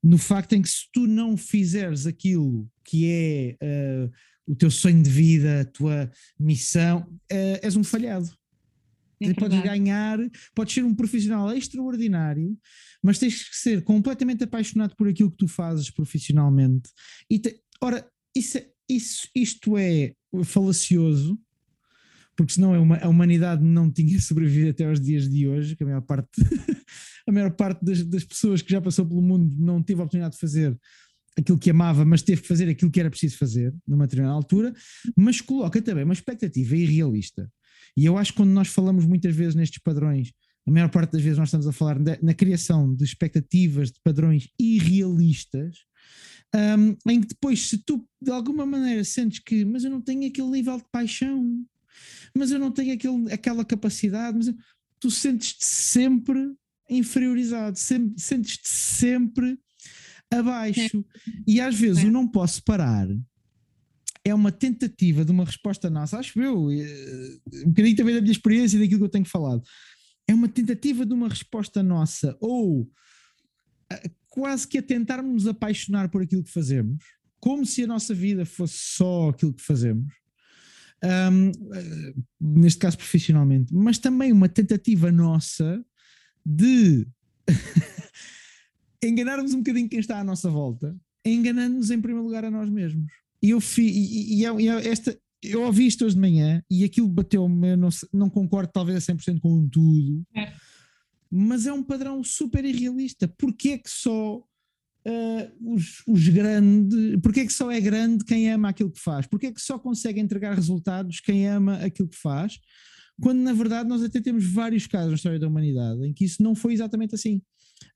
no 0.04 0.18
facto 0.18 0.52
em 0.52 0.60
que 0.60 0.68
se 0.68 0.84
tu 0.92 1.06
não 1.06 1.34
fizeres 1.34 2.06
aquilo 2.06 2.70
que 2.84 3.10
é 3.10 3.56
uh, 3.62 4.12
o 4.46 4.54
teu 4.54 4.70
sonho 4.70 5.02
de 5.02 5.08
vida, 5.08 5.62
a 5.62 5.64
tua 5.64 6.12
missão, 6.38 7.00
uh, 7.32 7.58
és 7.62 7.74
um 7.74 7.82
falhado. 7.82 8.30
É 9.22 9.32
podes 9.32 9.62
ganhar, 9.62 10.18
podes 10.54 10.74
ser 10.74 10.84
um 10.84 10.94
profissional 10.94 11.50
extraordinário, 11.56 12.54
mas 13.02 13.18
tens 13.18 13.48
que 13.48 13.56
ser 13.56 13.82
completamente 13.82 14.44
apaixonado 14.44 14.94
por 14.94 15.08
aquilo 15.08 15.30
que 15.30 15.38
tu 15.38 15.48
fazes 15.48 15.88
profissionalmente. 15.88 16.90
E 17.30 17.38
te, 17.38 17.58
ora, 17.80 18.06
isso, 18.36 18.58
isso, 18.86 19.26
isto 19.34 19.78
é 19.78 20.12
falacioso, 20.44 21.38
porque 22.36 22.52
senão 22.52 22.74
é 22.74 23.02
a 23.02 23.08
humanidade 23.08 23.64
não 23.64 23.90
tinha 23.90 24.20
sobrevivido 24.20 24.70
até 24.70 24.84
aos 24.84 25.00
dias 25.00 25.30
de 25.30 25.48
hoje, 25.48 25.74
que 25.74 25.82
a 25.82 25.86
maior 25.86 26.02
parte, 26.02 26.28
a 27.26 27.32
maior 27.32 27.50
parte 27.52 27.84
das, 27.84 28.02
das 28.04 28.24
pessoas 28.24 28.62
que 28.62 28.70
já 28.70 28.80
passou 28.80 29.06
pelo 29.06 29.22
mundo 29.22 29.54
não 29.58 29.82
teve 29.82 30.00
a 30.00 30.04
oportunidade 30.04 30.34
de 30.34 30.40
fazer 30.40 30.78
aquilo 31.36 31.58
que 31.58 31.70
amava, 31.70 32.04
mas 32.04 32.22
teve 32.22 32.42
que 32.42 32.48
fazer 32.48 32.68
aquilo 32.68 32.90
que 32.90 33.00
era 33.00 33.10
preciso 33.10 33.36
fazer 33.36 33.74
numa 33.86 34.06
determinada 34.06 34.36
altura, 34.36 34.72
mas 35.16 35.40
coloca 35.40 35.82
também 35.82 36.04
uma 36.04 36.12
expectativa 36.12 36.76
irrealista. 36.76 37.50
E 37.96 38.04
eu 38.04 38.16
acho 38.16 38.32
que 38.32 38.38
quando 38.38 38.50
nós 38.50 38.68
falamos 38.68 39.04
muitas 39.04 39.34
vezes 39.34 39.54
nestes 39.54 39.80
padrões, 39.82 40.32
a 40.66 40.70
maior 40.70 40.88
parte 40.88 41.12
das 41.12 41.22
vezes 41.22 41.38
nós 41.38 41.48
estamos 41.48 41.66
a 41.66 41.72
falar 41.72 41.98
de, 41.98 42.18
na 42.22 42.34
criação 42.34 42.94
de 42.94 43.04
expectativas, 43.04 43.90
de 43.90 44.00
padrões 44.02 44.48
irrealistas, 44.58 45.76
um, 46.54 46.96
em 47.10 47.20
que 47.20 47.28
depois, 47.28 47.68
se 47.68 47.78
tu 47.78 48.06
de 48.22 48.30
alguma 48.30 48.64
maneira 48.64 49.02
sentes 49.04 49.40
que, 49.40 49.64
mas 49.64 49.84
eu 49.84 49.90
não 49.90 50.00
tenho 50.00 50.26
aquele 50.26 50.50
nível 50.50 50.76
de 50.78 50.84
paixão, 50.90 51.64
mas 52.36 52.50
eu 52.50 52.58
não 52.58 52.70
tenho 52.70 52.94
aquele, 52.94 53.32
aquela 53.32 53.64
capacidade, 53.64 54.36
mas 54.36 54.48
eu, 54.48 54.54
tu 55.00 55.10
sentes-te 55.10 55.64
sempre 55.64 56.54
inferiorizado, 56.88 57.78
sempre, 57.78 58.20
sentes-te 58.20 58.68
sempre 58.68 59.58
abaixo. 60.30 60.98
É. 60.98 61.30
E 61.46 61.60
às 61.60 61.74
vezes 61.74 62.04
é. 62.04 62.06
eu 62.06 62.12
não 62.12 62.26
posso 62.26 62.62
parar. 62.64 63.08
É 64.24 64.34
uma 64.34 64.50
tentativa 64.50 65.24
de 65.24 65.30
uma 65.30 65.44
resposta 65.44 65.90
nossa, 65.90 66.18
acho 66.18 66.40
eu, 66.40 66.70
eh, 66.70 67.38
um 67.64 67.68
bocadinho 67.68 67.96
também 67.96 68.14
da 68.14 68.22
minha 68.22 68.32
experiência 68.32 68.76
e 68.76 68.80
daquilo 68.80 69.00
que 69.00 69.04
eu 69.04 69.10
tenho 69.10 69.26
falado. 69.26 69.62
É 70.26 70.32
uma 70.32 70.48
tentativa 70.48 71.04
de 71.04 71.12
uma 71.12 71.28
resposta 71.28 71.82
nossa, 71.82 72.34
ou 72.40 72.90
eh, 73.92 74.10
quase 74.30 74.66
que 74.66 74.78
a 74.78 74.82
tentarmos 74.82 75.32
nos 75.32 75.46
apaixonar 75.46 76.08
por 76.08 76.22
aquilo 76.22 76.42
que 76.42 76.50
fazemos, 76.50 77.04
como 77.38 77.66
se 77.66 77.84
a 77.84 77.86
nossa 77.86 78.14
vida 78.14 78.46
fosse 78.46 78.78
só 78.78 79.28
aquilo 79.28 79.52
que 79.52 79.62
fazemos, 79.62 80.10
um, 81.04 81.48
eh, 81.74 82.14
neste 82.40 82.78
caso 82.78 82.96
profissionalmente, 82.96 83.74
mas 83.74 83.98
também 83.98 84.32
uma 84.32 84.48
tentativa 84.48 85.12
nossa 85.12 85.84
de 86.44 87.06
enganarmos 89.02 89.54
um 89.54 89.58
bocadinho 89.58 89.88
quem 89.88 90.00
está 90.00 90.18
à 90.18 90.24
nossa 90.24 90.50
volta, 90.50 90.96
enganando-nos 91.24 91.90
em 91.90 92.00
primeiro 92.00 92.26
lugar 92.26 92.44
a 92.44 92.50
nós 92.50 92.68
mesmos. 92.68 93.12
E 93.42 93.50
eu, 93.50 93.60
fi, 93.60 93.82
e, 93.82 94.42
e, 94.42 94.44
e 94.44 94.68
esta, 94.68 95.18
eu 95.42 95.62
ouvi 95.62 95.86
isto 95.86 96.04
hoje 96.04 96.14
de 96.14 96.20
manhã 96.20 96.62
e 96.70 96.84
aquilo 96.84 97.08
bateu-me, 97.08 97.72
eu 97.72 97.76
não, 97.76 97.88
não 98.12 98.30
concordo 98.30 98.72
talvez 98.72 99.08
a 99.08 99.12
100% 99.12 99.40
com 99.40 99.68
tudo, 99.68 100.24
é. 100.34 100.52
mas 101.30 101.66
é 101.66 101.72
um 101.72 101.82
padrão 101.82 102.24
super 102.24 102.64
irrealista. 102.64 103.28
Porquê 103.28 103.70
é 103.70 103.78
que 103.78 103.90
só 103.90 104.36
uh, 104.38 105.74
os, 105.74 106.02
os 106.06 106.28
grandes, 106.28 107.16
porquê 107.22 107.40
é 107.40 107.46
que 107.46 107.52
só 107.52 107.70
é 107.70 107.80
grande 107.80 108.24
quem 108.24 108.50
ama 108.50 108.70
aquilo 108.70 108.90
que 108.90 109.00
faz? 109.00 109.26
Porquê 109.26 109.48
é 109.48 109.52
que 109.52 109.60
só 109.60 109.78
consegue 109.78 110.20
entregar 110.20 110.54
resultados 110.54 111.20
quem 111.20 111.48
ama 111.48 111.76
aquilo 111.76 112.08
que 112.08 112.18
faz? 112.18 112.58
Quando 113.20 113.38
na 113.38 113.52
verdade 113.52 113.88
nós 113.88 114.02
até 114.02 114.20
temos 114.20 114.44
vários 114.44 114.86
casos 114.86 115.10
na 115.10 115.14
história 115.14 115.38
da 115.38 115.46
humanidade 115.46 116.04
em 116.06 116.12
que 116.12 116.24
isso 116.24 116.42
não 116.42 116.54
foi 116.54 116.72
exatamente 116.72 117.14
assim. 117.14 117.40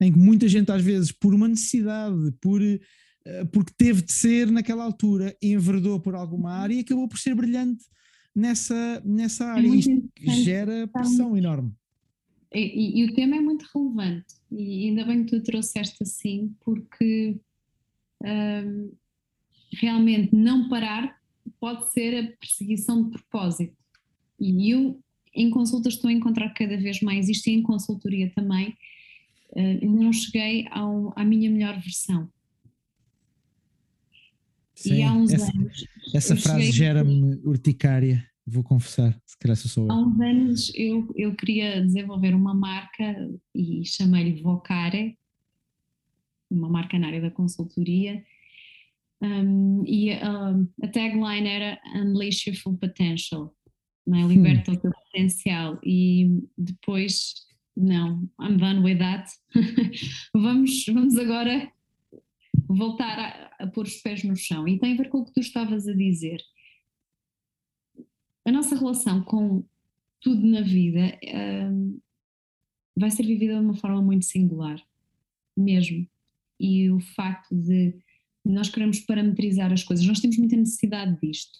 Em 0.00 0.12
que 0.12 0.18
muita 0.18 0.46
gente, 0.48 0.70
às 0.70 0.83
vezes, 0.83 1.11
por 1.11 1.35
uma 1.35 1.48
necessidade, 1.48 2.33
por, 2.40 2.61
uh, 2.61 3.46
porque 3.52 3.72
teve 3.76 4.02
de 4.02 4.12
ser 4.12 4.50
naquela 4.50 4.85
altura, 4.85 5.37
enverdou 5.42 5.98
por 6.00 6.14
alguma 6.14 6.52
área 6.52 6.74
e 6.74 6.81
acabou 6.81 7.09
por 7.09 7.18
ser 7.18 7.35
brilhante 7.35 7.85
nessa, 8.35 9.02
nessa 9.04 9.44
é 9.44 9.48
área. 9.48 9.68
É 9.68 9.74
Isto 9.74 10.11
gera 10.44 10.87
pressão 10.88 11.37
enorme. 11.37 11.72
E, 12.54 12.61
e, 12.61 13.00
e, 13.00 13.04
o 13.04 13.14
tema 13.14 13.37
é 13.37 13.40
muito 13.40 13.66
relevante, 13.74 14.35
e 14.50 14.88
ainda 14.88 15.04
bem 15.04 15.22
que 15.22 15.37
tu 15.37 15.42
trouxeste 15.42 16.02
assim, 16.02 16.54
porque 16.64 17.38
um, 18.24 18.90
realmente 19.74 20.35
não 20.35 20.66
parar 20.68 21.18
pode 21.61 21.92
ser 21.92 22.16
a 22.16 22.37
perseguição 22.38 23.04
de 23.04 23.11
propósito. 23.11 23.76
E 24.40 24.72
eu 24.72 24.98
em 25.38 25.51
consultas 25.51 25.94
estou 25.94 26.11
a 26.11 26.12
encontrar 26.12 26.51
cada 26.51 26.77
vez 26.77 27.01
mais 27.01 27.29
isto 27.29 27.48
e 27.48 27.55
em 27.55 27.62
consultoria 27.62 28.31
também. 28.35 28.77
Uh, 29.51 29.87
não 29.87 30.12
cheguei 30.12 30.66
ao, 30.70 31.12
à 31.16 31.24
minha 31.24 31.51
melhor 31.51 31.79
versão. 31.81 32.29
Sim, 34.74 34.94
e 34.94 35.03
há 35.03 35.12
uns 35.12 35.33
essa, 35.33 35.51
anos. 35.51 35.85
Essa 36.14 36.37
frase 36.37 36.70
gera-me 36.70 37.37
urticária, 37.44 38.24
vou 38.46 38.62
confessar, 38.62 39.18
se 39.27 39.38
calhar 39.38 39.57
sou 39.57 39.87
eu. 39.87 39.92
Há 39.92 39.96
uns 39.96 40.20
anos 40.20 40.72
eu, 40.74 41.12
eu 41.16 41.35
queria 41.35 41.81
desenvolver 41.81 42.35
uma 42.35 42.55
marca 42.55 43.31
e 43.55 43.85
chamei-lhe 43.85 44.42
Vocare, 44.42 45.16
uma 46.51 46.68
marca 46.68 46.98
na 46.98 47.09
área 47.09 47.20
da 47.20 47.31
consultoria. 47.31 48.24
Um, 49.20 49.83
e 49.85 50.12
uh, 50.12 50.68
a 50.81 50.88
tagline 50.88 51.48
era 51.48 51.81
Unleash 51.96 52.46
Your 52.46 52.57
Full 52.57 52.77
Potential 52.77 53.53
não 54.09 54.18
é? 54.18 54.22
liberta 54.27 54.70
hum. 54.70 54.74
o 54.74 54.79
teu 54.79 54.90
potencial 55.11 55.79
e 55.85 56.42
depois, 56.57 57.35
não, 57.77 58.29
I'm 58.40 58.57
done 58.57 58.81
with 58.81 58.99
that. 58.99 59.31
vamos, 60.35 60.85
vamos 60.87 61.16
agora 61.16 61.73
voltar 62.68 63.18
a, 63.18 63.64
a 63.64 63.66
pôr 63.66 63.87
os 63.87 63.97
pés 63.97 64.23
no 64.25 64.37
chão. 64.37 64.68
E 64.68 64.79
tem 64.79 64.94
a 64.94 64.97
ver 64.97 65.09
com 65.09 65.18
o 65.18 65.25
que 65.25 65.33
tu 65.33 65.40
estavas 65.40 65.88
a 65.88 65.94
dizer. 65.94 66.40
A 68.47 68.53
nossa 68.53 68.77
relação 68.77 69.23
com 69.23 69.64
tudo 70.21 70.47
na 70.47 70.62
vida 70.62 71.18
um, 71.71 72.01
vai 72.97 73.11
ser 73.11 73.25
vivida 73.25 73.55
de 73.55 73.61
uma 73.61 73.75
forma 73.75 74.03
muito 74.03 74.25
singular, 74.25 74.83
mesmo. 75.57 76.07
E 76.59 76.90
o 76.90 77.01
facto 77.01 77.55
de 77.55 77.94
nós 78.44 78.68
queremos 78.68 79.01
parametrizar 79.01 79.73
as 79.73 79.85
coisas, 79.85 80.07
nós 80.07 80.21
temos 80.21 80.38
muita 80.38 80.57
necessidade 80.57 81.18
disto. 81.21 81.59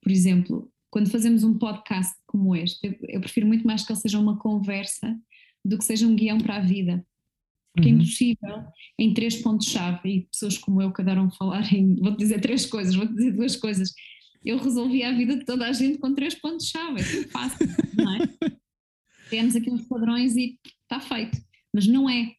Por 0.00 0.10
exemplo, 0.10 0.72
quando 0.92 1.10
fazemos 1.10 1.42
um 1.42 1.56
podcast 1.56 2.14
como 2.26 2.54
este, 2.54 2.86
eu, 2.86 2.96
eu, 3.08 3.20
prefiro 3.20 3.46
muito 3.46 3.66
mais 3.66 3.82
que 3.82 3.90
ele 3.90 3.98
seja 3.98 4.18
uma 4.18 4.38
conversa 4.38 5.18
do 5.64 5.78
que 5.78 5.84
seja 5.86 6.06
um 6.06 6.14
guião 6.14 6.36
para 6.38 6.56
a 6.56 6.60
vida. 6.60 7.04
Porque 7.74 7.88
é 7.88 7.92
uhum. 7.92 7.98
é 7.98 8.02
impossível, 8.02 8.64
em 8.98 9.14
três 9.14 9.36
pontos-chave, 9.36 10.00
e 10.06 10.20
pessoas 10.26 10.58
como 10.58 10.82
eu 10.82 10.92
que 10.92 11.00
adoram 11.00 11.30
falar 11.30 11.72
em. 11.72 11.96
Vou-te 11.96 12.18
dizer 12.18 12.42
três 12.42 12.66
coisas, 12.66 12.94
vou-te 12.94 13.14
dizer 13.14 13.32
duas 13.32 13.56
coisas. 13.56 13.90
Eu 14.44 14.58
resolvi 14.58 15.02
a 15.02 15.12
vida 15.12 15.34
de 15.34 15.46
toda 15.46 15.66
a 15.66 15.72
gente 15.72 15.96
com 15.96 16.14
três 16.14 16.34
pontos-chave, 16.34 17.00
é 17.00 17.28
fácil, 17.28 17.66
não 17.96 18.14
é? 18.14 18.28
Temos 19.30 19.56
aqui 19.56 19.70
uns 19.70 19.86
padrões 19.88 20.36
e 20.36 20.58
está 20.82 21.00
feito. 21.00 21.38
Mas 21.72 21.86
não 21.86 22.10
é. 22.10 22.34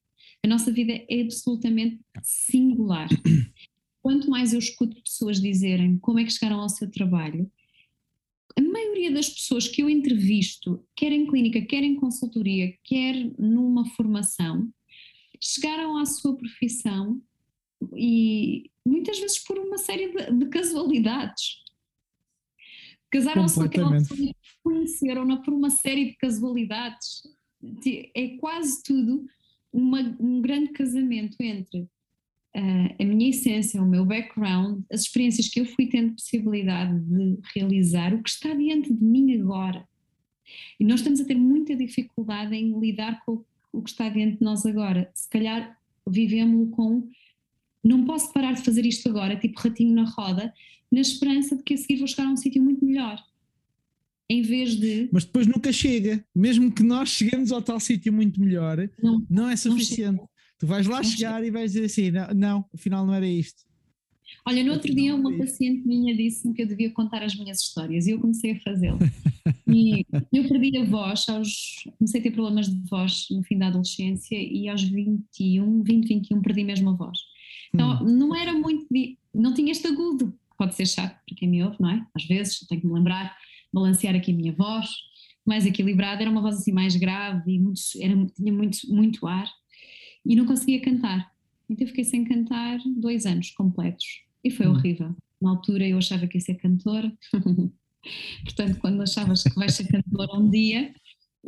A 0.46 0.48
nossa 0.48 0.72
vida 0.72 0.94
é 1.10 1.22
absolutamente 1.22 2.00
singular. 2.22 3.10
Quanto 4.00 4.30
mais 4.30 4.54
eu 4.54 4.60
escuto 4.60 5.02
pessoas 5.02 5.42
dizerem 5.42 5.98
como 5.98 6.20
é 6.20 6.24
que 6.24 6.30
chegaram 6.30 6.60
ao 6.60 6.70
seu 6.70 6.92
trabalho, 6.92 7.50
a 8.58 8.62
maioria 8.62 9.12
das 9.12 9.30
pessoas 9.30 9.68
que 9.68 9.82
eu 9.82 9.90
entrevisto, 9.90 10.86
quer 10.96 11.12
em 11.12 11.26
clínica, 11.28 11.62
quer 11.62 11.84
em 11.84 11.96
consultoria, 11.96 12.74
quer 12.84 13.16
numa 13.38 13.86
formação, 13.92 14.70
chegaram 15.42 15.98
à 15.98 16.06
sua 16.06 16.36
profissão 16.36 17.22
e 17.96 18.72
muitas 18.86 19.20
vezes 19.20 19.44
por 19.44 19.58
uma 19.58 19.78
série 19.78 20.12
de, 20.12 20.32
de 20.32 20.46
casualidades. 20.50 21.64
Casaram-se 23.12 23.56
com 23.56 23.62
aquela 23.62 23.92
pessoa 23.92 24.34
conheceram-na 24.64 25.38
por 25.38 25.54
uma 25.54 25.70
série 25.70 26.06
de 26.06 26.16
casualidades. 26.16 27.22
É 28.16 28.38
quase 28.38 28.82
tudo 28.82 29.26
uma, 29.72 30.00
um 30.20 30.42
grande 30.42 30.72
casamento 30.72 31.36
entre 31.40 31.88
uh, 32.56 32.96
a 33.00 33.06
minha 33.06 33.30
essência, 33.30 33.82
o 33.82 33.86
meu 33.86 34.06
background, 34.06 34.84
as 34.92 35.02
experiências 35.02 35.48
que 35.48 35.60
eu 35.60 35.66
fui 35.66 35.88
tendo 35.88 36.14
possibilidade 36.14 37.00
de 37.00 37.38
realizar, 37.56 38.14
o 38.14 38.22
que 38.22 38.30
está 38.30 38.54
diante 38.54 38.94
de 38.94 39.04
mim 39.04 39.40
agora. 39.40 39.88
E 40.80 40.86
nós 40.86 41.00
estamos 41.00 41.20
a 41.22 41.26
ter 41.26 41.36
muita 41.36 41.76
dificuldade 41.76 42.56
em 42.56 42.80
lidar 42.80 43.22
com 43.26 43.44
o 43.72 43.82
que 43.82 43.90
está 43.90 44.10
diante 44.10 44.38
de 44.38 44.44
nós 44.44 44.66
agora. 44.66 45.10
Se 45.14 45.30
calhar 45.30 45.78
vivemos 46.08 46.70
com 46.76 47.10
não 47.84 48.06
posso 48.06 48.32
parar 48.32 48.54
de 48.54 48.64
fazer 48.64 48.86
isto 48.86 49.10
agora, 49.10 49.36
tipo 49.36 49.60
ratinho 49.60 49.94
na 49.94 50.06
roda, 50.06 50.54
na 50.92 51.02
esperança 51.02 51.56
de 51.56 51.64
que 51.64 51.74
a 51.74 51.78
seguir 51.78 51.98
vou 51.98 52.08
chegar 52.08 52.28
a 52.28 52.32
um 52.32 52.38
sítio 52.38 52.64
muito 52.64 52.86
melhor. 52.86 53.22
Em 54.30 54.42
vez 54.42 54.76
de. 54.76 55.10
Mas 55.12 55.26
depois 55.26 55.46
nunca 55.48 55.72
chega. 55.72 56.26
Mesmo 56.34 56.72
que 56.72 56.82
nós 56.82 57.10
cheguemos 57.10 57.52
ao 57.52 57.62
tal 57.62 57.80
sítio 57.80 58.14
muito 58.14 58.40
melhor, 58.40 58.90
não, 59.02 59.26
não 59.30 59.50
é 59.50 59.56
suficiente. 59.56 60.18
Não 60.18 60.30
Tu 60.64 60.68
vais 60.68 60.88
lá 60.88 61.04
chegar 61.04 61.44
e 61.44 61.52
vais 61.52 61.74
dizer 61.74 61.88
assim: 61.88 62.10
não, 62.10 62.28
não, 62.34 62.66
afinal 62.74 63.06
não 63.06 63.14
era 63.14 63.28
isto. 63.28 63.64
Olha, 64.48 64.64
no 64.64 64.72
outro 64.72 64.96
dia 64.96 65.14
uma 65.14 65.38
paciente 65.38 65.86
minha 65.86 66.16
disse-me 66.16 66.54
que 66.54 66.62
eu 66.62 66.66
devia 66.66 66.90
contar 66.90 67.22
as 67.22 67.36
minhas 67.36 67.60
histórias 67.60 68.08
e 68.08 68.12
eu 68.12 68.20
comecei 68.22 68.54
a 68.54 68.60
fazê-lo. 68.62 68.98
E 69.68 70.06
eu 70.32 70.48
perdi 70.48 70.78
a 70.78 70.86
voz, 70.86 71.28
aos, 71.28 71.84
comecei 71.98 72.22
a 72.22 72.24
ter 72.24 72.32
problemas 72.32 72.70
de 72.70 72.80
voz 72.90 73.26
no 73.30 73.44
fim 73.44 73.58
da 73.58 73.68
adolescência 73.68 74.38
e 74.38 74.70
aos 74.70 74.82
21, 74.84 75.84
20, 75.84 76.08
21 76.08 76.42
perdi 76.42 76.64
mesmo 76.64 76.92
a 76.92 76.94
voz. 76.94 77.20
Então 77.74 78.02
hum. 78.02 78.18
não 78.18 78.34
era 78.34 78.54
muito, 78.54 78.88
não 79.36 79.54
tinha 79.54 79.70
este 79.70 79.88
agudo, 79.88 80.34
pode 80.58 80.76
ser 80.76 80.86
chato 80.86 81.20
para 81.28 81.36
quem 81.36 81.50
me 81.50 81.62
ouve, 81.62 81.76
não 81.78 81.90
é? 81.90 82.08
Às 82.16 82.24
vezes 82.24 82.60
tenho 82.70 82.80
que 82.80 82.88
me 82.88 82.94
lembrar, 82.94 83.36
balancear 83.74 84.16
aqui 84.16 84.32
a 84.32 84.36
minha 84.36 84.54
voz, 84.54 84.90
mais 85.46 85.66
equilibrada, 85.66 86.22
era 86.22 86.32
uma 86.32 86.42
voz 86.42 86.56
assim 86.56 86.72
mais 86.72 86.96
grave 86.96 87.52
e 87.52 87.60
muito, 87.60 87.82
era, 88.00 88.16
tinha 88.28 88.54
muito, 88.54 88.78
muito 88.88 89.28
ar 89.28 89.52
e 90.26 90.36
não 90.36 90.46
conseguia 90.46 90.82
cantar. 90.82 91.32
Então 91.70 91.86
eu 91.86 91.88
fiquei 91.88 92.04
sem 92.04 92.24
cantar 92.24 92.80
dois 92.98 93.26
anos 93.26 93.52
completos 93.52 94.24
e 94.44 94.52
foi 94.52 94.68
hum. 94.68 94.72
horrível. 94.72 95.16
Na 95.42 95.52
altura 95.52 95.88
eu 95.88 95.98
achava 95.98 96.28
que 96.28 96.38
ia 96.38 96.42
ser 96.42 96.56
cantora, 96.56 97.12
portanto, 98.44 98.80
quando 98.80 99.02
achavas 99.02 99.44
que 99.44 99.56
vais 99.56 99.74
ser 99.74 99.88
cantora 99.88 100.38
um 100.38 100.50
dia, 100.50 100.94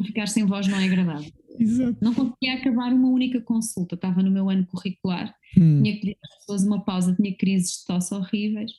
ficar 0.03 0.27
sem 0.27 0.45
voz 0.45 0.67
não 0.67 0.79
é 0.79 0.85
agradável. 0.85 1.31
Exato. 1.57 1.97
Não 2.01 2.13
conseguia 2.13 2.55
acabar 2.55 2.91
uma 2.91 3.07
única 3.07 3.39
consulta, 3.39 3.95
estava 3.95 4.21
no 4.21 4.31
meu 4.31 4.49
ano 4.49 4.65
curricular, 4.65 5.33
hum. 5.57 5.81
tinha 5.81 5.93
que 5.93 6.01
pedir 6.01 6.17
às 6.23 6.39
pessoas 6.39 6.63
uma 6.65 6.83
pausa, 6.83 7.15
tinha 7.15 7.33
crises 7.35 7.79
de 7.79 7.85
tosse 7.85 8.13
horríveis 8.13 8.71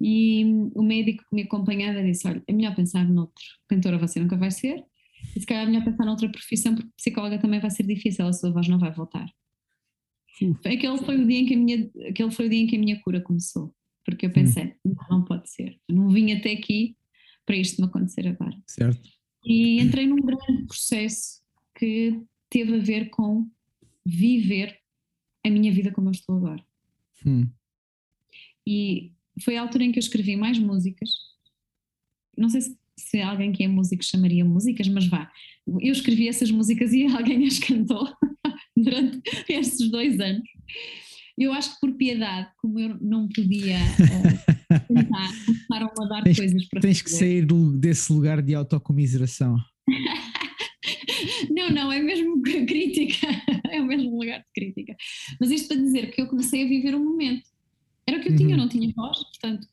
E 0.00 0.44
o 0.74 0.82
médico 0.82 1.24
que 1.28 1.34
me 1.34 1.42
acompanhava 1.42 2.02
disse: 2.02 2.26
Olha, 2.28 2.42
é 2.46 2.52
melhor 2.52 2.74
pensar 2.74 3.04
noutro. 3.08 3.42
Cantora 3.68 3.98
você 3.98 4.20
nunca 4.20 4.36
vai 4.36 4.50
ser, 4.50 4.84
e 5.34 5.40
se 5.40 5.46
calhar 5.46 5.64
é 5.64 5.66
melhor 5.66 5.84
pensar 5.84 6.04
noutra 6.04 6.28
profissão, 6.28 6.74
porque 6.74 6.90
psicóloga 6.96 7.38
também 7.38 7.60
vai 7.60 7.70
ser 7.70 7.84
difícil, 7.84 8.26
a 8.26 8.32
sua 8.32 8.52
voz 8.52 8.68
não 8.68 8.78
vai 8.78 8.92
voltar. 8.92 9.28
Aquele 10.64 10.98
foi 10.98 11.16
o 11.16 11.26
dia 11.26 11.38
em 11.38 11.46
que 11.46 11.54
a 11.54 11.56
minha, 11.56 11.90
aquele 12.08 12.30
foi 12.30 12.46
o 12.46 12.50
dia 12.50 12.60
em 12.60 12.66
que 12.66 12.76
a 12.76 12.78
minha 12.78 13.00
cura 13.00 13.20
começou, 13.20 13.74
porque 14.04 14.26
eu 14.26 14.32
pensei, 14.32 14.74
não, 14.84 14.94
não 15.10 15.24
pode 15.24 15.48
ser, 15.50 15.78
eu 15.88 15.94
não 15.94 16.08
vim 16.08 16.32
até 16.32 16.52
aqui 16.52 16.96
para 17.46 17.56
isto 17.56 17.80
me 17.80 17.86
acontecer 17.86 18.26
agora. 18.26 18.56
Certo. 18.66 19.08
E 19.44 19.80
entrei 19.80 20.06
num 20.06 20.16
grande 20.16 20.66
processo 20.66 21.42
que 21.78 22.20
teve 22.48 22.76
a 22.76 22.78
ver 22.78 23.10
com 23.10 23.48
viver 24.04 24.78
a 25.44 25.50
minha 25.50 25.72
vida 25.72 25.92
como 25.92 26.08
eu 26.08 26.12
estou 26.12 26.36
agora. 26.36 26.64
Hum. 27.26 27.48
E 28.66 29.12
foi 29.42 29.56
a 29.56 29.62
altura 29.62 29.84
em 29.84 29.92
que 29.92 29.98
eu 29.98 30.02
escrevi 30.02 30.36
mais 30.36 30.58
músicas. 30.58 31.10
Não 32.36 32.48
sei 32.48 32.62
se, 32.62 32.78
se 32.98 33.20
alguém 33.20 33.52
que 33.52 33.64
é 33.64 33.68
músico 33.68 34.04
chamaria 34.04 34.44
músicas, 34.44 34.88
mas 34.88 35.06
vá. 35.06 35.30
Eu 35.80 35.92
escrevi 35.92 36.28
essas 36.28 36.50
músicas 36.50 36.92
e 36.92 37.06
alguém 37.14 37.46
as 37.46 37.58
cantou 37.58 38.08
durante 38.76 39.20
estes 39.48 39.90
dois 39.90 40.18
anos. 40.20 40.42
Eu 41.36 41.52
acho 41.52 41.74
que 41.74 41.80
por 41.80 41.92
piedade, 41.96 42.48
como 42.58 42.78
eu 42.78 42.96
não 43.00 43.28
podia 43.28 43.76
uh, 43.78 44.86
tentar, 44.86 45.30
começaram 45.44 45.90
a 46.00 46.04
dar 46.06 46.22
tens, 46.22 46.36
coisas 46.38 46.68
para 46.68 46.80
Tens 46.80 47.00
fazer. 47.00 47.12
que 47.12 47.18
sair 47.18 47.44
do, 47.46 47.76
desse 47.76 48.12
lugar 48.12 48.40
de 48.40 48.54
autocomiseração. 48.54 49.56
Não, 51.50 51.70
não, 51.70 51.90
é 51.92 52.00
mesmo 52.00 52.40
crítica, 52.42 53.26
é 53.70 53.80
o 53.80 53.86
mesmo 53.86 54.10
lugar 54.18 54.40
de 54.40 54.46
crítica. 54.54 54.94
Mas 55.40 55.50
isto 55.50 55.68
para 55.68 55.76
dizer 55.76 56.10
que 56.12 56.20
eu 56.20 56.26
comecei 56.28 56.64
a 56.64 56.68
viver 56.68 56.94
um 56.94 57.02
momento. 57.04 57.42
Era 58.06 58.18
o 58.18 58.20
que 58.20 58.28
eu 58.28 58.36
tinha, 58.36 58.50
eu 58.50 58.56
Uhum. 58.56 58.62
não 58.64 58.68
tinha 58.68 58.92
voz, 58.94 59.18
portanto, 59.18 59.66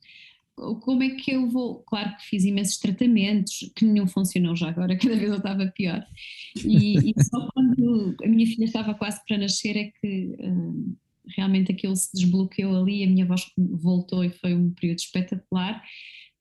como 0.80 1.02
é 1.02 1.10
que 1.10 1.32
eu 1.32 1.48
vou? 1.48 1.82
Claro 1.84 2.16
que 2.16 2.26
fiz 2.26 2.44
imensos 2.44 2.78
tratamentos, 2.78 3.70
que 3.76 3.84
nenhum 3.84 4.06
funcionou 4.06 4.54
já 4.56 4.68
agora, 4.68 4.96
cada 4.98 5.16
vez 5.16 5.30
eu 5.30 5.36
estava 5.36 5.66
pior. 5.66 6.04
E, 6.56 7.10
e 7.10 7.14
só 7.22 7.48
quando 7.52 8.16
a 8.22 8.28
minha 8.28 8.46
filha 8.46 8.64
estava 8.64 8.94
quase 8.94 9.20
para 9.26 9.38
nascer 9.38 9.76
é 9.76 9.92
que 10.00 10.36
hum, 10.40 10.94
realmente 11.36 11.72
aquilo 11.72 11.96
se 11.96 12.10
desbloqueou 12.14 12.76
ali, 12.76 13.04
a 13.04 13.06
minha 13.06 13.26
voz 13.26 13.42
voltou 13.56 14.24
e 14.24 14.30
foi 14.30 14.54
um 14.54 14.70
período 14.70 14.98
espetacular 14.98 15.82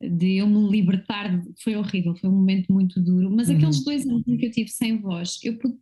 de 0.01 0.37
eu 0.37 0.47
me 0.47 0.69
libertar, 0.69 1.41
foi 1.63 1.75
horrível, 1.75 2.15
foi 2.15 2.29
um 2.29 2.33
momento 2.33 2.71
muito 2.73 2.99
duro, 2.99 3.29
mas 3.29 3.49
Uhum. 3.49 3.57
aqueles 3.57 3.83
dois 3.83 4.07
anos 4.07 4.27
em 4.27 4.37
que 4.37 4.47
eu 4.47 4.51
tive 4.51 4.69
sem 4.69 4.99
voz, 4.99 5.39
eu 5.43 5.57
pude 5.57 5.77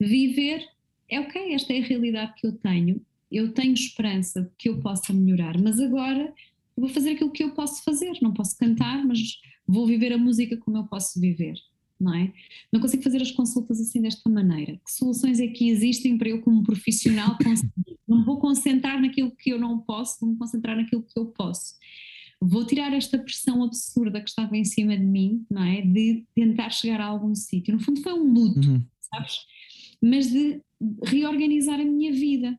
viver, 0.00 0.64
é 1.10 1.18
ok, 1.20 1.52
esta 1.52 1.72
é 1.72 1.80
a 1.80 1.84
realidade 1.84 2.34
que 2.36 2.46
eu 2.46 2.52
tenho, 2.52 3.00
eu 3.30 3.52
tenho 3.52 3.74
esperança 3.74 4.50
que 4.56 4.68
eu 4.68 4.80
possa 4.80 5.12
melhorar, 5.12 5.58
mas 5.60 5.80
agora 5.80 6.32
vou 6.76 6.88
fazer 6.88 7.10
aquilo 7.12 7.30
que 7.30 7.42
eu 7.42 7.50
posso 7.52 7.82
fazer, 7.82 8.18
não 8.20 8.32
posso 8.32 8.56
cantar, 8.56 9.04
mas 9.06 9.18
vou 9.66 9.86
viver 9.86 10.12
a 10.12 10.18
música 10.18 10.56
como 10.58 10.76
eu 10.78 10.84
posso 10.84 11.20
viver, 11.20 11.54
não 11.98 12.14
é? 12.14 12.32
Não 12.72 12.80
consigo 12.80 13.02
fazer 13.02 13.22
as 13.22 13.30
consultas 13.30 13.80
assim 13.80 14.00
desta 14.02 14.28
maneira. 14.30 14.80
Que 14.84 14.92
soluções 14.92 15.40
é 15.40 15.48
que 15.48 15.68
existem 15.68 16.16
para 16.18 16.28
eu 16.28 16.40
como 16.42 16.62
profissional 16.62 17.36
conseguir? 17.42 17.98
Não 18.06 18.24
vou 18.24 18.38
concentrar 18.38 19.00
naquilo 19.00 19.30
que 19.36 19.50
eu 19.50 19.58
não 19.58 19.78
posso, 19.80 20.18
vou 20.20 20.30
me 20.30 20.36
concentrar 20.38 20.76
naquilo 20.76 21.02
que 21.02 21.18
eu 21.18 21.26
posso 21.26 21.74
vou 22.38 22.66
tirar 22.66 22.92
esta 22.92 23.18
pressão 23.18 23.64
absurda 23.64 24.20
que 24.20 24.28
estava 24.28 24.54
em 24.58 24.62
cima 24.64 24.94
de 24.94 25.02
mim, 25.02 25.46
não 25.50 25.62
é? 25.64 25.80
De 25.80 26.22
tentar 26.34 26.68
chegar 26.68 27.00
a 27.00 27.06
algum 27.06 27.34
sítio. 27.34 27.72
No 27.72 27.80
fundo, 27.80 28.02
foi 28.02 28.12
um 28.12 28.30
luto, 28.30 28.68
Uhum. 28.68 28.84
sabes? 29.00 29.38
Mas 30.02 30.30
de 30.30 30.60
reorganizar 31.02 31.80
a 31.80 31.84
minha 31.84 32.12
vida. 32.12 32.58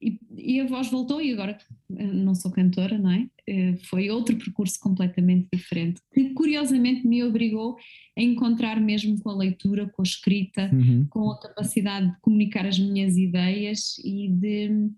E, 0.00 0.18
e 0.36 0.60
a 0.60 0.66
voz 0.66 0.90
voltou, 0.90 1.22
e 1.22 1.32
agora 1.32 1.56
eh, 1.96 2.06
não 2.12 2.34
sou 2.34 2.50
cantora, 2.50 2.98
não 2.98 3.10
é? 3.10 3.28
Eh, 3.46 3.76
Foi 3.84 4.10
outro 4.10 4.36
percurso 4.36 4.78
completamente 4.78 5.48
diferente, 5.52 6.00
que 6.12 6.34
curiosamente 6.34 7.06
me 7.06 7.24
obrigou 7.24 7.76
a 8.16 8.20
encontrar 8.22 8.78
mesmo 8.80 9.18
com 9.20 9.30
a 9.30 9.36
leitura, 9.36 9.88
com 9.88 10.02
a 10.02 10.04
escrita, 10.04 10.70
Uhum. 10.72 11.06
com 11.08 11.30
a 11.30 11.40
capacidade 11.40 12.10
de 12.10 12.20
comunicar 12.20 12.66
as 12.66 12.78
minhas 12.78 13.16
ideias 13.16 13.96
e 14.04 14.28
de 14.30 14.90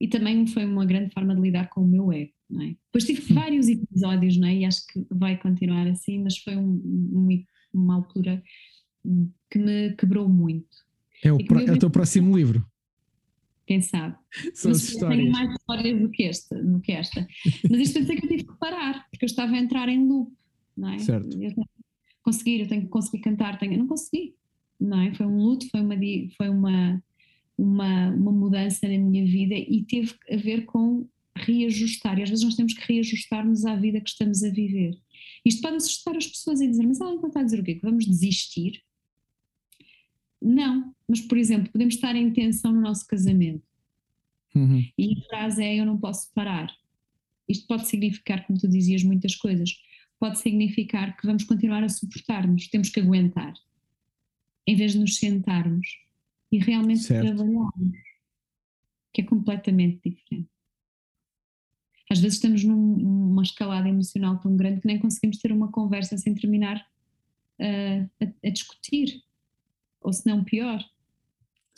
e 0.00 0.06
também 0.06 0.46
foi 0.46 0.64
uma 0.64 0.86
grande 0.86 1.12
forma 1.12 1.34
de 1.34 1.40
lidar 1.40 1.68
com 1.70 1.82
o 1.82 1.86
meu 1.88 2.12
ego, 2.12 2.32
não 2.48 2.62
é? 2.62 2.68
Depois 2.86 3.04
tive 3.04 3.34
vários 3.34 3.68
episódios, 3.68 4.36
não 4.38 4.46
é? 4.46 4.54
E 4.58 4.64
acho 4.64 4.86
que 4.86 5.04
vai 5.10 5.36
continuar 5.36 5.88
assim, 5.88 6.22
mas 6.22 6.38
foi 6.38 6.56
um- 6.56 6.80
um- 6.84 7.44
uma 7.74 7.96
altura 7.96 8.40
que 9.50 9.58
me 9.58 9.94
quebrou 9.96 10.28
muito. 10.28 10.68
É, 11.24 11.32
o 11.32 11.44
pro- 11.44 11.58
é 11.60 11.72
o 11.72 11.78
teu 11.78 11.90
próximo 11.90 12.36
livro. 12.36 12.64
Quem 13.68 13.82
sabe? 13.82 14.16
São 14.54 14.70
as 14.70 14.78
Mas 14.78 14.94
eu 14.94 15.08
tenho 15.10 15.26
histórias. 15.26 15.30
mais 15.30 15.50
histórias 15.50 16.00
do 16.00 16.10
que 16.10 16.22
esta, 16.22 16.64
do 16.64 16.80
que 16.80 16.90
esta. 16.90 17.28
Mas 17.70 17.80
isto 17.80 17.92
quer 17.92 18.00
dizer 18.00 18.16
que 18.16 18.24
eu 18.24 18.28
tive 18.30 18.44
que 18.44 18.58
parar, 18.58 19.06
porque 19.10 19.26
eu 19.26 19.28
estava 19.28 19.52
a 19.52 19.58
entrar 19.58 19.90
em 19.90 20.08
loop, 20.08 20.32
não 20.74 20.88
é? 20.88 20.98
Certo. 20.98 21.34
Eu 21.34 21.54
tenho 21.54 21.66
que 21.66 22.22
conseguir, 22.22 22.60
eu 22.60 22.66
tenho 22.66 22.82
que 22.84 22.88
conseguir 22.88 23.18
cantar, 23.18 23.58
tenho, 23.58 23.74
eu 23.74 23.78
não 23.80 23.86
consegui, 23.86 24.34
não 24.80 24.98
é? 24.98 25.12
Foi 25.12 25.26
um 25.26 25.36
luto, 25.36 25.68
foi 25.68 25.82
uma, 25.82 25.96
foi 26.34 26.48
uma, 26.48 27.04
uma, 27.58 28.08
uma 28.08 28.32
mudança 28.32 28.88
na 28.88 28.96
minha 28.96 29.26
vida 29.26 29.54
e 29.54 29.84
teve 29.86 30.14
a 30.32 30.36
ver 30.36 30.64
com 30.64 31.06
reajustar. 31.36 32.18
E 32.18 32.22
às 32.22 32.30
vezes 32.30 32.46
nós 32.46 32.56
temos 32.56 32.72
que 32.72 32.90
reajustar-nos 32.90 33.66
à 33.66 33.76
vida 33.76 34.00
que 34.00 34.08
estamos 34.08 34.42
a 34.42 34.48
viver. 34.48 34.98
Isto 35.44 35.60
pode 35.60 35.76
assustar 35.76 36.16
as 36.16 36.26
pessoas 36.26 36.62
e 36.62 36.68
dizer, 36.68 36.86
mas 36.86 37.02
ela 37.02 37.12
então 37.12 37.28
está 37.28 37.40
a 37.40 37.44
dizer 37.44 37.60
o 37.60 37.64
quê? 37.64 37.74
Que 37.74 37.82
vamos 37.82 38.06
desistir? 38.06 38.82
Não, 40.40 40.94
mas 41.08 41.20
por 41.20 41.38
exemplo, 41.38 41.72
podemos 41.72 41.94
estar 41.94 42.14
em 42.14 42.30
tensão 42.32 42.72
no 42.72 42.80
nosso 42.80 43.06
casamento. 43.06 43.66
Uhum. 44.54 44.84
E 44.96 45.18
a 45.18 45.22
frase 45.28 45.62
é: 45.62 45.76
Eu 45.76 45.86
não 45.86 45.98
posso 45.98 46.32
parar. 46.34 46.70
Isto 47.48 47.66
pode 47.66 47.86
significar, 47.86 48.46
como 48.46 48.58
tu 48.58 48.68
dizias, 48.68 49.02
muitas 49.02 49.34
coisas. 49.34 49.70
Pode 50.20 50.38
significar 50.38 51.16
que 51.16 51.26
vamos 51.26 51.44
continuar 51.44 51.82
a 51.84 51.88
suportar-nos, 51.88 52.68
temos 52.68 52.90
que 52.90 53.00
aguentar, 53.00 53.54
em 54.66 54.74
vez 54.74 54.92
de 54.92 54.98
nos 54.98 55.16
sentarmos 55.16 55.86
e 56.50 56.58
realmente 56.58 57.00
Certo. 57.04 57.24
trabalharmos, 57.26 57.96
que 59.14 59.20
é 59.20 59.24
completamente 59.24 60.00
diferente. 60.04 60.50
Às 62.10 62.18
vezes 62.20 62.36
estamos 62.36 62.64
num- 62.64 62.96
numa 62.96 63.42
escalada 63.42 63.88
emocional 63.88 64.38
tão 64.40 64.56
grande 64.56 64.80
que 64.80 64.86
nem 64.86 64.98
conseguimos 64.98 65.38
ter 65.38 65.52
uma 65.52 65.70
conversa 65.70 66.18
sem 66.18 66.34
terminar 66.34 66.84
ah, 67.60 68.08
a, 68.20 68.48
a 68.48 68.50
discutir, 68.50 69.22
ou 70.00 70.12
se 70.12 70.26
não 70.26 70.42
pior 70.42 70.82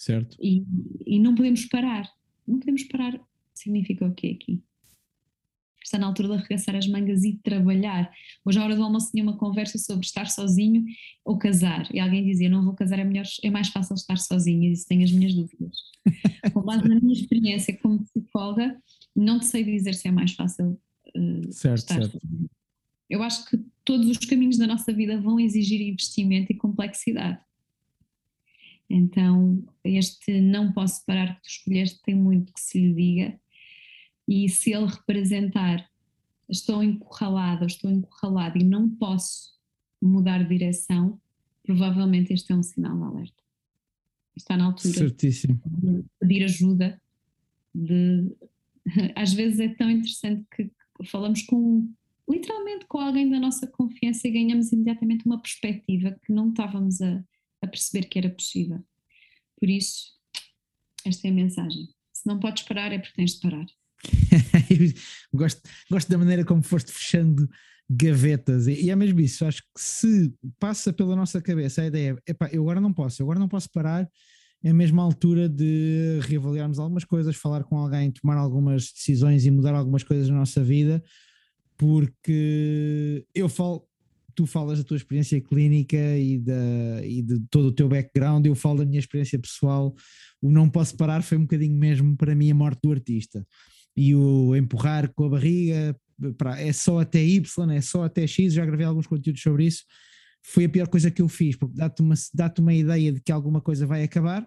Certo. 0.00 0.34
e, 0.40 0.64
e 1.06 1.18
não 1.18 1.34
podemos 1.34 1.66
parar. 1.66 2.10
Não 2.48 2.58
podemos 2.58 2.84
parar 2.84 3.20
significa 3.52 4.06
o 4.06 4.14
quê 4.14 4.38
aqui? 4.40 4.62
Está 5.84 5.98
na 5.98 6.06
altura 6.06 6.28
de 6.28 6.34
arregaçar 6.34 6.74
as 6.74 6.86
mangas 6.86 7.22
e 7.22 7.38
trabalhar. 7.42 8.10
Hoje, 8.44 8.58
à 8.58 8.64
hora 8.64 8.76
do 8.76 8.82
almoço, 8.82 9.10
tinha 9.10 9.22
uma 9.22 9.36
conversa 9.36 9.76
sobre 9.76 10.06
estar 10.06 10.30
sozinho 10.30 10.84
ou 11.24 11.36
casar. 11.36 11.86
E 11.92 12.00
alguém 12.00 12.24
dizia: 12.24 12.48
Não 12.48 12.64
vou 12.64 12.74
casar, 12.74 12.98
é, 12.98 13.04
melhor, 13.04 13.26
é 13.42 13.50
mais 13.50 13.68
fácil 13.68 13.94
estar 13.94 14.16
sozinho. 14.16 14.64
E 14.64 14.70
disse: 14.70 14.86
Tenho 14.86 15.04
as 15.04 15.12
minhas 15.12 15.34
dúvidas. 15.34 15.76
Com 16.54 16.62
base 16.62 16.88
na 16.88 16.98
minha 16.98 17.12
experiência 17.12 17.76
como 17.78 18.02
psicóloga, 18.04 18.80
não 19.14 19.38
te 19.38 19.46
sei 19.46 19.64
dizer 19.64 19.94
se 19.94 20.08
é 20.08 20.10
mais 20.10 20.32
fácil 20.32 20.80
eh, 21.14 21.50
Certo, 21.50 21.78
estar 21.78 22.00
certo. 22.00 22.18
sozinho. 22.20 22.50
Eu 23.08 23.22
acho 23.22 23.44
que 23.50 23.58
todos 23.84 24.08
os 24.08 24.18
caminhos 24.18 24.56
da 24.56 24.66
nossa 24.66 24.92
vida 24.92 25.20
vão 25.20 25.40
exigir 25.40 25.80
investimento 25.80 26.52
e 26.52 26.56
complexidade. 26.56 27.40
Então, 28.90 29.62
este 29.84 30.40
não 30.40 30.72
posso 30.72 31.06
parar 31.06 31.36
que 31.36 31.42
tu 31.42 31.48
escolheste 31.48 32.02
tem 32.02 32.16
muito 32.16 32.52
que 32.52 32.60
se 32.60 32.80
lhe 32.80 32.92
diga, 32.92 33.40
e 34.26 34.48
se 34.48 34.72
ele 34.72 34.86
representar 34.86 35.88
estou 36.48 36.82
encurralada, 36.82 37.66
estou 37.66 37.88
encurralada 37.88 38.58
e 38.58 38.64
não 38.64 38.90
posso 38.90 39.54
mudar 40.02 40.42
de 40.42 40.48
direção, 40.48 41.20
provavelmente 41.62 42.32
este 42.32 42.52
é 42.52 42.56
um 42.56 42.62
sinal 42.62 42.96
de 42.96 43.04
alerta. 43.04 43.42
Está 44.36 44.56
na 44.56 44.64
altura 44.64 44.92
Certíssimo. 44.92 45.60
de 45.66 46.04
pedir 46.18 46.44
ajuda, 46.44 47.00
de 47.72 48.32
às 49.14 49.32
vezes 49.32 49.60
é 49.60 49.68
tão 49.68 49.88
interessante 49.88 50.44
que 50.54 50.70
falamos 51.04 51.42
com 51.42 51.88
literalmente 52.28 52.86
com 52.86 52.98
alguém 52.98 53.28
da 53.28 53.38
nossa 53.38 53.66
confiança 53.66 54.26
e 54.26 54.30
ganhamos 54.30 54.72
imediatamente 54.72 55.26
uma 55.26 55.40
perspectiva 55.40 56.16
que 56.24 56.32
não 56.32 56.50
estávamos 56.50 57.00
a, 57.00 57.22
a 57.62 57.66
perceber 57.66 58.06
que 58.06 58.18
era 58.18 58.30
possível. 58.30 58.82
Por 59.58 59.68
isso, 59.68 60.12
esta 61.04 61.28
é 61.28 61.30
a 61.30 61.34
mensagem. 61.34 61.88
Se 62.12 62.26
não 62.26 62.38
podes 62.38 62.62
parar, 62.64 62.92
é 62.92 62.98
porque 62.98 63.14
tens 63.14 63.34
de 63.34 63.40
parar. 63.40 63.66
gosto, 65.34 65.60
gosto 65.90 66.10
da 66.10 66.18
maneira 66.18 66.44
como 66.44 66.62
foste 66.62 66.90
fechando 66.90 67.48
gavetas 67.88 68.68
e, 68.68 68.88
é 68.88 68.94
mesmo 68.94 69.20
isso, 69.20 69.44
acho 69.44 69.62
que 69.62 69.68
se 69.76 70.32
passa 70.60 70.92
pela 70.92 71.16
nossa 71.16 71.42
cabeça 71.42 71.82
a 71.82 71.86
ideia, 71.86 72.16
epá, 72.26 72.48
eu 72.52 72.62
agora 72.62 72.80
não 72.80 72.92
posso, 72.92 73.20
eu 73.20 73.26
agora 73.26 73.40
não 73.40 73.48
posso 73.48 73.68
parar, 73.72 74.08
é 74.62 74.70
a 74.70 74.74
mesma 74.74 75.02
altura 75.02 75.48
de 75.48 76.20
reavaliarmos 76.22 76.78
algumas 76.78 77.04
coisas, 77.04 77.34
falar 77.34 77.64
com 77.64 77.76
alguém, 77.76 78.12
tomar 78.12 78.36
algumas 78.36 78.92
decisões 78.92 79.44
e 79.44 79.50
mudar 79.50 79.74
algumas 79.74 80.04
coisas 80.04 80.28
na 80.28 80.36
nossa 80.36 80.62
vida, 80.62 81.02
porque 81.76 83.26
eu 83.34 83.48
falo, 83.48 83.84
tu 84.34 84.46
falas 84.46 84.78
da 84.78 84.84
tua 84.84 84.96
experiência 84.96 85.40
clínica 85.40 85.96
e, 85.96 86.38
da, 86.38 87.04
e 87.04 87.22
de 87.22 87.40
todo 87.50 87.66
o 87.66 87.72
teu 87.72 87.88
background, 87.88 88.46
eu 88.46 88.54
falo 88.54 88.78
da 88.78 88.86
minha 88.86 88.98
experiência 88.98 89.38
pessoal, 89.38 89.94
o 90.40 90.50
não 90.50 90.68
posso 90.68 90.96
parar 90.96 91.22
foi 91.22 91.38
um 91.38 91.42
bocadinho 91.42 91.76
mesmo 91.76 92.16
para 92.16 92.34
mim 92.34 92.50
a 92.50 92.54
morte 92.54 92.80
do 92.82 92.92
artista 92.92 93.46
e 93.96 94.14
o 94.14 94.54
empurrar 94.56 95.12
com 95.12 95.24
a 95.24 95.28
barriga 95.28 95.96
para, 96.36 96.60
é 96.60 96.72
só 96.72 97.00
até 97.00 97.22
Y, 97.22 97.70
é 97.70 97.80
só 97.80 98.04
até 98.04 98.26
X, 98.26 98.52
já 98.52 98.64
gravei 98.64 98.86
alguns 98.86 99.06
conteúdos 99.06 99.42
sobre 99.42 99.66
isso. 99.66 99.84
Foi 100.42 100.64
a 100.64 100.68
pior 100.68 100.88
coisa 100.88 101.10
que 101.10 101.20
eu 101.20 101.28
fiz, 101.28 101.56
porque 101.56 101.76
dá-te 101.76 102.00
uma, 102.00 102.14
dá 102.34 102.52
uma 102.58 102.74
ideia 102.74 103.12
de 103.12 103.20
que 103.20 103.32
alguma 103.32 103.60
coisa 103.60 103.86
vai 103.86 104.02
acabar, 104.02 104.46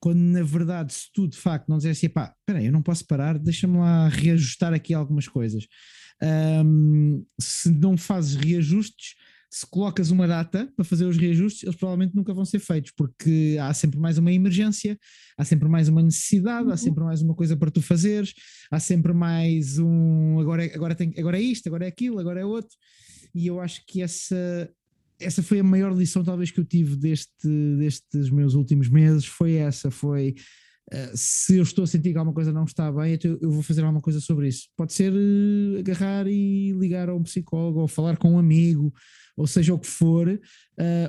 quando 0.00 0.18
na 0.18 0.42
verdade, 0.42 0.92
se 0.92 1.10
tu 1.12 1.26
de 1.26 1.36
facto 1.36 1.68
não 1.68 1.78
dissesse, 1.78 2.08
pá, 2.08 2.34
espera 2.38 2.58
aí, 2.58 2.66
eu 2.66 2.72
não 2.72 2.82
posso 2.82 3.06
parar, 3.06 3.38
deixa-me 3.38 3.78
lá 3.78 4.08
reajustar 4.08 4.72
aqui 4.72 4.92
algumas 4.92 5.26
coisas. 5.26 5.66
Um, 6.24 7.24
se 7.38 7.70
não 7.70 7.96
fazes 7.96 8.34
reajustes, 8.34 9.14
se 9.50 9.64
colocas 9.66 10.10
uma 10.10 10.26
data 10.26 10.68
para 10.74 10.84
fazer 10.84 11.04
os 11.04 11.16
reajustes, 11.16 11.62
eles 11.62 11.76
provavelmente 11.76 12.16
nunca 12.16 12.34
vão 12.34 12.44
ser 12.44 12.58
feitos, 12.58 12.92
porque 12.96 13.56
há 13.60 13.72
sempre 13.72 14.00
mais 14.00 14.18
uma 14.18 14.32
emergência, 14.32 14.98
há 15.38 15.44
sempre 15.44 15.68
mais 15.68 15.88
uma 15.88 16.02
necessidade, 16.02 16.66
há 16.66 16.72
uhum. 16.72 16.76
sempre 16.76 17.04
mais 17.04 17.22
uma 17.22 17.36
coisa 17.36 17.56
para 17.56 17.70
tu 17.70 17.80
fazeres, 17.80 18.34
há 18.68 18.80
sempre 18.80 19.12
mais 19.12 19.78
um 19.78 20.40
agora 20.40 20.66
é, 20.66 20.74
agora, 20.74 20.94
tem, 20.96 21.14
agora 21.16 21.38
é 21.38 21.40
isto, 21.40 21.68
agora 21.68 21.84
é 21.84 21.88
aquilo, 21.88 22.18
agora 22.18 22.40
é 22.40 22.44
outro, 22.44 22.76
e 23.32 23.46
eu 23.46 23.60
acho 23.60 23.84
que 23.86 24.02
essa, 24.02 24.68
essa 25.20 25.40
foi 25.40 25.60
a 25.60 25.64
maior 25.64 25.96
lição 25.96 26.24
talvez 26.24 26.50
que 26.50 26.58
eu 26.58 26.64
tive 26.64 26.96
deste, 26.96 27.76
destes 27.78 28.30
meus 28.30 28.54
últimos 28.54 28.88
meses, 28.88 29.24
foi 29.24 29.52
essa, 29.54 29.88
foi 29.88 30.34
se 31.14 31.56
eu 31.56 31.62
estou 31.62 31.84
a 31.84 31.86
sentir 31.86 32.12
que 32.12 32.18
alguma 32.18 32.34
coisa 32.34 32.52
não 32.52 32.64
está 32.64 32.92
bem, 32.92 33.14
então 33.14 33.38
eu 33.40 33.50
vou 33.50 33.62
fazer 33.62 33.82
alguma 33.82 34.02
coisa 34.02 34.20
sobre 34.20 34.48
isso. 34.48 34.68
Pode 34.76 34.92
ser 34.92 35.12
uh, 35.12 35.78
agarrar 35.78 36.26
e 36.26 36.72
ligar 36.72 37.08
a 37.08 37.14
um 37.14 37.22
psicólogo, 37.22 37.80
ou 37.80 37.88
falar 37.88 38.16
com 38.16 38.32
um 38.32 38.38
amigo, 38.38 38.92
ou 39.36 39.46
seja 39.46 39.74
o 39.74 39.78
que 39.78 39.86
for, 39.86 40.28
uh, 40.28 40.40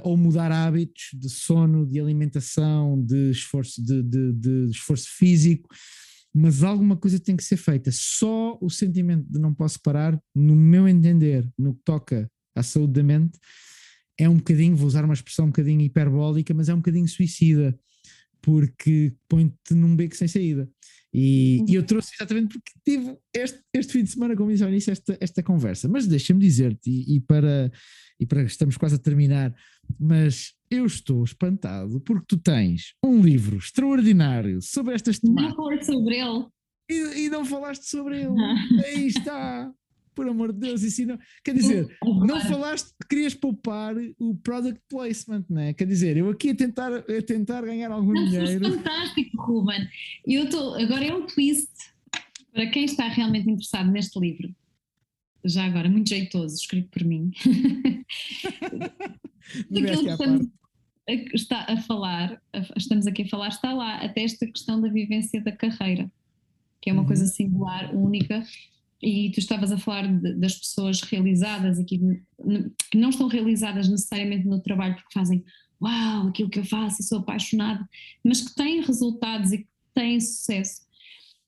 ou 0.03 0.17
mudar 0.17 0.51
hábitos 0.51 1.09
de 1.13 1.29
sono, 1.29 1.85
de 1.85 1.99
alimentação, 1.99 3.01
de 3.03 3.31
esforço, 3.31 3.83
de, 3.83 4.01
de, 4.01 4.33
de 4.33 4.69
esforço 4.71 5.07
físico, 5.09 5.69
mas 6.33 6.63
alguma 6.63 6.97
coisa 6.97 7.19
tem 7.19 7.35
que 7.35 7.43
ser 7.43 7.57
feita. 7.57 7.89
Só 7.93 8.57
o 8.61 8.69
sentimento 8.69 9.25
de 9.29 9.39
não 9.39 9.53
posso 9.53 9.79
parar, 9.81 10.19
no 10.33 10.55
meu 10.55 10.87
entender, 10.87 11.47
no 11.57 11.75
que 11.75 11.81
toca 11.83 12.29
à 12.55 12.63
saúde 12.63 12.93
da 12.93 13.03
mente, 13.03 13.37
é 14.17 14.27
um 14.29 14.37
bocadinho, 14.37 14.75
vou 14.75 14.87
usar 14.87 15.03
uma 15.03 15.13
expressão 15.13 15.45
um 15.45 15.49
bocadinho 15.49 15.81
hiperbólica, 15.81 16.53
mas 16.53 16.69
é 16.69 16.73
um 16.73 16.77
bocadinho 16.77 17.07
suicida, 17.07 17.77
porque 18.45 19.11
põe-te 19.27 19.73
num 19.73 19.95
beco 19.95 20.15
sem 20.15 20.27
saída. 20.27 20.69
E, 21.11 21.63
e, 21.67 21.73
eu 21.73 21.83
trouxe 21.83 22.13
exatamente 22.13 22.53
porque 22.53 22.71
tive 22.85 23.17
este, 23.33 23.59
este 23.73 23.93
fim 23.93 24.03
de 24.03 24.11
semana, 24.11 24.35
como 24.35 24.51
disse 24.51 24.63
ao 24.63 24.69
início, 24.69 24.91
esta, 24.91 25.17
esta 25.19 25.41
conversa. 25.41 25.87
Mas 25.87 26.05
deixa-me 26.05 26.39
dizer-te, 26.39 26.91
e, 26.91 27.15
e, 27.15 27.21
para, 27.21 27.71
e 28.19 28.25
para 28.25 28.43
estamos 28.43 28.77
quase 28.77 28.95
a 28.95 28.99
terminar, 28.99 29.55
mas 29.99 30.53
eu 30.69 30.85
estou 30.85 31.23
espantado 31.23 31.99
porque 32.01 32.25
tu 32.27 32.37
tens 32.37 32.93
um 33.03 33.19
livro 33.19 33.57
extraordinário 33.57 34.61
sobre 34.61 34.93
estas 34.93 35.17
temáticas. 35.17 35.57
Não 35.57 35.83
sobre 35.83 36.19
ele. 36.19 36.45
E, 36.87 37.25
e 37.25 37.29
não 37.29 37.43
falaste 37.43 37.89
sobre 37.89 38.21
ele. 38.21 38.35
Aí 38.85 39.07
está 39.07 39.73
por 40.15 40.27
amor 40.27 40.53
de 40.53 40.59
Deus, 40.59 40.81
isso 40.81 41.05
não. 41.05 41.19
Quer 41.43 41.53
dizer, 41.53 41.97
não 42.03 42.39
falaste 42.41 42.93
que 43.01 43.07
querias 43.09 43.35
poupar 43.35 43.95
o 44.17 44.35
product 44.35 44.81
placement, 44.89 45.45
né? 45.49 45.73
Quer 45.73 45.85
dizer, 45.85 46.17
eu 46.17 46.29
aqui 46.29 46.51
a 46.51 46.55
tentar, 46.55 46.91
a 46.93 47.21
tentar 47.21 47.61
ganhar 47.61 47.91
algum 47.91 48.13
não, 48.13 48.25
dinheiro. 48.25 48.71
fantástico, 48.71 49.41
Ruben. 49.41 49.87
Eu 50.25 50.45
estou. 50.45 50.75
Agora 50.75 51.05
é 51.05 51.13
um 51.13 51.27
twist 51.27 51.69
para 52.53 52.67
quem 52.67 52.85
está 52.85 53.07
realmente 53.09 53.49
interessado 53.49 53.91
neste 53.91 54.17
livro. 54.17 54.55
Já 55.43 55.65
agora, 55.65 55.89
muito 55.89 56.09
jeitoso, 56.09 56.55
escrito 56.55 56.89
por 56.89 57.03
mim. 57.03 57.31
Aquilo 59.69 60.03
que 60.03 60.09
estamos, 60.09 60.47
está 61.33 61.65
a 61.69 61.77
falar, 61.77 62.41
estamos 62.75 63.05
aqui 63.05 63.23
a 63.23 63.27
falar, 63.27 63.49
está 63.49 63.73
lá, 63.73 63.97
até 63.97 64.23
esta 64.23 64.47
questão 64.47 64.81
da 64.81 64.89
vivência 64.89 65.39
da 65.41 65.51
carreira, 65.51 66.11
que 66.81 66.89
é 66.89 66.93
uma 66.93 67.03
uhum. 67.03 67.07
coisa 67.07 67.27
singular, 67.27 67.95
única, 67.95 68.43
e 69.05 69.29
tu 69.29 69.39
estavas 69.39 69.71
a 69.71 69.77
falar 69.77 70.07
de, 70.07 70.33
das 70.33 70.55
pessoas 70.55 70.99
realizadas 71.01 71.77
e 71.77 71.85
que, 71.85 71.99
não 72.95 73.09
estão 73.09 73.27
realizadas 73.27 73.87
necessariamente 73.87 74.47
no 74.47 74.59
trabalho 74.59 74.95
porque 74.95 75.13
fazem 75.13 75.45
uau, 75.79 76.29
aquilo 76.29 76.49
que 76.49 76.57
eu 76.57 76.65
faço 76.65 77.01
e 77.01 77.05
sou 77.05 77.19
apaixonada, 77.19 77.87
mas 78.23 78.41
que 78.41 78.55
têm 78.55 78.81
resultados 78.81 79.51
e 79.51 79.59
que 79.59 79.67
têm 79.93 80.19
sucesso. 80.19 80.81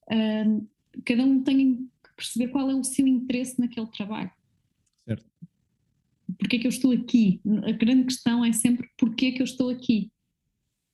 Uh, 0.08 0.68
cada 1.04 1.24
um 1.24 1.42
tem 1.42 1.76
que 1.76 2.14
perceber 2.14 2.48
qual 2.52 2.70
é 2.70 2.74
o 2.76 2.84
seu 2.84 3.08
interesse 3.08 3.58
naquele 3.58 3.88
trabalho. 3.88 4.30
Certo. 5.04 5.26
Porque 6.38 6.56
é 6.56 6.58
que 6.60 6.66
eu 6.66 6.70
estou 6.70 6.92
aqui? 6.92 7.40
A 7.66 7.72
grande 7.72 8.04
questão 8.04 8.44
é 8.44 8.52
sempre 8.52 8.88
porquê 8.96 9.26
é 9.26 9.32
que 9.32 9.42
eu 9.42 9.44
estou 9.44 9.68
aqui. 9.68 10.12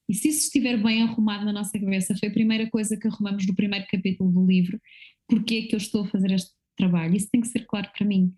E 0.08 0.14
se 0.14 0.28
isso 0.28 0.44
estiver 0.46 0.82
bem 0.82 1.02
arrumado 1.02 1.44
na 1.44 1.52
nossa 1.52 1.78
cabeça, 1.78 2.16
foi 2.16 2.28
a 2.28 2.32
primeira 2.32 2.70
coisa 2.70 2.96
que 2.96 3.06
arrumamos 3.06 3.46
no 3.46 3.54
primeiro 3.54 3.86
capítulo 3.90 4.30
do 4.30 4.46
livro, 4.46 4.80
porque 5.28 5.54
é 5.56 5.62
que 5.62 5.74
eu 5.74 5.78
estou 5.78 6.04
a 6.04 6.08
fazer 6.08 6.30
este 6.30 6.53
trabalho. 6.76 7.16
Isso 7.16 7.30
tem 7.30 7.40
que 7.40 7.48
ser 7.48 7.66
claro 7.66 7.88
para 7.96 8.06
mim. 8.06 8.34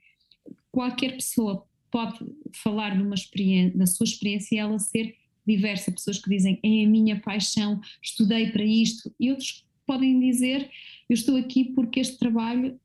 Qualquer 0.71 1.13
pessoa 1.13 1.67
pode 1.91 2.19
falar 2.53 2.97
de 2.97 3.03
uma 3.03 3.15
experiência, 3.15 3.79
da 3.79 3.87
sua 3.87 4.05
experiência 4.05 4.55
e 4.55 4.59
ela 4.59 4.79
ser 4.79 5.17
diversa. 5.47 5.93
Pessoas 5.93 6.19
que 6.19 6.29
dizem 6.29 6.59
é 6.63 6.85
a 6.85 6.89
minha 6.89 7.21
paixão, 7.21 7.81
estudei 8.03 8.51
para 8.51 8.65
isto, 8.65 9.13
e 9.19 9.31
outros 9.31 9.65
podem 9.87 10.19
dizer 10.19 10.69
eu 11.09 11.15
estou 11.15 11.37
aqui 11.37 11.65
porque 11.65 12.01
este 12.01 12.19
trabalho 12.19 12.79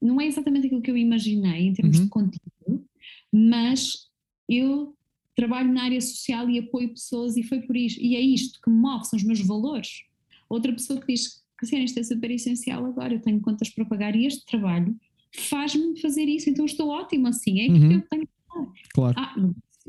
não 0.00 0.20
é 0.20 0.26
exatamente 0.26 0.66
aquilo 0.66 0.82
que 0.82 0.90
eu 0.90 0.96
imaginei 0.96 1.66
em 1.66 1.72
termos 1.72 1.98
uhum. 1.98 2.04
de 2.04 2.10
conteúdo, 2.10 2.88
mas 3.32 4.08
eu 4.48 4.96
trabalho 5.34 5.72
na 5.72 5.84
área 5.84 6.00
social 6.00 6.48
e 6.50 6.58
apoio 6.58 6.90
pessoas 6.90 7.36
e 7.36 7.42
foi 7.42 7.62
por 7.62 7.76
isto, 7.76 8.00
e 8.00 8.16
é 8.16 8.20
isto 8.20 8.60
que 8.60 8.70
me 8.70 8.76
move, 8.76 9.04
são 9.04 9.16
os 9.16 9.24
meus 9.24 9.40
valores. 9.40 10.02
Outra 10.48 10.72
pessoa 10.72 11.00
que 11.00 11.12
diz 11.12 11.42
Cassiana, 11.60 11.84
isto 11.84 12.00
é 12.00 12.02
super 12.02 12.30
essencial 12.30 12.86
agora, 12.86 13.14
eu 13.14 13.20
tenho 13.20 13.38
contas 13.40 13.68
para 13.68 13.84
pagar 13.84 14.16
e 14.16 14.24
este 14.24 14.46
trabalho 14.46 14.96
faz-me 15.32 16.00
fazer 16.00 16.24
isso, 16.24 16.48
então 16.48 16.64
estou 16.64 16.88
ótimo 16.88 17.28
assim, 17.28 17.60
é 17.60 17.70
uhum. 17.70 17.88
que 17.88 17.94
eu 17.94 18.00
tenho 18.08 18.22
que 18.22 18.32
fazer. 18.48 18.88
Claro. 18.94 19.14
Ah, 19.18 19.34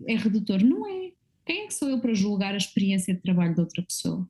é 0.08 0.16
redutor? 0.16 0.64
Não 0.64 0.88
é. 0.88 1.12
Quem 1.46 1.64
é 1.64 1.68
que 1.68 1.74
sou 1.74 1.90
eu 1.90 2.00
para 2.00 2.14
julgar 2.14 2.54
a 2.54 2.58
experiência 2.58 3.14
de 3.16 3.22
trabalho 3.22 3.56
de 3.56 3.62
outra 3.62 3.82
pessoa? 3.82 4.30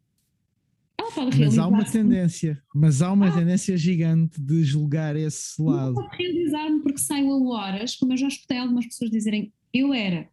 Ela 0.97 1.11
pode 1.11 1.39
mas 1.39 1.57
há 1.57 1.67
uma 1.67 1.83
tendência, 1.83 2.63
mas 2.75 3.01
há 3.01 3.11
uma 3.11 3.29
ah, 3.29 3.31
tendência 3.31 3.75
gigante 3.75 4.39
de 4.39 4.63
julgar 4.63 5.15
esse 5.15 5.59
lado. 5.61 5.95
Não 5.95 6.03
pode 6.03 6.17
realizar-me 6.17 6.81
porque 6.81 6.99
saio 6.99 7.31
a 7.31 7.57
horas, 7.57 7.95
como 7.95 8.13
eu 8.13 8.17
já 8.17 8.27
escutei 8.27 8.59
algumas 8.59 8.85
pessoas 8.85 9.09
dizerem, 9.09 9.51
eu 9.73 9.93
era, 9.93 10.29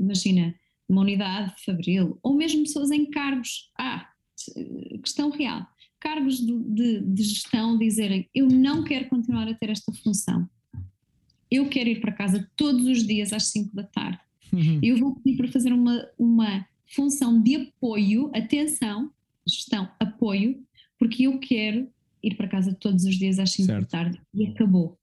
imagina, 0.00 0.54
uma 0.88 1.02
unidade 1.02 1.54
de 1.54 1.64
Fabril, 1.64 2.18
ou 2.22 2.34
mesmo 2.34 2.62
pessoas 2.62 2.90
em 2.90 3.10
cargos, 3.10 3.70
ah, 3.78 4.08
questão 5.02 5.30
real, 5.30 5.66
cargos 6.06 6.38
de, 6.38 6.56
de, 6.56 7.00
de 7.00 7.22
gestão 7.24 7.76
dizerem 7.76 8.30
eu 8.32 8.46
não 8.46 8.84
quero 8.84 9.08
continuar 9.08 9.48
a 9.48 9.54
ter 9.54 9.70
esta 9.70 9.92
função, 9.92 10.48
eu 11.50 11.68
quero 11.68 11.88
ir 11.88 12.00
para 12.00 12.12
casa 12.12 12.48
todos 12.54 12.86
os 12.86 13.04
dias 13.04 13.32
às 13.32 13.48
5 13.48 13.74
da 13.74 13.82
tarde, 13.82 14.20
uhum. 14.52 14.78
eu 14.80 14.96
vou 14.98 15.16
pedir 15.16 15.36
para 15.36 15.48
fazer 15.48 15.72
uma, 15.72 16.08
uma 16.16 16.64
função 16.94 17.42
de 17.42 17.56
apoio, 17.56 18.30
atenção, 18.32 19.10
gestão, 19.44 19.90
apoio, 19.98 20.64
porque 20.96 21.24
eu 21.24 21.40
quero 21.40 21.88
ir 22.22 22.36
para 22.36 22.46
casa 22.46 22.72
todos 22.72 23.04
os 23.04 23.16
dias 23.16 23.40
às 23.40 23.50
5 23.50 23.66
da 23.66 23.84
tarde 23.84 24.20
e 24.32 24.46
acabou. 24.46 24.96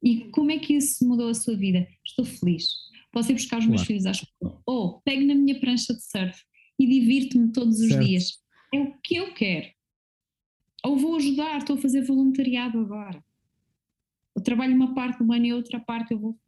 E 0.00 0.30
como 0.30 0.52
é 0.52 0.58
que 0.58 0.74
isso 0.74 1.06
mudou 1.06 1.28
a 1.28 1.34
sua 1.34 1.56
vida? 1.56 1.86
Estou 2.04 2.24
feliz. 2.24 2.68
Posso 3.10 3.32
ir 3.32 3.34
buscar 3.34 3.58
os 3.58 3.64
claro. 3.64 3.70
meus 3.70 3.82
filhos 3.82 4.06
à 4.06 4.12
escola. 4.12 4.62
Ou 4.64 5.00
pego 5.00 5.26
na 5.26 5.34
minha 5.34 5.58
prancha 5.58 5.92
de 5.92 6.02
surf 6.02 6.38
e 6.78 6.86
divirto-me 6.86 7.50
todos 7.50 7.80
os 7.80 7.88
certo. 7.88 8.06
dias. 8.06 8.38
É 8.72 8.78
o 8.78 8.92
que 9.02 9.16
eu 9.16 9.34
quero. 9.34 9.75
Ou 10.86 10.96
vou 10.96 11.16
ajudar, 11.16 11.58
estou 11.58 11.74
a 11.74 11.80
fazer 11.80 12.02
voluntariado 12.02 12.78
agora. 12.78 13.20
Eu 14.36 14.40
trabalho 14.40 14.72
uma 14.76 14.94
parte 14.94 15.18
do 15.18 15.32
ano 15.32 15.44
e 15.44 15.52
outra 15.52 15.80
parte 15.80 16.12
eu 16.12 16.18
vou. 16.20 16.38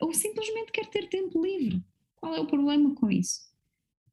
Ou 0.00 0.14
simplesmente 0.14 0.70
quero 0.70 0.88
ter 0.90 1.08
tempo 1.08 1.44
livre. 1.44 1.82
Qual 2.14 2.32
é 2.36 2.40
o 2.40 2.46
problema 2.46 2.94
com 2.94 3.10
isso? 3.10 3.40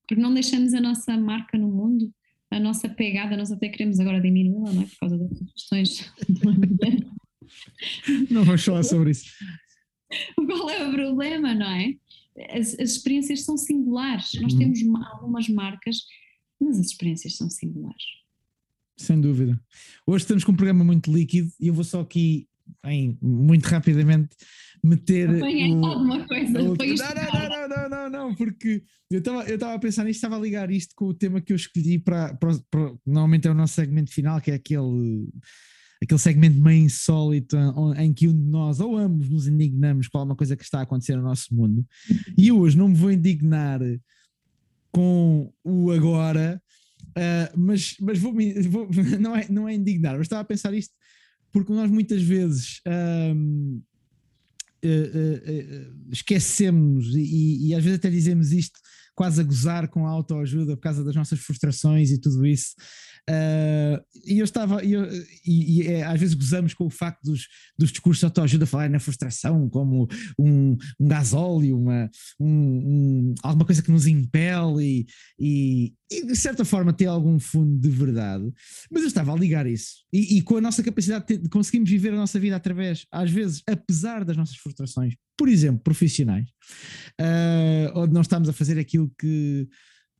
Porque 0.01 0.19
não 0.19 0.33
deixamos 0.33 0.73
a 0.73 0.81
nossa 0.81 1.15
marca 1.15 1.59
no 1.59 1.67
mundo, 1.67 2.11
a 2.49 2.59
nossa 2.59 2.89
pegada, 2.89 3.37
nós 3.37 3.51
até 3.51 3.69
queremos 3.69 3.99
agora 3.99 4.19
diminuí-la, 4.19 4.73
não 4.73 4.81
é? 4.81 4.85
Por 4.85 4.97
causa 4.97 5.17
das 5.19 5.51
questões 5.53 6.11
do 6.27 6.39
Não 8.33 8.43
vamos 8.43 8.65
falar 8.65 8.81
sobre 8.81 9.11
isso. 9.11 9.25
Qual 10.35 10.71
é 10.71 10.87
o 10.87 10.91
problema, 10.91 11.53
não 11.53 11.69
é? 11.69 11.93
As, 12.49 12.79
as 12.79 12.93
experiências 12.93 13.43
são 13.43 13.55
singulares. 13.57 14.31
Nós 14.41 14.53
uhum. 14.53 14.59
temos 14.59 14.79
algumas 15.13 15.47
marcas, 15.49 15.97
mas 16.59 16.79
as 16.79 16.87
experiências 16.87 17.37
são 17.37 17.47
singulares. 17.47 18.20
Sem 19.01 19.19
dúvida. 19.19 19.59
Hoje 20.05 20.23
estamos 20.23 20.43
com 20.43 20.51
um 20.51 20.55
programa 20.55 20.83
muito 20.83 21.11
líquido 21.11 21.51
e 21.59 21.67
eu 21.67 21.73
vou 21.73 21.83
só 21.83 22.01
aqui, 22.01 22.47
em, 22.85 23.17
muito 23.19 23.65
rapidamente, 23.65 24.29
meter. 24.83 25.27
O, 25.29 25.85
alguma 25.85 26.27
coisa. 26.27 26.61
O, 26.61 26.63
não, 26.63 26.75
não, 26.75 27.49
não, 27.49 27.67
não, 27.67 27.89
não, 27.89 28.09
não, 28.09 28.35
porque 28.35 28.83
eu 29.09 29.17
estava 29.17 29.49
eu 29.49 29.65
a 29.65 29.79
pensar 29.79 30.03
nisto, 30.03 30.17
estava 30.17 30.37
a 30.37 30.39
ligar 30.39 30.69
isto 30.69 30.93
com 30.95 31.05
o 31.05 31.13
tema 31.15 31.41
que 31.41 31.51
eu 31.51 31.55
escolhi 31.55 31.97
para, 31.97 32.35
para, 32.35 32.57
para. 32.69 32.93
Normalmente 33.05 33.47
é 33.47 33.51
o 33.51 33.55
nosso 33.55 33.73
segmento 33.73 34.11
final, 34.11 34.39
que 34.39 34.51
é 34.51 34.53
aquele 34.53 35.27
aquele 36.03 36.19
segmento 36.19 36.59
meio 36.59 36.85
insólito 36.85 37.55
em 37.97 38.11
que 38.13 38.27
um 38.27 38.33
de 38.33 38.49
nós 38.49 38.79
ou 38.79 38.97
ambos 38.97 39.29
nos 39.29 39.47
indignamos 39.47 40.07
com 40.07 40.17
alguma 40.17 40.35
coisa 40.35 40.55
que 40.55 40.63
está 40.63 40.79
a 40.79 40.83
acontecer 40.83 41.15
no 41.15 41.23
nosso 41.23 41.53
mundo. 41.53 41.85
E 42.37 42.51
hoje 42.51 42.77
não 42.77 42.87
me 42.87 42.95
vou 42.95 43.11
indignar 43.11 43.79
com 44.91 45.51
o 45.63 45.91
agora, 45.91 46.61
Uh, 47.11 47.57
mas 47.57 47.95
mas 47.99 48.17
vou, 48.17 48.33
vou, 48.69 48.89
não, 49.19 49.35
é, 49.35 49.47
não 49.49 49.67
é 49.67 49.73
indignar, 49.73 50.13
mas 50.13 50.25
estava 50.25 50.41
a 50.41 50.45
pensar 50.45 50.73
isto 50.73 50.93
porque 51.51 51.73
nós 51.73 51.91
muitas 51.91 52.21
vezes 52.21 52.81
um, 53.35 53.81
uh, 54.83 54.87
uh, 54.87 56.11
esquecemos 56.11 57.13
e, 57.15 57.67
e, 57.67 57.75
às 57.75 57.83
vezes 57.83 57.99
até 57.99 58.09
dizemos 58.09 58.51
isto 58.51 58.79
quase 59.13 59.41
a 59.41 59.43
gozar 59.43 59.89
com 59.89 60.07
a 60.07 60.09
autoajuda 60.09 60.75
por 60.77 60.83
causa 60.83 61.03
das 61.03 61.15
nossas 61.15 61.39
frustrações 61.39 62.09
e 62.11 62.19
tudo 62.19 62.45
isso. 62.45 62.73
Uh, 63.29 64.01
e 64.25 64.39
eu 64.39 64.43
estava, 64.43 64.83
eu, 64.83 65.05
e, 65.45 65.81
e 65.81 65.87
é, 65.87 66.03
às 66.03 66.19
vezes 66.19 66.33
gozamos 66.33 66.73
com 66.73 66.85
o 66.85 66.89
facto 66.89 67.21
dos, 67.23 67.47
dos 67.77 67.91
discursos 67.91 68.19
de 68.19 68.25
autoajuda 68.25 68.65
falar 68.65 68.89
na 68.89 68.99
frustração 68.99 69.69
como 69.69 70.07
um, 70.39 70.75
um 70.99 71.07
gasóleo, 71.07 71.79
uma, 71.79 72.09
um, 72.39 72.47
um, 72.47 73.35
alguma 73.43 73.65
coisa 73.65 73.81
que 73.81 73.91
nos 73.91 74.07
impele 74.07 75.05
e, 75.39 75.93
e, 76.09 76.25
de 76.25 76.35
certa 76.35 76.65
forma 76.65 76.93
tem 76.93 77.07
algum 77.07 77.39
fundo 77.39 77.79
de 77.79 77.89
verdade. 77.89 78.51
Mas 78.91 79.03
eu 79.03 79.07
estava 79.07 79.33
a 79.33 79.37
ligar 79.37 79.67
isso 79.67 80.03
e, 80.11 80.37
e 80.37 80.41
com 80.41 80.57
a 80.57 80.61
nossa 80.61 80.81
capacidade 80.83 81.25
de, 81.27 81.37
de 81.37 81.49
conseguirmos 81.49 81.89
viver 81.89 82.13
a 82.13 82.17
nossa 82.17 82.39
vida 82.39 82.55
através, 82.55 83.05
às 83.11 83.29
vezes, 83.29 83.61
apesar 83.67 84.25
das 84.25 84.35
nossas 84.35 84.57
frustrações, 84.57 85.15
por 85.37 85.47
exemplo, 85.47 85.81
profissionais, 85.83 86.49
uh, 87.19 87.99
onde 87.99 88.13
não 88.13 88.21
estamos 88.21 88.49
a 88.49 88.53
fazer 88.53 88.79
aquilo 88.79 89.11
que 89.19 89.67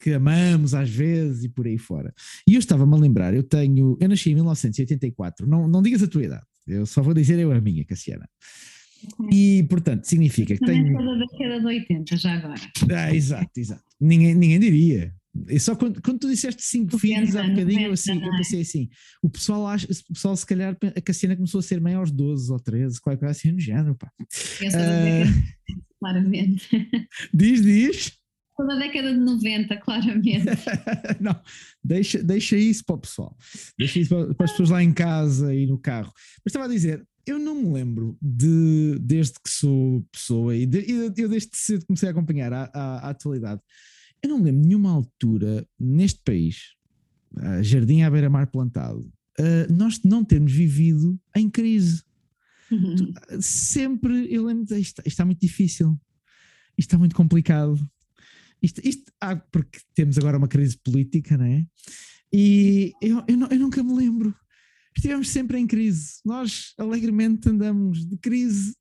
que 0.01 0.11
amamos 0.13 0.73
às 0.73 0.89
vezes 0.89 1.43
e 1.43 1.49
por 1.49 1.67
aí 1.67 1.77
fora. 1.77 2.13
E 2.47 2.55
eu 2.55 2.59
estava-me 2.59 2.93
a 2.93 2.97
lembrar, 2.97 3.33
eu 3.33 3.43
tenho, 3.43 3.97
eu 3.99 4.09
nasci 4.09 4.31
em 4.31 4.35
1984, 4.35 5.47
não, 5.47 5.67
não 5.67 5.81
digas 5.81 6.01
a 6.01 6.07
tua 6.07 6.23
idade, 6.23 6.45
eu 6.67 6.85
só 6.85 7.01
vou 7.01 7.13
dizer 7.13 7.37
eu 7.39 7.51
a 7.51 7.61
minha, 7.61 7.85
Cassiana. 7.85 8.27
E, 9.31 9.63
portanto, 9.69 10.05
significa 10.05 10.55
que 10.55 10.65
tenho... 10.65 10.93
da 10.93 11.15
década 11.15 11.59
de 11.59 11.65
80, 11.65 12.17
já 12.17 12.33
agora. 12.33 12.61
Ah, 12.95 13.13
exato, 13.13 13.51
exato. 13.57 13.83
Ninguém, 13.99 14.35
ninguém 14.35 14.59
diria. 14.59 15.13
E 15.47 15.59
só 15.59 15.75
quando, 15.75 16.01
quando 16.01 16.19
tu 16.19 16.29
disseste 16.29 16.61
cinco 16.61 16.99
filhos 16.99 17.35
há 17.35 17.43
bocadinho, 17.43 17.87
eu, 17.87 17.93
assim, 17.93 18.21
eu 18.21 18.31
pensei 18.31 18.61
assim: 18.61 18.89
o 19.23 19.29
pessoal, 19.29 19.65
acha, 19.65 19.87
o 20.09 20.13
pessoal, 20.13 20.35
se 20.35 20.45
calhar, 20.45 20.77
a 20.95 21.01
Cassiana 21.01 21.35
começou 21.35 21.59
a 21.59 21.63
ser 21.63 21.79
mãe 21.79 21.93
aos 21.93 22.11
12 22.11 22.51
ou 22.51 22.59
13, 22.59 22.99
qualquer 22.99 23.19
coisa 23.19 23.31
assim 23.31 23.51
no 23.51 23.59
género, 23.59 23.95
pá. 23.95 24.11
Eu 24.19 24.71
sou 24.71 24.79
uh... 24.79 25.81
claramente. 25.99 26.67
Diz, 27.33 27.61
diz. 27.61 28.20
Toda 28.61 28.75
a 28.75 28.77
década 28.77 29.11
de 29.11 29.19
90, 29.19 29.77
claramente. 29.77 30.45
não, 31.19 31.35
deixa, 31.83 32.21
deixa 32.21 32.55
isso 32.55 32.85
para 32.85 32.95
o 32.95 32.99
pessoal. 32.99 33.35
Deixa 33.75 33.99
isso 33.99 34.09
para, 34.09 34.35
para, 34.35 34.45
as 34.45 34.51
pessoas 34.51 34.69
lá 34.69 34.83
em 34.83 34.93
casa 34.93 35.51
e 35.55 35.65
no 35.65 35.79
carro. 35.79 36.13
Mas 36.45 36.51
estava 36.51 36.65
a 36.65 36.67
dizer, 36.67 37.03
eu 37.25 37.39
não 37.39 37.55
me 37.55 37.73
lembro 37.73 38.15
de, 38.21 38.99
desde 39.01 39.33
que 39.43 39.49
sou 39.49 40.05
pessoa 40.11 40.55
e 40.55 40.67
de, 40.67 40.85
eu 40.91 41.27
desde 41.27 41.49
cedo 41.53 41.87
comecei 41.87 42.07
a 42.07 42.11
acompanhar 42.11 42.53
a, 42.53 42.69
a, 42.71 43.07
a 43.07 43.09
atualidade, 43.09 43.61
eu 44.21 44.29
não 44.29 44.37
me 44.37 44.45
lembro 44.45 44.61
de 44.61 44.67
nenhuma 44.67 44.91
altura 44.91 45.67
neste 45.79 46.21
país, 46.23 46.75
uh, 47.37 47.63
jardim 47.63 48.03
à 48.03 48.11
beira-mar 48.11 48.45
plantado, 48.45 49.11
uh, 49.39 49.73
nós 49.73 50.03
não 50.03 50.23
termos 50.23 50.51
vivido 50.51 51.19
em 51.35 51.49
crise. 51.49 52.03
Uhum. 52.71 53.13
Sempre 53.41 54.31
eu 54.31 54.45
lembro 54.45 54.65
de 54.65 54.79
isto, 54.79 54.99
isto 54.99 55.07
está 55.07 55.25
muito 55.25 55.41
difícil, 55.41 55.99
isto 56.77 56.89
está 56.89 56.97
muito 56.99 57.15
complicado. 57.15 57.79
Isto, 58.61 58.81
isto, 58.83 59.11
ah, 59.19 59.35
porque 59.35 59.79
temos 59.95 60.17
agora 60.17 60.37
uma 60.37 60.47
crise 60.47 60.77
política, 60.77 61.37
não 61.37 61.45
é? 61.45 61.65
E 62.31 62.93
eu, 63.01 63.23
eu, 63.27 63.47
eu 63.49 63.59
nunca 63.59 63.83
me 63.83 63.93
lembro. 63.93 64.33
Estivemos 64.95 65.29
sempre 65.29 65.57
em 65.57 65.65
crise. 65.65 66.19
Nós 66.23 66.73
alegremente 66.77 67.49
andamos 67.49 68.05
de 68.05 68.17
crise 68.17 68.75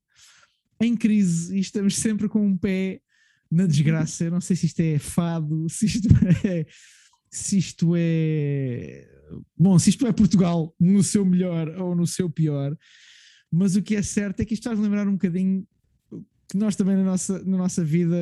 em 0.79 0.95
crise 0.95 1.55
e 1.55 1.59
estamos 1.59 1.95
sempre 1.97 2.27
com 2.27 2.45
um 2.45 2.57
pé 2.57 3.01
na 3.49 3.65
desgraça. 3.65 4.25
Eu 4.25 4.31
não 4.31 4.41
sei 4.41 4.55
se 4.55 4.65
isto 4.67 4.79
é 4.79 4.97
fado, 4.99 5.67
se 5.69 5.85
isto 5.85 6.07
é. 6.45 6.65
Se 7.29 7.57
isto 7.57 7.93
é. 7.95 9.07
Bom, 9.57 9.79
se 9.79 9.89
isto 9.89 10.05
é 10.05 10.11
Portugal 10.11 10.75
no 10.79 11.01
seu 11.01 11.25
melhor 11.25 11.69
ou 11.79 11.95
no 11.95 12.05
seu 12.05 12.29
pior, 12.29 12.77
mas 13.49 13.75
o 13.75 13.81
que 13.81 13.95
é 13.95 14.01
certo 14.01 14.41
é 14.41 14.45
que 14.45 14.53
isto 14.53 14.63
faz 14.63 14.77
lembrar 14.77 15.07
um 15.07 15.13
bocadinho 15.13 15.65
que 16.49 16.57
nós 16.57 16.75
também 16.75 16.97
na 16.97 17.03
nossa, 17.03 17.41
na 17.45 17.57
nossa 17.57 17.83
vida 17.83 18.17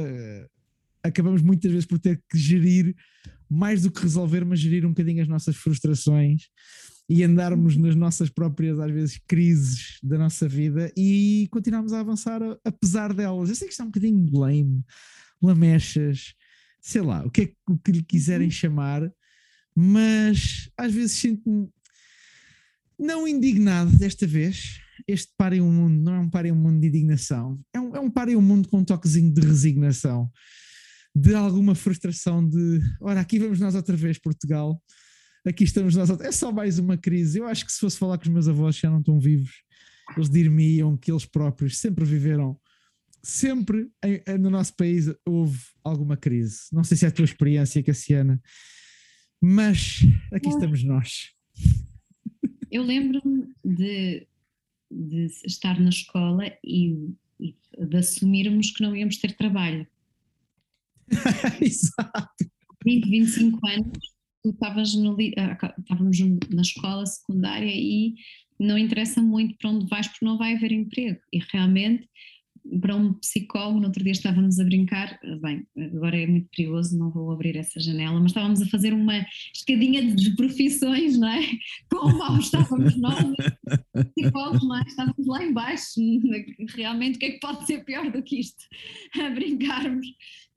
acabamos 1.03 1.41
muitas 1.41 1.71
vezes 1.71 1.85
por 1.85 1.99
ter 1.99 2.21
que 2.29 2.37
gerir, 2.37 2.95
mais 3.49 3.81
do 3.81 3.91
que 3.91 4.01
resolver, 4.01 4.45
mas 4.45 4.59
gerir 4.59 4.85
um 4.85 4.89
bocadinho 4.89 5.21
as 5.21 5.27
nossas 5.27 5.55
frustrações 5.55 6.43
e 7.09 7.23
andarmos 7.23 7.75
nas 7.75 7.95
nossas 7.95 8.29
próprias, 8.29 8.79
às 8.79 8.91
vezes, 8.91 9.19
crises 9.27 9.97
da 10.03 10.17
nossa 10.17 10.47
vida 10.47 10.91
e 10.95 11.47
continuarmos 11.51 11.91
a 11.91 12.01
avançar 12.01 12.39
apesar 12.63 13.13
delas. 13.13 13.49
Eu 13.49 13.55
sei 13.55 13.67
que 13.67 13.73
está 13.73 13.83
é 13.83 13.87
um 13.87 13.89
bocadinho 13.89 14.39
lame, 14.39 14.83
lamechas, 15.41 16.35
sei 16.79 17.01
lá, 17.01 17.25
o 17.25 17.31
que 17.31 17.41
é 17.41 17.53
o 17.67 17.77
que 17.79 17.91
lhe 17.91 18.03
quiserem 18.03 18.47
uhum. 18.47 18.51
chamar, 18.51 19.11
mas 19.75 20.69
às 20.77 20.93
vezes 20.93 21.13
sinto-me 21.13 21.67
não 22.99 23.27
indignado 23.27 23.97
desta 23.97 24.27
vez. 24.27 24.79
Este 25.07 25.31
Parem 25.35 25.61
o 25.61 25.71
Mundo 25.71 26.03
não 26.03 26.13
é 26.13 26.19
um 26.19 26.29
Parem 26.29 26.51
o 26.51 26.55
Mundo 26.55 26.79
de 26.79 26.87
indignação, 26.87 27.59
é 27.73 27.79
um, 27.79 27.95
é 27.95 27.99
um 27.99 28.11
Parem 28.11 28.35
o 28.35 28.41
Mundo 28.41 28.69
com 28.69 28.79
um 28.79 28.85
toquezinho 28.85 29.33
de 29.33 29.41
resignação 29.41 30.29
de 31.19 31.35
alguma 31.35 31.75
frustração 31.75 32.47
de, 32.47 32.79
ora, 33.01 33.19
aqui 33.19 33.39
vamos 33.39 33.59
nós 33.59 33.75
outra 33.75 33.95
vez, 33.95 34.17
Portugal, 34.17 34.81
aqui 35.45 35.65
estamos 35.65 35.95
nós, 35.95 36.09
outra... 36.09 36.27
é 36.27 36.31
só 36.31 36.51
mais 36.51 36.79
uma 36.79 36.97
crise. 36.97 37.39
Eu 37.39 37.45
acho 37.45 37.65
que 37.65 37.71
se 37.71 37.79
fosse 37.79 37.97
falar 37.97 38.17
com 38.17 38.23
os 38.23 38.29
meus 38.29 38.47
avós 38.47 38.77
já 38.77 38.89
não 38.89 38.99
estão 38.99 39.19
vivos, 39.19 39.63
eles 40.15 40.29
dir-me-iam 40.29 40.95
que 40.95 41.11
eles 41.11 41.25
próprios 41.25 41.77
sempre 41.77 42.05
viveram, 42.05 42.57
sempre 43.21 43.89
em, 44.03 44.37
no 44.37 44.49
nosso 44.49 44.73
país 44.75 45.13
houve 45.25 45.59
alguma 45.83 46.15
crise. 46.15 46.59
Não 46.71 46.85
sei 46.85 46.95
se 46.95 47.05
é 47.05 47.09
a 47.09 47.11
tua 47.11 47.25
experiência, 47.25 47.83
Cassiana, 47.83 48.41
mas 49.41 49.99
aqui 50.31 50.47
estamos 50.47 50.83
nós. 50.83 51.33
Eu 52.71 52.83
lembro-me 52.83 53.49
de, 53.65 54.25
de 54.89 55.25
estar 55.45 55.77
na 55.79 55.89
escola 55.89 56.45
e, 56.63 57.13
e 57.39 57.55
de 57.77 57.97
assumirmos 57.97 58.71
que 58.71 58.83
não 58.83 58.95
íamos 58.95 59.17
ter 59.17 59.35
trabalho. 59.35 59.85
Exato. 61.61 62.45
20, 62.85 63.09
25 63.09 63.67
anos, 63.67 63.97
tu 64.43 64.49
estavas 64.51 64.95
no, 64.95 65.17
ah, 65.37 65.75
estávamos 65.79 66.17
na 66.49 66.61
escola 66.61 67.05
secundária 67.05 67.71
e 67.73 68.15
não 68.59 68.77
interessa 68.77 69.21
muito 69.21 69.57
para 69.57 69.69
onde 69.69 69.87
vais 69.87 70.07
porque 70.07 70.25
não 70.25 70.37
vai 70.37 70.55
haver 70.55 70.71
emprego. 70.71 71.19
E 71.31 71.39
realmente, 71.51 72.07
para 72.81 72.95
um 72.95 73.13
psicólogo, 73.13 73.79
no 73.79 73.87
outro 73.87 74.03
dia 74.03 74.11
estávamos 74.11 74.59
a 74.59 74.63
brincar, 74.63 75.17
bem, 75.41 75.65
agora 75.77 76.19
é 76.19 76.27
muito 76.27 76.49
perigoso, 76.55 76.97
não 76.97 77.09
vou 77.09 77.31
abrir 77.31 77.55
essa 77.55 77.79
janela, 77.79 78.19
mas 78.19 78.31
estávamos 78.31 78.61
a 78.61 78.67
fazer 78.67 78.93
uma 78.93 79.25
escadinha 79.55 80.13
de 80.13 80.35
profissões, 80.35 81.17
não 81.17 81.29
é? 81.29 81.39
Como 81.89 82.17
mal 82.17 82.37
estávamos 82.37 82.97
nós, 82.97 83.15
psicólogos, 84.15 84.67
não 84.67 84.77
é? 84.77 84.83
Estávamos 84.83 85.25
lá 85.25 85.43
embaixo, 85.43 86.01
realmente 86.75 87.15
o 87.15 87.19
que 87.19 87.25
é 87.25 87.31
que 87.31 87.39
pode 87.39 87.65
ser 87.65 87.83
pior 87.85 88.11
do 88.11 88.21
que 88.21 88.39
isto? 88.39 88.63
A 89.19 89.29
brincarmos 89.29 90.05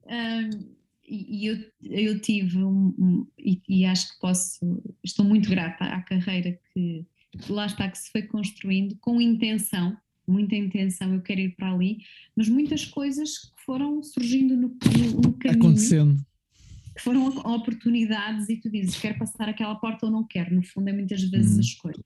um, 0.05 0.73
e 1.05 1.45
eu, 1.47 1.57
eu 1.83 2.19
tive 2.19 2.57
um, 2.63 2.93
um 2.97 3.27
e, 3.37 3.61
e, 3.67 3.85
acho 3.85 4.13
que 4.13 4.19
posso, 4.19 4.81
estou 5.03 5.25
muito 5.25 5.49
grata 5.49 5.83
à 5.83 6.01
carreira 6.01 6.57
que, 6.73 7.05
que 7.31 7.51
lá 7.51 7.65
está, 7.65 7.89
que 7.89 7.97
se 7.97 8.09
foi 8.09 8.23
construindo 8.23 8.95
com 9.01 9.19
intenção, 9.19 9.97
muita 10.25 10.55
intenção, 10.55 11.13
eu 11.13 11.21
quero 11.21 11.41
ir 11.41 11.55
para 11.55 11.73
ali, 11.73 11.97
mas 12.35 12.47
muitas 12.47 12.85
coisas 12.85 13.37
que 13.37 13.63
foram 13.65 14.01
surgindo 14.01 14.55
no, 14.55 14.69
no, 14.69 15.21
no 15.21 15.33
caminho. 15.33 15.61
Acontecendo. 15.61 16.25
Que 16.95 17.01
foram 17.01 17.27
oportunidades 17.27 18.47
e 18.49 18.57
tu 18.57 18.69
dizes, 18.69 18.97
quero 18.97 19.17
passar 19.17 19.49
aquela 19.49 19.75
porta 19.75 20.05
ou 20.05 20.11
não 20.11 20.23
quero, 20.25 20.55
no 20.55 20.63
fundo 20.63 20.89
é 20.89 20.93
muitas 20.93 21.21
vezes 21.23 21.53
uhum. 21.53 21.57
a 21.57 21.61
escolha. 21.61 22.05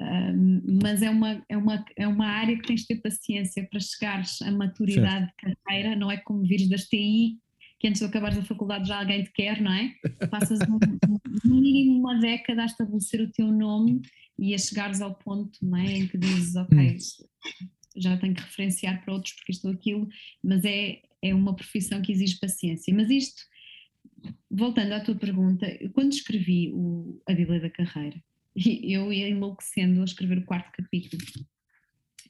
Um, 0.00 0.80
mas 0.82 1.02
é 1.02 1.10
uma, 1.10 1.44
é, 1.48 1.56
uma, 1.56 1.84
é 1.96 2.08
uma 2.08 2.26
área 2.26 2.56
que 2.56 2.66
tens 2.66 2.80
de 2.80 2.88
ter 2.88 2.96
paciência 2.96 3.66
para 3.70 3.78
chegares 3.78 4.40
à 4.42 4.50
maturidade 4.50 5.26
certo. 5.26 5.48
de 5.48 5.56
carreira, 5.64 5.96
não 5.96 6.10
é 6.10 6.16
como 6.16 6.42
vires 6.42 6.68
das 6.68 6.88
TI, 6.88 7.38
que 7.78 7.88
antes 7.88 8.00
de 8.00 8.06
acabares 8.06 8.38
a 8.38 8.44
faculdade 8.44 8.88
já 8.88 9.00
alguém 9.00 9.24
te 9.24 9.32
quer, 9.32 9.60
não 9.60 9.72
é? 9.72 9.94
Passas 10.30 10.60
no 10.60 10.76
um, 10.76 11.60
mínimo 11.60 11.98
uma 11.98 12.18
década 12.18 12.62
a 12.62 12.66
estabelecer 12.66 13.20
o 13.20 13.30
teu 13.32 13.48
nome 13.48 14.00
e 14.38 14.54
a 14.54 14.58
chegares 14.58 15.00
ao 15.00 15.14
ponto 15.14 15.58
não 15.60 15.76
é, 15.76 15.98
em 15.98 16.06
que 16.06 16.16
dizes, 16.16 16.54
ok, 16.56 16.78
hum. 16.78 17.68
já 17.96 18.16
tenho 18.16 18.34
que 18.34 18.42
referenciar 18.42 19.04
para 19.04 19.12
outros 19.12 19.34
porque 19.34 19.52
isto 19.52 19.66
ou 19.66 19.74
aquilo, 19.74 20.08
mas 20.42 20.64
é, 20.64 21.02
é 21.20 21.34
uma 21.34 21.54
profissão 21.54 22.00
que 22.00 22.12
exige 22.12 22.38
paciência. 22.38 22.94
Mas 22.94 23.10
isto, 23.10 23.42
voltando 24.50 24.92
à 24.92 25.00
tua 25.00 25.16
pergunta, 25.16 25.66
quando 25.92 26.12
escrevi 26.12 26.70
o, 26.72 27.20
a 27.28 27.34
Bíblia 27.34 27.60
da 27.60 27.70
Carreira, 27.70 28.22
eu 28.54 29.12
ia 29.12 29.28
enlouquecendo 29.28 30.00
a 30.00 30.04
escrever 30.04 30.38
o 30.38 30.44
quarto 30.44 30.70
capítulo, 30.72 31.22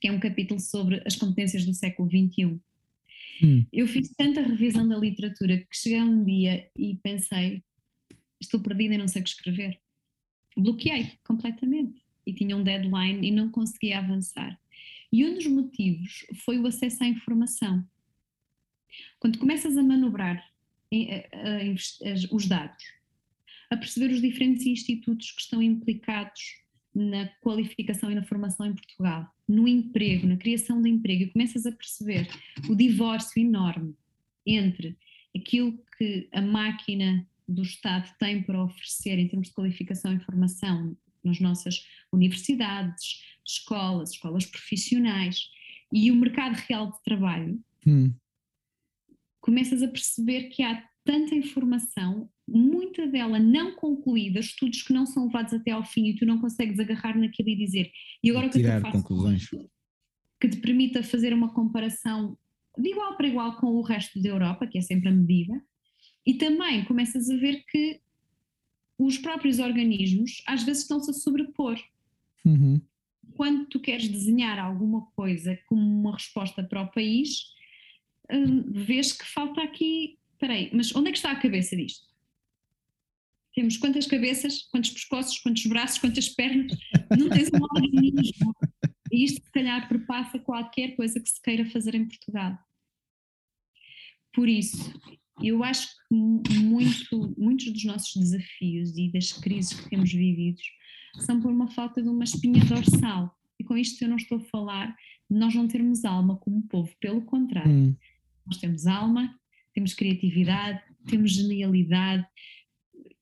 que 0.00 0.08
é 0.08 0.12
um 0.12 0.20
capítulo 0.20 0.60
sobre 0.60 1.02
as 1.06 1.16
competências 1.16 1.64
do 1.64 1.74
século 1.74 2.08
XXI. 2.08 2.60
Hum. 3.42 3.66
Eu 3.72 3.86
fiz 3.86 4.12
tanta 4.16 4.42
revisão 4.42 4.86
da 4.86 4.96
literatura 4.96 5.58
que 5.58 5.76
cheguei 5.76 6.00
um 6.00 6.24
dia 6.24 6.70
e 6.76 6.96
pensei: 7.02 7.62
estou 8.40 8.60
perdida 8.60 8.94
e 8.94 8.98
não 8.98 9.08
sei 9.08 9.20
o 9.20 9.24
que 9.24 9.30
escrever. 9.30 9.80
Bloqueei 10.56 11.12
completamente 11.24 12.02
e 12.26 12.32
tinha 12.32 12.56
um 12.56 12.62
deadline 12.62 13.26
e 13.26 13.30
não 13.30 13.50
conseguia 13.50 13.98
avançar. 13.98 14.58
E 15.12 15.24
um 15.26 15.34
dos 15.34 15.46
motivos 15.46 16.24
foi 16.44 16.58
o 16.58 16.66
acesso 16.66 17.02
à 17.02 17.06
informação. 17.06 17.84
Quando 19.18 19.38
começas 19.38 19.76
a 19.76 19.82
manobrar 19.82 20.44
os 22.30 22.46
dados, 22.46 22.84
a 23.72 23.76
perceber 23.76 24.12
os 24.12 24.20
diferentes 24.20 24.66
institutos 24.66 25.32
que 25.32 25.40
estão 25.40 25.62
implicados 25.62 26.60
na 26.94 27.26
qualificação 27.40 28.10
e 28.10 28.14
na 28.14 28.22
formação 28.22 28.66
em 28.66 28.74
Portugal, 28.74 29.26
no 29.48 29.66
emprego, 29.66 30.26
na 30.26 30.36
criação 30.36 30.82
de 30.82 30.90
emprego, 30.90 31.22
e 31.22 31.30
começas 31.30 31.64
a 31.64 31.72
perceber 31.72 32.28
o 32.68 32.74
divórcio 32.74 33.40
enorme 33.40 33.96
entre 34.46 34.94
aquilo 35.34 35.82
que 35.96 36.28
a 36.32 36.42
máquina 36.42 37.26
do 37.48 37.62
Estado 37.62 38.12
tem 38.18 38.42
para 38.42 38.62
oferecer 38.62 39.18
em 39.18 39.26
termos 39.26 39.48
de 39.48 39.54
qualificação 39.54 40.14
e 40.14 40.20
formação 40.20 40.94
nas 41.24 41.40
nossas 41.40 41.86
universidades, 42.12 43.22
escolas, 43.42 44.10
escolas 44.10 44.44
profissionais 44.44 45.48
e 45.90 46.10
o 46.10 46.16
mercado 46.16 46.56
real 46.68 46.92
de 46.92 47.02
trabalho, 47.02 47.58
hum. 47.86 48.12
começas 49.40 49.82
a 49.82 49.88
perceber 49.88 50.50
que 50.50 50.62
há 50.62 50.86
tanta 51.04 51.34
informação, 51.34 52.28
muita 52.46 53.06
dela 53.06 53.38
não 53.38 53.74
concluída, 53.74 54.40
estudos 54.40 54.82
que 54.82 54.92
não 54.92 55.06
são 55.06 55.26
levados 55.26 55.52
até 55.52 55.70
ao 55.70 55.84
fim 55.84 56.08
e 56.08 56.16
tu 56.16 56.26
não 56.26 56.38
consegues 56.40 56.78
agarrar 56.78 57.16
naquilo 57.16 57.48
e 57.48 57.56
dizer. 57.56 57.90
E 58.22 58.30
agora 58.30 58.46
o 58.46 58.50
que 58.50 58.60
eu 58.60 58.80
faço 58.80 58.98
conclusões. 58.98 59.48
que 60.40 60.48
te 60.48 60.56
permita 60.58 61.02
fazer 61.02 61.32
uma 61.32 61.52
comparação 61.54 62.36
de 62.78 62.90
igual 62.90 63.16
para 63.16 63.28
igual 63.28 63.56
com 63.56 63.66
o 63.66 63.82
resto 63.82 64.20
da 64.20 64.28
Europa, 64.28 64.66
que 64.66 64.78
é 64.78 64.80
sempre 64.80 65.08
a 65.08 65.12
medida, 65.12 65.62
e 66.26 66.34
também 66.34 66.84
começas 66.84 67.28
a 67.28 67.36
ver 67.36 67.64
que 67.66 68.00
os 68.98 69.18
próprios 69.18 69.58
organismos 69.58 70.42
às 70.46 70.62
vezes 70.62 70.82
estão-se 70.82 71.10
a 71.10 71.14
sobrepor. 71.14 71.78
Uhum. 72.44 72.80
Quando 73.34 73.66
tu 73.66 73.80
queres 73.80 74.08
desenhar 74.08 74.58
alguma 74.58 75.06
coisa 75.16 75.58
como 75.66 75.82
uma 75.82 76.12
resposta 76.12 76.62
para 76.62 76.82
o 76.82 76.90
país, 76.90 77.46
hum, 78.30 78.64
vês 78.70 79.12
que 79.12 79.24
falta 79.24 79.62
aqui. 79.62 80.18
Espera 80.32 80.54
aí, 80.54 80.70
mas 80.72 80.94
onde 80.94 81.08
é 81.08 81.12
que 81.12 81.18
está 81.18 81.30
a 81.30 81.40
cabeça 81.40 81.76
disto? 81.76 82.11
Temos 83.54 83.76
quantas 83.76 84.06
cabeças, 84.06 84.62
quantos 84.70 84.90
pescoços, 84.90 85.38
quantos 85.38 85.66
braços, 85.66 85.98
quantas 85.98 86.28
pernas? 86.28 86.72
Não 87.18 87.28
tens 87.28 87.48
um 87.52 87.62
organismo. 87.62 88.54
E 89.12 89.24
isto, 89.24 89.44
se 89.44 89.52
calhar, 89.52 89.88
perpassa 89.88 90.38
qualquer 90.38 90.96
coisa 90.96 91.20
que 91.20 91.28
se 91.28 91.40
queira 91.42 91.68
fazer 91.68 91.94
em 91.94 92.06
Portugal. 92.06 92.58
Por 94.32 94.48
isso, 94.48 94.94
eu 95.42 95.62
acho 95.62 95.88
que 95.88 96.14
muito, 96.14 97.34
muitos 97.38 97.70
dos 97.70 97.84
nossos 97.84 98.14
desafios 98.14 98.96
e 98.96 99.12
das 99.12 99.32
crises 99.32 99.78
que 99.78 99.90
temos 99.90 100.10
vividos 100.10 100.62
são 101.20 101.40
por 101.40 101.50
uma 101.50 101.68
falta 101.68 102.02
de 102.02 102.08
uma 102.08 102.24
espinha 102.24 102.64
dorsal. 102.64 103.36
E 103.60 103.64
com 103.64 103.76
isto 103.76 104.02
eu 104.02 104.08
não 104.08 104.16
estou 104.16 104.38
a 104.38 104.44
falar 104.44 104.96
de 105.30 105.38
nós 105.38 105.54
não 105.54 105.68
termos 105.68 106.04
alma 106.04 106.36
como 106.36 106.66
povo, 106.68 106.90
pelo 106.98 107.22
contrário. 107.22 107.70
Hum. 107.70 107.96
Nós 108.46 108.56
temos 108.56 108.86
alma, 108.86 109.38
temos 109.74 109.94
criatividade, 109.94 110.82
temos 111.06 111.32
genialidade, 111.32 112.26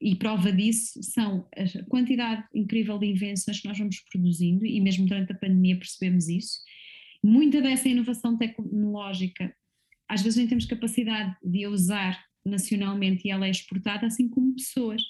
e 0.01 0.16
prova 0.16 0.51
disso 0.51 1.03
são 1.03 1.46
a 1.55 1.84
quantidade 1.84 2.44
incrível 2.55 2.98
de 2.98 3.07
invenções 3.07 3.61
que 3.61 3.68
nós 3.68 3.78
vamos 3.78 4.01
produzindo, 4.11 4.64
e 4.64 4.80
mesmo 4.80 5.07
durante 5.07 5.32
a 5.32 5.36
pandemia 5.36 5.76
percebemos 5.76 6.28
isso. 6.28 6.61
Muita 7.22 7.61
dessa 7.61 7.88
inovação 7.88 8.36
tecnológica 8.38 9.55
às 10.11 10.22
vezes 10.22 10.38
nem 10.38 10.48
temos 10.48 10.64
capacidade 10.64 11.36
de 11.40 11.64
a 11.64 11.70
usar 11.70 12.24
nacionalmente 12.44 13.28
e 13.28 13.30
ela 13.30 13.46
é 13.46 13.51
exportada, 13.51 14.07
assim 14.09 14.28
como 14.28 14.57
pessoas 14.57 15.01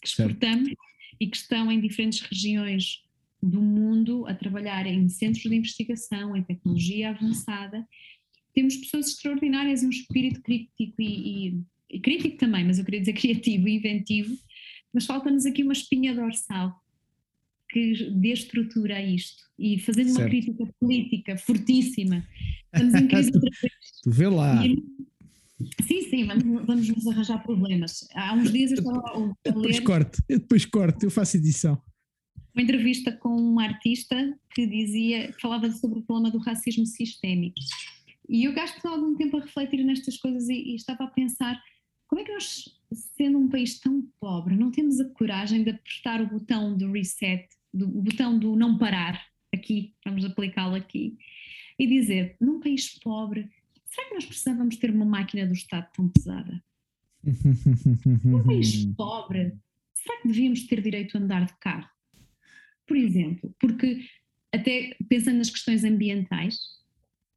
que 0.00 0.06
exportamos 0.06 0.68
certo. 0.68 0.80
e 1.18 1.26
que 1.26 1.36
estão 1.36 1.72
em 1.72 1.80
diferentes 1.80 2.20
regiões 2.20 3.02
do 3.42 3.60
mundo 3.60 4.24
a 4.28 4.34
trabalhar 4.34 4.86
em 4.86 5.08
centros 5.08 5.42
de 5.42 5.56
investigação, 5.56 6.36
em 6.36 6.44
tecnologia 6.44 7.10
avançada. 7.10 7.84
Temos 8.54 8.76
pessoas 8.76 9.08
extraordinárias, 9.08 9.82
um 9.82 9.90
espírito 9.90 10.40
crítico 10.40 10.74
e, 10.80 10.94
e, 11.02 11.48
e 11.48 11.62
crítico 12.02 12.36
também, 12.36 12.64
mas 12.64 12.78
eu 12.78 12.84
queria 12.84 13.00
dizer 13.00 13.14
criativo 13.18 13.68
e 13.68 13.76
inventivo, 13.76 14.36
mas 14.92 15.06
falta-nos 15.06 15.46
aqui 15.46 15.62
uma 15.62 15.72
espinha 15.72 16.14
dorsal 16.14 16.74
que 17.70 18.10
dê 18.12 18.32
estrutura 18.32 18.96
a 18.96 19.02
isto 19.02 19.42
e 19.58 19.78
fazendo 19.78 20.08
certo. 20.08 20.20
uma 20.20 20.28
crítica 20.28 20.74
política 20.80 21.36
fortíssima. 21.36 22.26
Estamos 22.72 22.94
em 22.94 23.08
crise 23.08 23.30
vez. 23.38 23.52
Tu 24.02 24.10
vê 24.10 24.28
lá. 24.28 24.66
E, 24.66 24.82
sim, 25.82 26.02
sim, 26.08 26.26
vamos, 26.26 26.66
vamos 26.66 26.88
nos 26.88 27.06
arranjar 27.06 27.42
problemas. 27.42 28.08
Há 28.14 28.34
uns 28.34 28.52
dias 28.52 28.72
eu 28.72 28.78
estava 28.78 29.02
a, 29.06 29.18
ler. 29.18 29.34
Depois 29.44 29.80
corte, 29.80 30.22
eu 30.28 30.38
depois 30.38 30.64
corte, 30.64 31.04
eu 31.04 31.10
faço 31.10 31.36
edição. 31.36 31.80
Uma 32.54 32.62
entrevista 32.62 33.12
com 33.12 33.28
um 33.28 33.60
artista 33.60 34.16
que 34.54 34.66
dizia, 34.66 35.32
que 35.32 35.40
falava 35.40 35.70
sobre 35.70 35.98
o 36.00 36.02
problema 36.02 36.30
do 36.30 36.38
racismo 36.38 36.86
sistémico. 36.86 37.54
E 38.28 38.44
eu 38.44 38.52
gasto 38.52 38.84
algum 38.86 39.14
tempo 39.16 39.36
a 39.36 39.40
refletir 39.40 39.84
nestas 39.84 40.16
coisas 40.16 40.48
e, 40.48 40.54
e 40.54 40.74
estava 40.74 41.04
a 41.04 41.08
pensar 41.08 41.60
como 42.08 42.22
é 42.22 42.24
que 42.24 42.32
nós, 42.32 42.64
sendo 43.16 43.38
um 43.38 43.48
país 43.48 43.78
tão 43.78 44.02
pobre, 44.18 44.56
não 44.56 44.70
temos 44.70 44.98
a 44.98 45.08
coragem 45.10 45.62
de 45.62 45.70
apertar 45.70 46.20
o 46.20 46.26
botão 46.26 46.76
do 46.76 46.90
reset 46.90 47.48
do 47.72 47.86
o 47.86 48.02
botão 48.02 48.38
do 48.38 48.56
não 48.56 48.78
parar, 48.78 49.22
aqui, 49.54 49.94
vamos 50.04 50.24
aplicá-lo 50.24 50.74
aqui, 50.74 51.18
e 51.78 51.86
dizer, 51.86 52.34
num 52.40 52.60
país 52.60 52.98
pobre, 52.98 53.50
será 53.84 54.08
que 54.08 54.14
nós 54.14 54.24
precisávamos 54.24 54.76
ter 54.76 54.90
uma 54.90 55.04
máquina 55.04 55.46
do 55.46 55.52
Estado 55.52 55.88
tão 55.94 56.08
pesada? 56.08 56.62
num 58.24 58.42
país 58.44 58.86
pobre, 58.96 59.54
será 59.92 60.20
que 60.22 60.28
devíamos 60.28 60.66
ter 60.66 60.80
direito 60.80 61.16
a 61.16 61.20
andar 61.20 61.44
de 61.44 61.52
carro? 61.58 61.88
Por 62.86 62.96
exemplo, 62.96 63.54
porque 63.60 64.08
até 64.52 64.96
pensando 65.08 65.38
nas 65.38 65.50
questões 65.50 65.84
ambientais, 65.84 66.58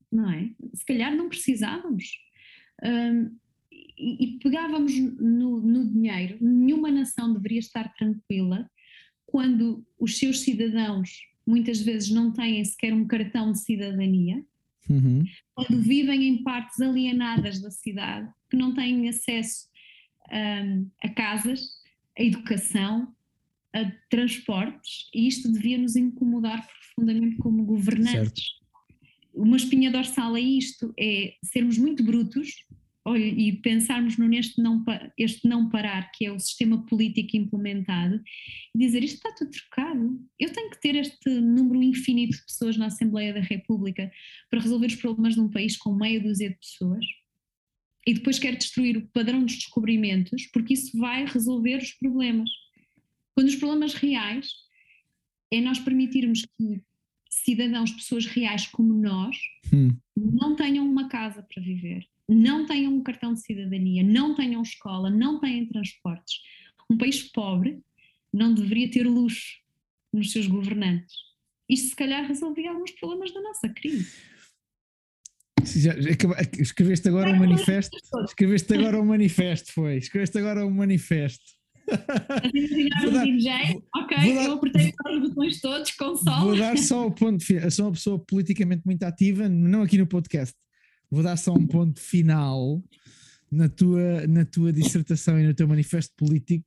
não 0.10 0.32
é? 0.32 0.50
Se 0.74 0.86
calhar 0.86 1.14
não 1.14 1.28
precisávamos. 1.28 2.06
Um, 2.82 3.38
e, 4.02 4.24
e, 4.24 4.40
pegávamos 4.40 4.98
no, 4.98 5.62
no 5.62 5.86
dinheiro, 5.88 6.38
nenhuma 6.42 6.92
nação 6.92 7.32
deveria 7.34 7.60
estar 7.60 7.94
tranquila 7.94 8.70
quando 9.28 9.86
os 10.00 10.18
seus 10.18 10.42
cidadãos 10.42 11.12
muitas 11.46 11.82
vezes 11.82 12.10
não 12.10 12.32
têm 12.32 12.64
sequer 12.66 12.94
um 12.94 13.06
cartão 13.06 13.52
de 13.52 13.60
cidadania, 13.60 14.44
uhum. 14.90 15.24
quando 15.54 15.82
vivem 15.82 16.28
em 16.28 16.44
partes 16.44 16.82
alienadas 16.82 17.62
da 17.62 17.70
cidade, 17.70 18.30
que 18.50 18.58
não 18.58 18.74
têm 18.74 19.08
acesso 19.08 19.68
um, 20.32 20.90
a 21.04 21.10
casas, 21.10 21.62
a 22.18 22.24
educação, 22.24 23.14
a 23.74 23.90
transportes, 24.10 25.10
e 25.14 25.28
isto 25.28 25.52
devia 25.52 25.78
nos 25.78 25.96
incomodar 25.96 26.68
profundamente 26.68 27.38
como 27.38 27.64
governantes. 27.64 28.44
Certo. 28.44 28.62
Uma 29.34 29.56
espinha 29.56 29.92
dorsal 29.92 30.36
a 30.36 30.40
isto 30.40 30.94
é 31.00 31.36
sermos 31.44 31.78
muito 31.78 32.04
brutos 32.04 32.66
e 33.18 33.54
pensarmos 33.64 34.18
no 34.18 34.28
neste 34.28 34.62
não, 34.62 34.84
este 35.18 35.48
não 35.48 35.70
parar, 35.70 36.12
que 36.12 36.26
é 36.26 36.32
o 36.32 36.40
sistema 36.40 36.86
político 36.86 37.36
implementado, 37.36 38.22
e 38.76 38.78
dizer 38.78 39.04
isto 39.04 39.16
está 39.16 39.34
tudo 39.34 39.50
trocado. 39.50 40.20
Eu 40.40 40.54
tenho 40.54 40.70
que 40.70 40.80
ter 40.80 40.96
este 40.96 41.30
número 41.30 41.82
infinito 41.82 42.38
de 42.38 42.46
pessoas 42.46 42.78
na 42.78 42.88
Assembleia 42.88 43.34
da 43.34 43.42
República 43.42 44.12
para 44.50 44.62
resolver 44.62 44.88
os 44.88 44.96
problemas 44.96 45.34
de 45.34 45.42
um 45.42 45.50
país 45.50 45.78
com 45.78 45.96
meia 45.96 46.22
dúzia 46.22 46.50
de 46.50 46.58
pessoas. 46.58 47.06
E 48.06 48.14
depois 48.14 48.40
quero 48.40 48.58
destruir 48.58 48.98
o 48.98 49.08
padrão 49.08 49.44
dos 49.44 49.56
descobrimentos, 49.56 50.48
porque 50.48 50.74
isso 50.74 50.98
vai 50.98 51.26
resolver 51.26 51.78
os 51.78 51.92
problemas. 51.94 52.50
Quando 53.34 53.48
os 53.48 53.56
problemas 53.56 53.94
reais 53.94 54.48
é 55.52 55.60
nós 55.60 55.80
permitirmos 55.80 56.42
que 56.42 56.82
cidadãos, 57.30 57.92
pessoas 57.92 58.26
reais 58.26 58.68
como 58.68 58.94
nós, 58.94 59.36
hum. 59.74 59.96
não 60.16 60.56
tenham 60.56 60.86
uma 60.86 61.08
casa 61.08 61.42
para 61.42 61.64
viver, 61.64 62.06
não 62.32 62.66
tenham 62.66 62.94
um 62.94 63.04
cartão 63.04 63.34
de 63.34 63.42
cidadania, 63.42 64.04
não 64.04 64.34
tenham 64.36 64.62
escola, 64.62 65.10
não 65.10 65.40
têm 65.40 65.68
transportes. 65.68 66.40
Um 66.90 66.98
país 66.98 67.22
pobre 67.24 67.82
não 68.34 68.54
deveria 68.54 68.90
ter 68.90 69.04
luxo 69.04 69.60
nos 70.14 70.32
seus 70.32 70.48
governantes. 70.48 71.14
Isto 71.70 71.90
se 71.90 71.96
calhar 71.96 72.26
resolvia 72.26 72.72
alguns 72.72 72.92
problemas 72.92 73.34
da 73.34 73.42
nossa 73.42 73.68
crise. 73.70 74.10
Já, 75.64 75.94
escreveste 76.58 77.08
agora 77.08 77.32
um 77.32 77.38
manifesto. 77.38 77.98
Escreveste 78.26 78.74
agora 78.74 79.02
um 79.02 79.06
manifesto, 79.06 79.72
foi. 79.74 79.98
Escreveste 79.98 80.38
agora 80.38 80.66
um 80.66 80.72
manifesto. 80.72 81.44
Vou 83.02 83.12
dar, 83.12 83.26
DJ, 83.26 83.52
ok, 83.94 84.18
vou 84.18 84.36
dar, 84.36 84.44
eu 84.46 84.54
apertei 84.54 84.94
os 85.10 85.30
botões 85.30 85.60
todos. 85.60 85.94
Vou 86.40 86.56
dar 86.56 86.78
só 86.78 87.08
o 87.08 87.12
ponto. 87.12 87.44
Sou 87.70 87.88
uma 87.88 87.92
pessoa 87.92 88.18
politicamente 88.18 88.84
muito 88.86 89.04
ativa, 89.04 89.50
não 89.50 89.82
aqui 89.82 89.98
no 89.98 90.08
podcast 90.08 90.56
vou 91.12 91.22
dar 91.22 91.38
só 91.38 91.54
um 91.54 91.68
ponto 91.68 92.00
final 92.00 92.82
na 93.52 93.68
tua, 93.68 94.26
na 94.28 94.46
tua 94.46 94.72
dissertação 94.72 95.38
e 95.40 95.46
no 95.46 95.54
teu 95.54 95.68
manifesto 95.68 96.14
político, 96.16 96.66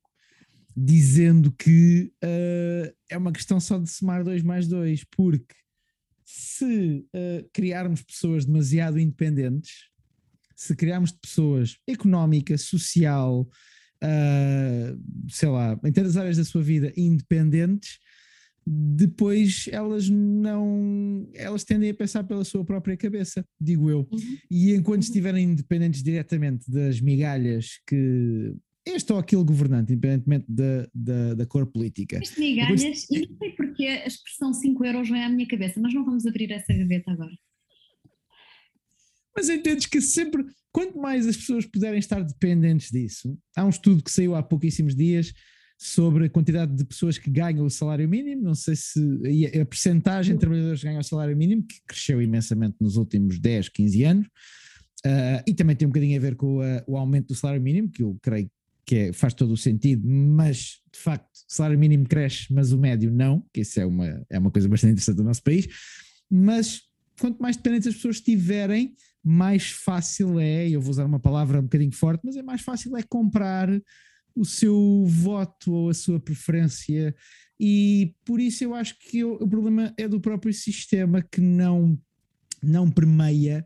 dizendo 0.77 1.51
que 1.51 2.13
uh, 2.23 2.95
é 3.09 3.17
uma 3.17 3.33
questão 3.33 3.59
só 3.59 3.79
de 3.79 3.89
somar 3.91 4.23
dois 4.23 4.43
mais 4.43 4.69
dois, 4.69 5.03
porque 5.05 5.55
se 6.25 7.07
uh, 7.15 7.49
criarmos 7.53 8.03
pessoas 8.03 8.45
demasiado 8.45 8.99
independentes, 8.99 9.89
se 10.55 10.77
criarmos 10.77 11.13
pessoas 11.13 11.79
económica, 11.87 12.59
social, 12.59 13.49
uh, 14.03 15.31
sei 15.31 15.49
lá, 15.49 15.79
em 15.85 15.93
todas 15.93 16.11
as 16.11 16.17
áreas 16.17 16.37
da 16.37 16.45
sua 16.45 16.63
vida 16.63 16.93
independentes, 16.97 17.99
depois 18.67 19.67
elas 19.71 20.09
não 20.09 21.29
elas 21.35 21.65
tendem 21.65 21.91
a 21.91 21.95
pensar 21.95 22.25
pela 22.25 22.45
sua 22.45 22.65
própria 22.65 22.97
cabeça, 22.97 23.45
digo 23.61 23.91
eu. 23.91 24.09
Uhum. 24.11 24.39
E 24.51 24.75
enquanto 24.75 25.03
estiverem 25.03 25.45
independentes 25.45 26.03
diretamente 26.03 26.71
das 26.71 27.01
migalhas 27.01 27.81
que 27.87 28.55
este 28.87 29.13
ou 29.13 29.19
aquele 29.19 29.45
governante, 29.45 29.93
independentemente 29.93 30.45
da, 30.49 30.87
da, 30.95 31.35
da 31.35 31.47
cor 31.47 31.67
política. 31.67 32.19
As 32.19 32.37
migalhas, 32.37 33.07
e 33.11 33.21
não 33.21 33.39
sei 33.39 33.51
porque 33.57 33.85
a 33.85 34.07
expressão 34.07 34.53
5 34.53 34.85
euros 34.85 35.09
vem 35.09 35.25
à 35.25 35.29
minha 35.29 35.49
cabeça, 35.49 35.81
mas 35.81 35.95
não 35.95 36.05
vamos 36.05 36.27
abrir 36.27 36.51
essa 36.51 36.73
gaveta 36.73 37.11
agora. 37.11 37.33
Mas 39.35 39.49
entendes 39.49 39.87
que 39.87 40.01
sempre, 40.01 40.45
quanto 40.71 40.99
mais 40.99 41.27
as 41.27 41.37
pessoas 41.37 41.67
puderem 41.67 41.99
estar 41.99 42.23
dependentes 42.23 42.91
disso, 42.91 43.37
há 43.57 43.65
um 43.65 43.71
estudo 43.71 44.05
que 44.05 44.11
saiu 44.11 44.35
há 44.35 44.43
pouquíssimos 44.43 44.95
dias 44.95 45.33
sobre 45.77 46.27
a 46.27 46.31
quantidade 46.31 46.75
de 46.75 46.85
pessoas 46.85 47.19
que 47.19 47.31
ganham 47.31 47.65
o 47.67 47.71
salário 47.71 48.09
mínimo, 48.09 48.43
não 48.43 48.55
sei 48.55 48.77
se 48.77 49.01
a, 49.57 49.63
a 49.63 49.67
percentagem 49.67 50.35
de 50.35 50.41
trabalhadores 50.41 50.81
que 50.81 50.87
ganham 50.87 51.01
o 51.01 51.05
salário 51.05 51.37
mínimo, 51.37 51.65
que 51.67 51.77
cresceu 51.87 52.23
imensamente 52.23 52.77
nos 52.81 52.97
últimos 52.97 53.39
10, 53.39 53.69
15 53.69 54.05
anos, 54.05 54.27
uh, 54.27 55.43
e 55.47 55.55
também 55.55 55.77
tem 55.77 55.87
um 55.87 55.91
bocadinho 55.91 56.17
a 56.17 56.21
ver 56.21 56.37
com 56.37 56.61
a, 56.61 56.83
o 56.87 56.97
aumento 56.97 57.29
do 57.29 57.35
salário 57.35 57.61
mínimo, 57.61 57.91
que 57.91 58.03
eu 58.03 58.17
creio 58.23 58.51
que 58.87 58.97
é, 58.97 59.13
faz 59.13 59.33
todo 59.33 59.53
o 59.53 59.57
sentido, 59.57 60.07
mas 60.07 60.81
de 60.93 60.99
facto 60.99 61.27
o 61.27 61.55
salário 61.55 61.79
mínimo 61.79 62.07
cresce, 62.07 62.53
mas 62.53 62.73
o 62.73 62.79
médio 62.79 63.11
não, 63.11 63.45
que 63.53 63.63
isso 63.63 63.81
é 63.81 63.87
uma, 63.87 64.25
é 64.31 64.39
uma 64.39 64.51
coisa 64.51 64.69
bastante 64.69 64.93
interessante 64.93 65.17
do 65.17 65.25
nosso 65.25 65.43
país, 65.43 65.67
mas 66.31 66.83
quanto 67.19 67.41
mais 67.41 67.57
dependentes 67.57 67.89
as 67.89 67.95
pessoas 67.95 68.17
estiverem, 68.17 68.95
mais 69.23 69.71
fácil 69.71 70.39
é, 70.39 70.69
eu 70.69 70.81
vou 70.81 70.91
usar 70.91 71.07
uma 71.07 71.19
palavra 71.19 71.61
um 71.61 71.65
bocadinho 71.65 71.93
forte, 71.93 72.21
mas 72.25 72.37
é 72.37 72.43
mais 72.43 72.61
fácil 72.61 72.95
é 72.97 73.03
comprar 73.03 73.71
o 74.35 74.45
seu 74.45 75.05
voto 75.07 75.73
ou 75.73 75.91
a 75.91 75.95
sua 75.95 76.19
preferência. 76.19 77.15
E 77.59 78.15
por 78.25 78.41
isso 78.41 78.65
eu 78.65 78.75
acho 78.75 78.99
que 78.99 79.21
eu, 79.21 79.35
o 79.35 79.49
problema 79.49 79.95
é 79.97 80.09
do 80.09 80.21
próprio 80.21 80.53
sistema 80.53 81.23
que 81.23 81.41
não 81.41 81.99
não 82.63 82.91
permeia, 82.91 83.65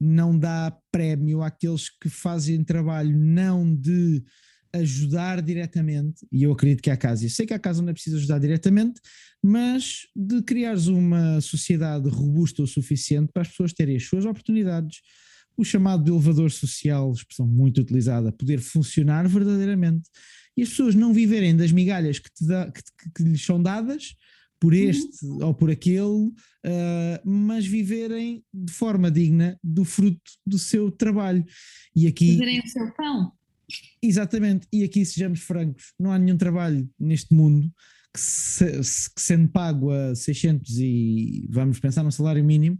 não 0.00 0.36
dá 0.38 0.74
prémio 0.90 1.42
àqueles 1.42 1.90
que 1.90 2.08
fazem 2.08 2.64
trabalho 2.64 3.16
não 3.16 3.74
de 3.74 4.24
ajudar 4.72 5.40
diretamente, 5.40 6.26
e 6.30 6.42
eu 6.42 6.52
acredito 6.52 6.82
que 6.82 6.90
há 6.90 6.96
casos, 6.96 7.24
eu 7.24 7.30
sei 7.30 7.46
que 7.46 7.54
há 7.54 7.58
casos 7.58 7.80
onde 7.80 7.90
é 7.90 7.94
preciso 7.94 8.16
ajudar 8.16 8.38
diretamente, 8.38 9.00
mas 9.42 10.06
de 10.14 10.42
criares 10.42 10.86
uma 10.86 11.40
sociedade 11.40 12.08
robusta 12.08 12.62
o 12.62 12.66
suficiente 12.66 13.32
para 13.32 13.42
as 13.42 13.48
pessoas 13.48 13.72
terem 13.72 13.96
as 13.96 14.04
suas 14.04 14.24
oportunidades, 14.24 15.00
o 15.58 15.64
chamado 15.64 16.10
elevador 16.10 16.50
social, 16.52 17.12
expressão 17.12 17.46
muito 17.46 17.80
utilizada, 17.80 18.30
poder 18.30 18.60
funcionar 18.60 19.26
verdadeiramente 19.26 20.08
e 20.56 20.62
as 20.62 20.70
pessoas 20.70 20.94
não 20.94 21.12
viverem 21.12 21.56
das 21.56 21.72
migalhas 21.72 22.18
que, 22.20 22.30
dá, 22.40 22.70
que, 22.70 22.82
que, 23.14 23.22
lhes 23.24 23.44
são 23.44 23.60
dadas 23.60 24.14
por 24.60 24.72
uhum. 24.72 24.78
este 24.78 25.26
uhum. 25.26 25.46
ou 25.46 25.54
por 25.54 25.70
aquele, 25.70 26.26
uh, 26.26 26.32
mas 27.24 27.66
viverem 27.66 28.42
de 28.52 28.72
forma 28.72 29.10
digna 29.10 29.58
do 29.62 29.84
fruto 29.84 30.20
do 30.46 30.58
seu 30.58 30.90
trabalho. 30.90 31.44
E 31.94 32.06
aqui. 32.06 32.32
Fazerem 32.32 32.60
o 32.60 32.68
seu 32.68 32.92
pão. 32.94 33.32
Exatamente, 34.02 34.66
e 34.72 34.82
aqui 34.82 35.04
sejamos 35.04 35.40
francos, 35.40 35.92
não 36.00 36.10
há 36.10 36.18
nenhum 36.18 36.38
trabalho 36.38 36.88
neste 36.98 37.34
mundo 37.34 37.70
que, 38.14 38.20
se, 38.20 38.64
que 39.14 39.20
sendo 39.20 39.48
pago 39.48 39.90
a 39.90 40.14
600 40.14 40.78
e 40.78 41.46
vamos 41.50 41.78
pensar 41.78 42.02
no 42.02 42.10
salário 42.10 42.42
mínimo, 42.42 42.78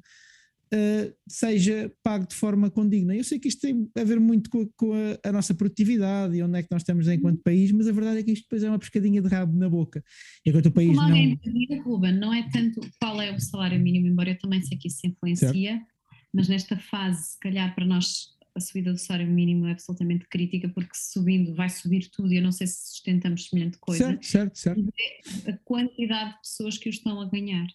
uh, 0.74 1.14
seja 1.28 1.92
pago 2.02 2.26
de 2.26 2.34
forma 2.34 2.70
condigna. 2.70 3.14
Eu 3.14 3.24
sei 3.24 3.38
que 3.38 3.48
isto 3.48 3.60
tem 3.60 3.88
a 3.96 4.04
ver 4.04 4.20
muito 4.20 4.50
com, 4.50 4.62
a, 4.62 4.66
com 4.76 4.92
a, 4.92 5.28
a, 5.28 5.32
nossa 5.32 5.54
produtividade 5.54 6.36
e 6.36 6.42
onde 6.42 6.58
é 6.58 6.62
que 6.62 6.68
nós 6.70 6.82
estamos 6.82 7.08
enquanto 7.08 7.42
país, 7.42 7.72
mas 7.72 7.88
a 7.88 7.92
verdade 7.92 8.20
é 8.20 8.22
que 8.22 8.32
isto 8.32 8.44
depois 8.44 8.62
é 8.62 8.68
uma 8.68 8.78
pescadinha 8.78 9.22
de 9.22 9.28
rabo 9.28 9.56
na 9.56 9.68
boca. 9.68 10.02
Enquanto 10.46 10.66
o 10.66 10.72
país 10.72 10.88
Como 10.88 11.00
não... 11.00 11.08
alguém 11.08 11.38
dizia, 11.42 11.82
Ruben, 11.82 12.12
não 12.12 12.32
é 12.32 12.48
tanto 12.50 12.80
qual 13.00 13.20
é 13.20 13.34
o 13.34 13.40
salário 13.40 13.80
mínimo, 13.80 14.06
embora 14.06 14.30
eu 14.30 14.38
também 14.38 14.62
sei 14.62 14.78
que 14.78 14.88
isso 14.88 15.06
influencia, 15.06 15.50
certo. 15.50 15.86
mas 16.32 16.48
nesta 16.48 16.76
fase, 16.76 17.32
se 17.32 17.38
calhar 17.40 17.74
para 17.74 17.84
nós 17.84 18.38
a 18.58 18.60
subida 18.60 18.92
do 18.92 18.98
salário 18.98 19.30
mínimo 19.30 19.66
é 19.66 19.72
absolutamente 19.72 20.26
crítica, 20.28 20.68
porque 20.68 20.92
subindo 20.94 21.54
vai 21.54 21.68
subir 21.68 22.10
tudo 22.10 22.32
e 22.32 22.36
eu 22.36 22.42
não 22.42 22.52
sei 22.52 22.66
se 22.66 22.88
sustentamos 22.88 23.48
semelhante 23.48 23.78
coisa. 23.78 24.18
Certo, 24.20 24.26
certo, 24.26 24.58
certo. 24.58 25.48
A 25.48 25.52
quantidade 25.64 26.32
de 26.32 26.40
pessoas 26.40 26.76
que 26.76 26.88
o 26.88 26.90
estão 26.90 27.20
a 27.20 27.28
ganhar. 27.28 27.66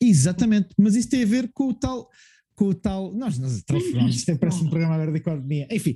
Exatamente, 0.00 0.68
mas 0.78 0.94
isso 0.94 1.08
tem 1.08 1.22
a 1.22 1.26
ver 1.26 1.50
com 1.52 1.68
o 1.68 1.74
tal, 1.74 2.08
com 2.54 2.66
o 2.66 2.74
tal, 2.74 3.12
nós 3.14 3.38
nos 3.38 3.62
transformamos, 3.62 4.16
isto 4.16 4.30
é, 4.30 4.36
parece 4.36 4.62
um 4.62 4.68
programa 4.68 4.94
agora 4.94 5.12
de 5.12 5.18
economia, 5.18 5.66
enfim, 5.70 5.94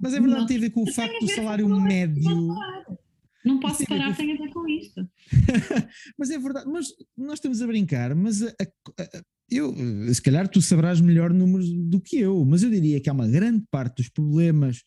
mas 0.00 0.14
é 0.14 0.20
verdade, 0.20 0.40
não, 0.40 0.46
tem 0.46 0.56
a 0.56 0.60
ver 0.60 0.70
com 0.70 0.82
o 0.82 0.92
facto 0.92 1.18
do 1.20 1.28
salário 1.28 1.68
médio. 1.80 2.54
Não 3.44 3.60
posso 3.60 3.84
parar, 3.86 4.16
tem 4.16 4.32
a 4.32 4.36
ver 4.38 4.50
com 4.52 4.66
isto. 4.66 5.06
mas 6.18 6.30
é 6.30 6.38
verdade, 6.38 6.66
mas 6.66 6.88
nós 7.16 7.34
estamos 7.34 7.60
a 7.60 7.66
brincar, 7.66 8.14
mas 8.14 8.42
a, 8.42 8.46
a, 8.48 9.02
a, 9.02 9.22
eu, 9.50 9.74
se 10.12 10.22
calhar 10.22 10.48
tu 10.48 10.62
sabrás 10.62 11.00
melhor 11.00 11.32
números 11.32 11.70
do 11.70 12.00
que 12.00 12.18
eu, 12.18 12.42
mas 12.44 12.62
eu 12.62 12.70
diria 12.70 13.00
que 13.00 13.10
há 13.10 13.12
uma 13.12 13.28
grande 13.28 13.62
parte 13.70 13.96
dos 13.96 14.08
problemas, 14.08 14.82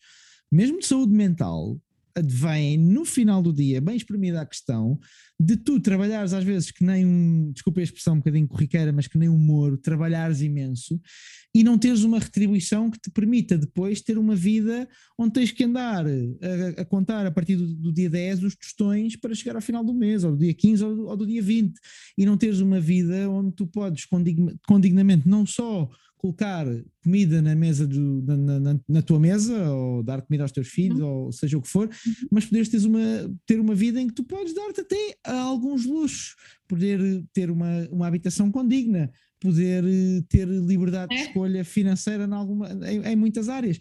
mesmo 0.50 0.80
de 0.80 0.86
saúde 0.86 1.12
mental, 1.12 1.80
advém 2.18 2.76
no 2.76 3.04
final 3.04 3.42
do 3.42 3.52
dia, 3.52 3.80
bem 3.80 3.96
exprimida 3.96 4.40
a 4.40 4.46
questão, 4.46 4.98
de 5.40 5.56
tu 5.56 5.78
trabalhares 5.78 6.32
às 6.32 6.42
vezes 6.42 6.70
que 6.70 6.84
nem 6.84 7.06
um, 7.06 7.52
desculpa 7.52 7.80
a 7.80 7.82
expressão 7.82 8.14
um 8.14 8.18
bocadinho 8.18 8.48
corriqueira, 8.48 8.92
mas 8.92 9.06
que 9.06 9.16
nem 9.16 9.28
um 9.28 9.38
moro, 9.38 9.76
trabalhares 9.76 10.40
imenso 10.40 11.00
e 11.54 11.64
não 11.64 11.78
teres 11.78 12.02
uma 12.02 12.18
retribuição 12.18 12.90
que 12.90 12.98
te 12.98 13.10
permita 13.10 13.56
depois 13.56 14.00
ter 14.00 14.18
uma 14.18 14.34
vida 14.34 14.88
onde 15.18 15.32
tens 15.32 15.50
que 15.50 15.64
andar 15.64 16.04
a, 16.06 16.80
a 16.80 16.84
contar 16.84 17.26
a 17.26 17.30
partir 17.30 17.56
do, 17.56 17.74
do, 17.74 17.92
dia 17.92 18.10
10 18.10 18.44
os 18.44 18.56
tostões 18.56 19.16
para 19.16 19.34
chegar 19.34 19.56
ao 19.56 19.62
final 19.62 19.84
do 19.84 19.94
mês, 19.94 20.24
ou 20.24 20.32
do 20.32 20.38
dia 20.38 20.54
15 20.54 20.84
ou 20.84 20.94
do, 20.94 21.06
ou 21.06 21.16
do 21.16 21.26
dia 21.26 21.42
20, 21.42 21.72
e 22.16 22.26
não 22.26 22.36
teres 22.36 22.60
uma 22.60 22.80
vida 22.80 23.28
onde 23.30 23.52
tu 23.52 23.66
podes 23.66 24.06
condignamente 24.66 25.28
não 25.28 25.46
só 25.46 25.88
colocar 26.18 26.66
comida 27.02 27.40
na 27.40 27.54
mesa 27.54 27.86
do, 27.86 28.22
na, 28.22 28.36
na, 28.60 28.80
na, 28.88 29.02
tua 29.02 29.18
mesa 29.18 29.70
ou 29.70 30.02
dar 30.02 30.20
comida 30.20 30.44
aos 30.44 30.52
teus 30.52 30.68
filhos 30.68 31.00
uhum. 31.00 31.06
ou 31.06 31.32
seja 31.32 31.56
o 31.56 31.62
que 31.62 31.68
for, 31.68 31.86
uhum. 31.86 32.12
mas 32.30 32.44
poderes 32.44 32.68
ter 32.68 32.84
uma, 32.84 33.00
ter 33.46 33.60
uma 33.60 33.74
vida 33.74 34.00
em 34.00 34.08
que 34.08 34.14
tu 34.14 34.24
podes 34.24 34.52
dar-te 34.52 34.80
até 34.80 35.16
alguns 35.24 35.86
luxos, 35.86 36.34
poder 36.68 37.00
ter 37.32 37.50
uma, 37.50 37.88
uma 37.90 38.06
habitação 38.06 38.50
condigna, 38.50 39.10
poder 39.40 39.84
eh, 39.84 40.22
ter 40.28 40.46
liberdade 40.48 41.14
é. 41.14 41.16
de 41.16 41.28
escolha 41.28 41.64
financeira 41.64 42.24
em, 42.24 42.32
alguma, 42.32 42.68
em, 42.86 43.02
em 43.02 43.16
muitas 43.16 43.48
áreas. 43.48 43.78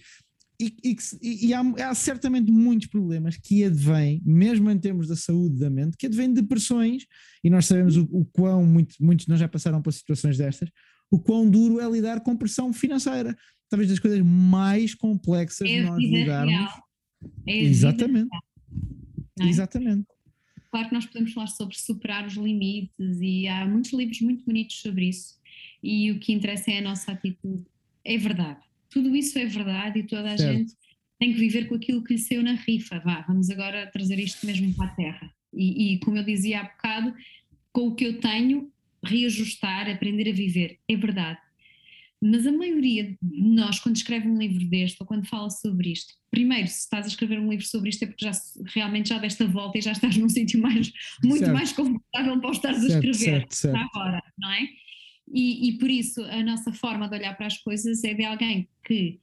E, 0.60 0.76
e, 0.84 1.48
e 1.48 1.54
há, 1.54 1.62
há, 1.88 1.94
certamente 1.94 2.52
muitos 2.52 2.88
problemas 2.88 3.38
que 3.38 3.64
advêm, 3.64 4.22
mesmo 4.26 4.72
em 4.72 4.80
termos 4.80 5.08
da 5.08 5.16
saúde 5.16 5.60
da 5.60 5.70
mente, 5.70 5.96
que 5.96 6.08
advêm 6.08 6.34
de 6.34 6.42
depressões, 6.42 7.06
e 7.44 7.50
nós 7.50 7.68
sabemos 7.68 7.96
o, 7.96 8.08
o 8.12 8.26
quão 8.26 8.66
muito, 8.66 8.96
muitos 9.00 9.26
de 9.26 9.30
nós 9.30 9.40
já 9.40 9.48
passaram 9.48 9.84
por 9.84 9.94
situações 9.94 10.36
destas, 10.36 10.70
o 11.10 11.20
quão 11.20 11.50
duro 11.50 11.80
é 11.80 11.90
lidar 11.90 12.22
com 12.22 12.36
pressão 12.36 12.74
financeira. 12.74 13.36
Talvez 13.70 13.90
das 13.90 14.00
coisas 14.00 14.22
mais 14.22 14.94
complexas 14.96 15.70
é 15.70 15.82
de 15.82 15.82
nós 15.84 15.98
lidarmos. 15.98 16.72
É 17.46 17.58
Exatamente. 17.58 18.30
É? 19.40 19.46
Exatamente. 19.46 20.08
Claro 20.70 20.90
que 20.90 20.94
nós 20.94 21.06
podemos 21.06 21.34
falar 21.34 21.48
sobre 21.48 21.78
superar 21.78 22.28
os 22.28 22.36
limites 22.36 23.20
e 23.22 23.48
há 23.48 23.66
muitos 23.66 23.94
livros 23.94 24.22
muito 24.22 24.44
bonitos 24.46 24.80
sobre 24.82 25.10
isso. 25.10 25.36
E 25.82 26.12
o 26.12 26.20
que 26.20 26.34
interessa 26.34 26.72
é 26.72 26.80
a 26.80 26.82
nossa 26.82 27.12
atitude. 27.12 27.66
É 28.04 28.18
verdade. 28.18 28.60
Tudo 28.90 29.16
isso 29.16 29.38
é 29.38 29.46
verdade 29.46 30.00
e 30.00 30.04
toda 30.04 30.34
a 30.34 30.38
certo. 30.38 30.58
gente 30.58 30.74
tem 31.20 31.34
que 31.34 31.40
viver 31.40 31.68
com 31.68 31.76
aquilo 31.76 32.04
que 32.04 32.14
lhe 32.14 32.20
saiu 32.20 32.44
na 32.44 32.54
rifa. 32.54 33.00
Vá, 33.00 33.22
vamos 33.28 33.50
agora 33.50 33.88
trazer 33.88 34.20
isto 34.20 34.46
mesmo 34.46 34.74
para 34.76 34.88
a 34.88 34.96
terra. 34.96 35.34
E, 35.54 35.94
e 35.94 36.00
como 36.00 36.18
eu 36.18 36.24
dizia 36.24 36.62
há 36.62 36.64
bocado, 36.64 37.14
com 37.72 37.88
o 37.88 37.96
que 37.96 38.06
eu 38.06 38.20
tenho, 38.20 38.72
reajustar, 39.04 39.90
aprender 39.90 40.30
a 40.30 40.34
viver. 40.34 40.80
É 40.88 40.96
verdade. 40.96 41.40
Mas 42.22 42.48
a 42.48 42.52
maioria 42.52 43.16
de 43.22 43.42
nós, 43.42 43.80
quando 43.80 43.96
escreve 43.96 44.28
um 44.28 44.38
livro 44.38 44.66
deste 44.66 44.98
ou 45.00 45.06
quando 45.06 45.28
fala 45.28 45.52
sobre 45.52 45.92
isto, 45.92 46.16
primeiro, 46.32 46.68
se 46.68 46.80
estás 46.80 47.06
a 47.06 47.10
escrever 47.10 47.40
um 47.40 47.50
livro 47.50 47.66
sobre 47.66 47.90
isto 47.90 48.04
é 48.04 48.08
porque 48.08 48.26
já 48.26 48.32
realmente 48.74 49.10
já 49.10 49.20
deste 49.20 49.44
a 49.44 49.48
volta 49.48 49.78
e 49.78 49.82
já 49.82 49.92
estás 49.92 50.18
num 50.18 50.28
sítio 50.30 50.60
mais, 50.60 50.92
muito 51.24 51.40
certo. 51.40 51.54
mais 51.54 51.72
confortável 51.74 52.40
para 52.40 52.50
o 52.50 52.54
estares 52.54 52.80
certo, 52.80 52.92
a 52.92 52.96
escrever 52.96 53.40
certo, 53.40 53.56
certo. 53.56 53.78
agora, 53.78 54.24
não 54.38 54.52
é? 54.52 54.68
E, 55.32 55.70
e 55.70 55.78
por 55.78 55.90
isso 55.90 56.24
a 56.24 56.42
nossa 56.42 56.74
forma 56.74 57.08
de 57.08 57.16
olhar 57.16 57.36
para 57.36 57.48
as 57.48 57.58
coisas 57.58 58.04
é 58.04 58.14
de 58.14 58.24
alguém 58.24 58.68
que 58.84 59.20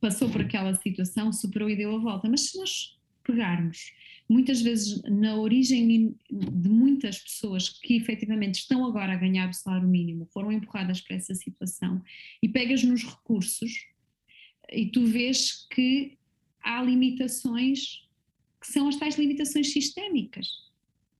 passou 0.00 0.30
por 0.30 0.40
aquela 0.40 0.74
situação, 0.74 1.32
superou 1.32 1.68
e 1.68 1.76
deu 1.76 1.94
a 1.96 1.98
volta. 1.98 2.28
Mas 2.28 2.48
se 2.48 2.58
nós 2.58 2.96
pegarmos 3.24 3.92
muitas 4.28 4.60
vezes 4.60 5.02
na 5.04 5.36
origem 5.36 6.14
de 6.30 6.68
muitas 6.68 7.18
pessoas 7.18 7.68
que 7.68 7.96
efetivamente 7.96 8.56
estão 8.56 8.84
agora 8.84 9.12
a 9.12 9.16
ganhar 9.16 9.48
o 9.48 9.54
salário 9.54 9.88
mínimo, 9.88 10.28
foram 10.32 10.52
empurradas 10.52 11.00
para 11.00 11.16
essa 11.16 11.34
situação, 11.34 12.02
e 12.42 12.48
pegas 12.48 12.82
nos 12.82 13.04
recursos 13.04 13.86
e 14.70 14.86
tu 14.86 15.06
vês 15.06 15.66
que 15.70 16.18
há 16.62 16.82
limitações 16.82 18.06
que 18.60 18.66
são 18.66 18.88
as 18.88 18.96
tais 18.96 19.16
limitações 19.16 19.72
sistémicas, 19.72 20.48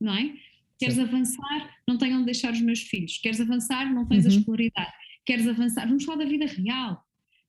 não 0.01 0.15
é? 0.15 0.35
Queres 0.79 0.97
Sim. 0.97 1.03
avançar, 1.03 1.77
não 1.87 1.97
tenho 1.97 2.17
onde 2.17 2.27
deixar 2.27 2.53
os 2.53 2.61
meus 2.61 2.81
filhos. 2.81 3.19
Queres 3.19 3.41
avançar, 3.41 3.93
não 3.93 4.07
tens 4.07 4.25
uhum. 4.25 4.33
a 4.33 4.35
escolaridade. 4.35 4.93
Queres 5.25 5.47
avançar, 5.47 5.87
vamos 5.87 6.05
falar 6.05 6.19
da 6.19 6.31
vida 6.31 6.47
real, 6.47 7.03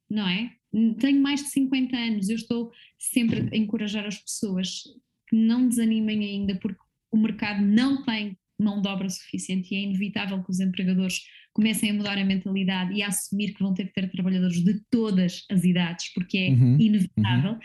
não 0.10 0.28
é? 0.28 0.56
Tenho 1.00 1.22
mais 1.22 1.44
de 1.44 1.50
50 1.50 1.98
anos, 1.98 2.30
eu 2.30 2.36
estou 2.36 2.72
sempre 2.98 3.50
a 3.52 3.58
encorajar 3.58 4.06
as 4.06 4.18
pessoas 4.20 4.84
que 5.30 5.36
não 5.36 5.68
desanimem 5.68 6.24
ainda, 6.24 6.56
porque 6.56 6.82
o 7.12 7.18
mercado 7.18 7.62
não 7.64 8.04
tem 8.04 8.38
mão 8.60 8.82
de 8.82 8.88
obra 8.90 9.10
suficiente 9.10 9.74
e 9.74 9.78
é 9.78 9.82
inevitável 9.82 10.44
que 10.44 10.52
os 10.52 10.60
empregadores 10.60 11.22
comecem 11.54 11.92
a 11.92 11.94
mudar 11.94 12.18
a 12.18 12.26
mentalidade 12.26 12.94
e 12.94 13.02
a 13.02 13.08
assumir 13.08 13.54
que 13.54 13.64
vão 13.64 13.74
ter 13.74 13.88
que 13.88 13.94
ter 13.94 14.10
trabalhadores 14.12 14.64
de 14.64 14.82
todas 14.90 15.46
as 15.50 15.64
idades, 15.64 16.12
porque 16.14 16.38
é 16.38 16.50
uhum, 16.50 16.78
inevitável. 16.80 17.54
Uhum. 17.54 17.60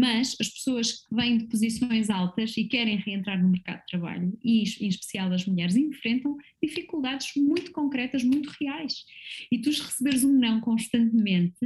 mas 0.00 0.36
as 0.40 0.48
pessoas 0.48 0.92
que 0.92 1.14
vêm 1.14 1.38
de 1.38 1.46
posições 1.46 2.10
altas 2.10 2.56
e 2.56 2.64
querem 2.64 2.96
reentrar 2.98 3.40
no 3.40 3.50
mercado 3.50 3.80
de 3.80 3.86
trabalho, 3.86 4.36
e 4.42 4.64
em 4.80 4.88
especial 4.88 5.32
as 5.32 5.46
mulheres, 5.46 5.76
enfrentam 5.76 6.36
dificuldades 6.62 7.30
muito 7.36 7.70
concretas, 7.70 8.24
muito 8.24 8.50
reais. 8.60 9.04
E 9.52 9.58
tu 9.58 9.70
receberes 9.70 10.24
um 10.24 10.32
não 10.32 10.60
constantemente 10.60 11.64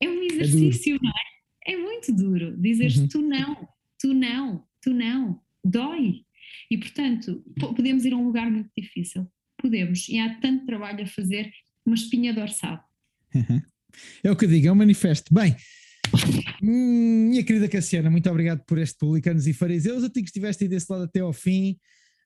é 0.00 0.08
um 0.08 0.22
é 0.22 0.26
exercício, 0.26 0.96
é 0.96 0.98
não 1.02 1.10
é? 1.10 1.72
É 1.72 1.76
muito 1.76 2.12
duro 2.12 2.56
dizeres 2.60 2.96
uhum. 2.96 3.08
tu 3.08 3.22
não, 3.22 3.68
tu 3.98 4.14
não, 4.14 4.65
tu 4.86 4.94
não, 4.94 5.40
dói. 5.64 6.22
E 6.70 6.78
portanto, 6.78 7.44
podemos 7.58 8.04
ir 8.04 8.12
a 8.12 8.16
um 8.16 8.24
lugar 8.24 8.48
muito 8.48 8.70
difícil, 8.78 9.26
podemos, 9.60 10.08
e 10.08 10.18
há 10.20 10.38
tanto 10.40 10.64
trabalho 10.64 11.02
a 11.02 11.06
fazer, 11.06 11.50
uma 11.84 11.96
espinha 11.96 12.32
dorsal. 12.32 12.80
Uhum. 13.34 13.60
É 14.22 14.30
o 14.30 14.36
que 14.36 14.44
eu 14.44 14.48
digo, 14.48 14.68
é 14.68 14.72
um 14.72 14.76
manifesto. 14.76 15.34
Bem, 15.34 15.56
minha 16.62 17.42
querida 17.42 17.68
Cassiana, 17.68 18.10
muito 18.10 18.30
obrigado 18.30 18.64
por 18.64 18.78
este 18.78 18.96
Publicanos 18.98 19.46
e 19.46 19.52
Fariseus. 19.52 20.04
A 20.04 20.08
ti 20.08 20.20
que 20.20 20.28
estiveste 20.28 20.64
aí 20.64 20.70
desse 20.70 20.90
lado 20.90 21.04
até 21.04 21.20
ao 21.20 21.32
fim. 21.32 21.76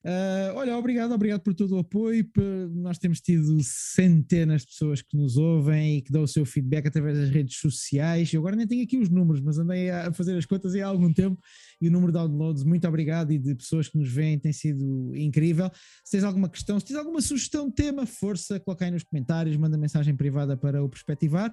Uh, 0.03 0.57
olha, 0.57 0.78
obrigado, 0.78 1.12
obrigado 1.12 1.42
por 1.42 1.55
todo 1.55 1.76
o 1.76 1.78
apoio. 1.78 2.26
Nós 2.74 2.98
temos 2.98 3.20
tido 3.20 3.59
centenas 3.62 4.62
de 4.62 4.68
pessoas 4.68 5.03
que 5.03 5.14
nos 5.14 5.36
ouvem 5.36 5.98
e 5.98 6.03
que 6.03 6.11
dão 6.11 6.22
o 6.22 6.28
seu 6.28 6.46
feedback 6.46 6.88
através 6.88 7.18
das 7.18 7.28
redes 7.28 7.59
sociais. 7.59 8.32
Eu 8.32 8.40
agora 8.40 8.57
nem 8.57 8.66
tenho 8.66 8.82
aqui 8.82 8.96
os 8.96 9.11
números, 9.11 9.42
mas 9.42 9.59
andei 9.59 9.90
a 9.90 10.11
fazer 10.12 10.36
as 10.38 10.46
contas 10.46 10.74
há 10.74 10.86
algum 10.86 11.12
tempo 11.12 11.38
e 11.80 11.88
o 11.88 11.90
número 11.90 12.12
de 12.12 12.18
downloads, 12.18 12.64
muito 12.64 12.86
obrigado, 12.88 13.30
e 13.32 13.38
de 13.38 13.55
pessoas 13.55 13.88
que 13.88 13.98
nos 13.98 14.11
veem 14.11 14.38
tem 14.38 14.53
sido 14.53 15.14
incrível. 15.14 15.70
Se 16.05 16.12
tens 16.12 16.24
alguma 16.24 16.48
questão, 16.48 16.80
se 16.80 16.86
tens 16.86 16.96
alguma 16.96 17.20
sugestão 17.20 17.68
de 17.68 17.74
tema, 17.74 18.07
força, 18.07 18.59
coloca 18.61 18.84
aí 18.84 18.90
nos 18.90 19.03
comentários, 19.03 19.57
manda 19.57 19.76
mensagem 19.76 20.16
privada 20.16 20.57
para 20.57 20.82
o 20.82 20.88
perspectivar. 20.88 21.53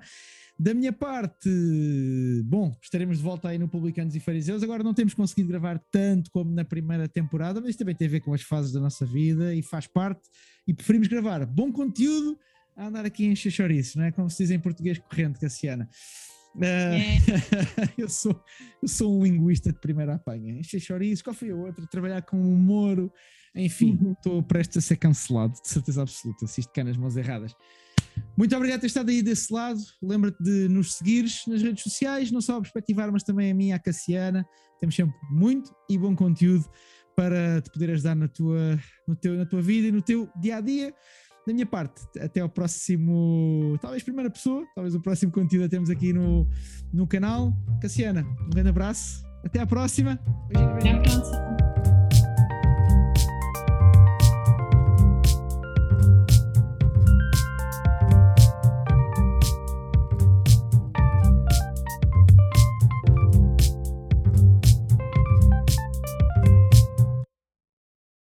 Da 0.59 0.73
minha 0.73 0.91
parte, 0.91 1.49
bom, 2.45 2.75
estaremos 2.81 3.17
de 3.17 3.23
volta 3.23 3.49
aí 3.49 3.59
no 3.59 3.67
Publicanos 3.67 4.15
e 4.15 4.19
Fariseus. 4.19 4.63
Agora 4.63 4.83
não 4.83 4.93
temos 4.93 5.13
conseguido 5.13 5.49
gravar 5.49 5.79
tanto 5.91 6.31
como 6.31 6.51
na 6.51 6.65
primeira 6.65 7.07
temporada, 7.07 7.61
mas 7.61 7.75
também 7.75 7.93
tem 7.93 8.07
a 8.07 8.11
ver 8.11 8.21
com 8.21 8.33
as 8.33 8.41
fases 8.41 8.71
da 8.71 8.79
nossa 8.79 9.05
vida 9.05 9.53
e 9.53 9.61
faz 9.61 9.85
parte. 9.85 10.21
E 10.67 10.73
preferimos 10.73 11.07
gravar 11.07 11.45
bom 11.45 11.71
conteúdo 11.71 12.39
a 12.75 12.87
andar 12.87 13.05
aqui 13.05 13.25
em 13.25 13.31
encher 13.33 13.53
não 13.95 14.05
é? 14.05 14.11
Como 14.11 14.29
se 14.29 14.43
diz 14.43 14.51
em 14.51 14.59
português 14.59 14.97
corrente, 14.97 15.39
Cassiana. 15.39 15.87
Uh, 16.55 16.63
é. 16.63 17.17
eu, 17.95 18.09
sou, 18.09 18.43
eu 18.81 18.87
sou 18.87 19.19
um 19.19 19.23
linguista 19.23 19.71
de 19.71 19.79
primeira 19.79 20.15
apanha. 20.15 20.59
Encher 20.59 20.79
chouriços, 20.79 21.21
qual 21.21 21.35
foi 21.35 21.51
a 21.51 21.55
outra? 21.55 21.85
Trabalhar 21.85 22.23
com 22.23 22.41
humor, 22.41 23.11
enfim, 23.53 23.95
uhum. 24.01 24.13
estou 24.13 24.41
prestes 24.41 24.77
a 24.77 24.81
ser 24.81 24.97
cancelado, 24.97 25.53
de 25.61 25.67
certeza 25.67 26.01
absoluta, 26.01 26.47
se 26.47 26.61
isto 26.61 26.73
cai 26.73 26.83
nas 26.83 26.97
mãos 26.97 27.15
erradas. 27.15 27.55
Muito 28.37 28.55
obrigado 28.55 28.79
por 28.79 28.81
ter 28.81 28.87
estado 28.87 29.09
aí 29.09 29.21
desse 29.21 29.51
lado. 29.51 29.79
Lembra-te 30.01 30.41
de 30.41 30.67
nos 30.67 30.95
seguires 30.95 31.41
nas 31.47 31.61
redes 31.61 31.83
sociais, 31.83 32.31
não 32.31 32.41
só 32.41 32.57
a 32.57 32.61
perspectivar, 32.61 33.11
mas 33.11 33.23
também 33.23 33.51
a 33.51 33.55
mim, 33.55 33.71
a 33.71 33.79
Cassiana. 33.79 34.45
Temos 34.79 34.95
sempre 34.95 35.15
muito 35.31 35.73
e 35.89 35.97
bom 35.97 36.15
conteúdo 36.15 36.65
para 37.15 37.61
te 37.61 37.71
poder 37.71 37.89
ajudar 37.91 38.15
na 38.15 38.27
tua, 38.27 38.79
no 39.07 39.15
teu, 39.15 39.35
na 39.35 39.45
tua 39.45 39.61
vida 39.61 39.87
e 39.87 39.91
no 39.91 40.01
teu 40.01 40.29
dia 40.39 40.57
a 40.57 40.61
dia. 40.61 40.93
Da 41.47 41.53
minha 41.53 41.65
parte, 41.65 42.01
até 42.19 42.41
ao 42.41 42.49
próximo, 42.49 43.77
talvez 43.81 44.03
primeira 44.03 44.29
pessoa, 44.29 44.65
talvez 44.75 44.93
o 44.93 45.01
próximo 45.01 45.31
conteúdo 45.31 45.65
a 45.65 45.69
temos 45.69 45.89
aqui 45.89 46.11
no, 46.11 46.47
no 46.93 47.07
canal. 47.07 47.53
Cassiana, 47.81 48.21
um 48.45 48.49
grande 48.49 48.69
abraço, 48.69 49.25
até 49.43 49.61
à 49.61 49.65
próxima. 49.65 50.19
Beijinho, 50.49 51.01
beijinho. 51.01 51.66